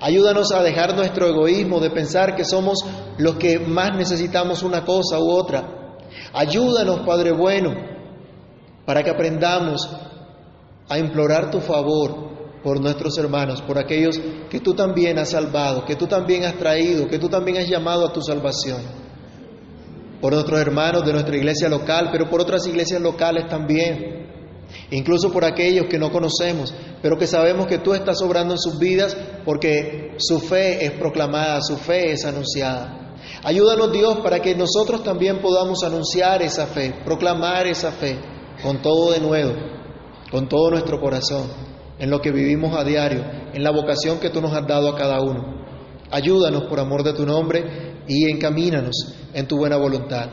Ayúdanos 0.00 0.50
a 0.50 0.60
dejar 0.64 0.96
nuestro 0.96 1.28
egoísmo 1.28 1.78
de 1.78 1.90
pensar 1.90 2.34
que 2.34 2.44
somos 2.44 2.84
los 3.18 3.36
que 3.36 3.60
más 3.60 3.96
necesitamos 3.96 4.64
una 4.64 4.84
cosa 4.84 5.20
u 5.20 5.30
otra. 5.30 6.00
Ayúdanos, 6.32 7.06
Padre 7.06 7.30
bueno, 7.30 7.74
para 8.84 9.04
que 9.04 9.10
aprendamos 9.10 9.88
a 10.88 10.98
implorar 10.98 11.48
tu 11.52 11.60
favor 11.60 12.32
por 12.62 12.80
nuestros 12.80 13.18
hermanos, 13.18 13.60
por 13.62 13.78
aquellos 13.78 14.20
que 14.48 14.60
tú 14.60 14.74
también 14.74 15.18
has 15.18 15.30
salvado, 15.30 15.84
que 15.84 15.96
tú 15.96 16.06
también 16.06 16.44
has 16.44 16.54
traído, 16.54 17.08
que 17.08 17.18
tú 17.18 17.28
también 17.28 17.58
has 17.58 17.68
llamado 17.68 18.06
a 18.06 18.12
tu 18.12 18.22
salvación. 18.22 18.80
Por 20.20 20.32
nuestros 20.32 20.60
hermanos 20.60 21.04
de 21.04 21.12
nuestra 21.12 21.36
iglesia 21.36 21.68
local, 21.68 22.10
pero 22.12 22.30
por 22.30 22.40
otras 22.40 22.66
iglesias 22.66 23.00
locales 23.00 23.48
también. 23.48 24.22
Incluso 24.92 25.32
por 25.32 25.44
aquellos 25.44 25.86
que 25.86 25.98
no 25.98 26.12
conocemos, 26.12 26.72
pero 27.02 27.18
que 27.18 27.26
sabemos 27.26 27.66
que 27.66 27.78
tú 27.78 27.92
estás 27.92 28.22
obrando 28.22 28.54
en 28.54 28.60
sus 28.60 28.78
vidas 28.78 29.16
porque 29.44 30.14
su 30.18 30.38
fe 30.38 30.84
es 30.84 30.92
proclamada, 30.92 31.60
su 31.60 31.76
fe 31.76 32.12
es 32.12 32.24
anunciada. 32.24 33.16
Ayúdanos 33.42 33.92
Dios 33.92 34.20
para 34.20 34.40
que 34.40 34.54
nosotros 34.54 35.02
también 35.02 35.40
podamos 35.42 35.82
anunciar 35.82 36.42
esa 36.42 36.66
fe, 36.66 36.94
proclamar 37.04 37.66
esa 37.66 37.90
fe 37.90 38.18
con 38.62 38.80
todo 38.80 39.10
de 39.10 39.20
nuevo, 39.20 39.52
con 40.30 40.48
todo 40.48 40.70
nuestro 40.70 41.00
corazón 41.00 41.71
en 41.98 42.10
lo 42.10 42.20
que 42.20 42.30
vivimos 42.30 42.76
a 42.76 42.84
diario, 42.84 43.24
en 43.52 43.62
la 43.62 43.70
vocación 43.70 44.18
que 44.18 44.30
tú 44.30 44.40
nos 44.40 44.52
has 44.54 44.66
dado 44.66 44.88
a 44.88 44.96
cada 44.96 45.20
uno. 45.20 45.62
Ayúdanos 46.10 46.64
por 46.64 46.80
amor 46.80 47.02
de 47.02 47.14
tu 47.14 47.24
nombre 47.24 48.02
y 48.06 48.30
encamínanos 48.30 49.14
en 49.32 49.46
tu 49.46 49.56
buena 49.56 49.76
voluntad. 49.76 50.28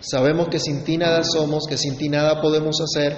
Sabemos 0.00 0.48
que 0.48 0.58
sin 0.58 0.84
ti 0.84 0.98
nada 0.98 1.22
somos, 1.24 1.64
que 1.66 1.78
sin 1.78 1.96
ti 1.96 2.08
nada 2.08 2.40
podemos 2.40 2.76
hacer 2.80 3.16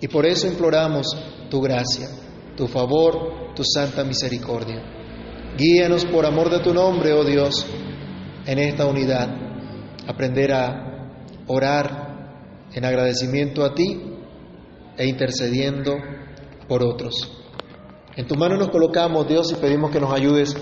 y 0.00 0.08
por 0.08 0.26
eso 0.26 0.46
imploramos 0.46 1.06
tu 1.48 1.60
gracia, 1.60 2.08
tu 2.56 2.66
favor, 2.66 3.54
tu 3.54 3.62
santa 3.64 4.04
misericordia. 4.04 4.82
Guíanos 5.56 6.04
por 6.06 6.24
amor 6.26 6.50
de 6.50 6.60
tu 6.60 6.72
nombre, 6.72 7.12
oh 7.12 7.24
Dios, 7.24 7.66
en 8.46 8.58
esta 8.58 8.86
unidad. 8.86 9.28
Aprender 10.06 10.52
a 10.52 10.88
orar 11.46 12.68
en 12.72 12.84
agradecimiento 12.84 13.64
a 13.64 13.74
ti 13.74 14.00
e 14.96 15.06
intercediendo 15.06 15.96
por 16.68 16.82
otros. 16.82 17.14
En 18.16 18.26
tu 18.26 18.34
mano 18.34 18.56
nos 18.56 18.70
colocamos, 18.70 19.26
Dios, 19.26 19.52
y 19.52 19.54
pedimos 19.56 19.90
que 19.90 20.00
nos 20.00 20.12
ayudes 20.12 20.56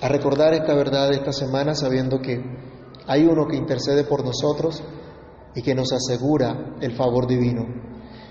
a 0.00 0.08
recordar 0.08 0.54
esta 0.54 0.74
verdad 0.74 1.12
esta 1.12 1.32
semana, 1.32 1.74
sabiendo 1.74 2.20
que 2.20 2.42
hay 3.06 3.24
uno 3.24 3.46
que 3.46 3.56
intercede 3.56 4.04
por 4.04 4.24
nosotros 4.24 4.82
y 5.54 5.62
que 5.62 5.74
nos 5.74 5.92
asegura 5.92 6.76
el 6.80 6.94
favor 6.96 7.26
divino. 7.26 7.64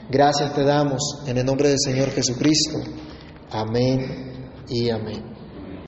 Gracias 0.10 0.54
te 0.54 0.64
damos 0.64 1.24
en 1.26 1.38
el 1.38 1.46
nombre 1.46 1.70
del 1.70 1.80
Señor 1.80 2.10
Jesucristo. 2.10 2.80
Amén 3.52 4.52
y 4.68 4.90
amén. 4.90 5.24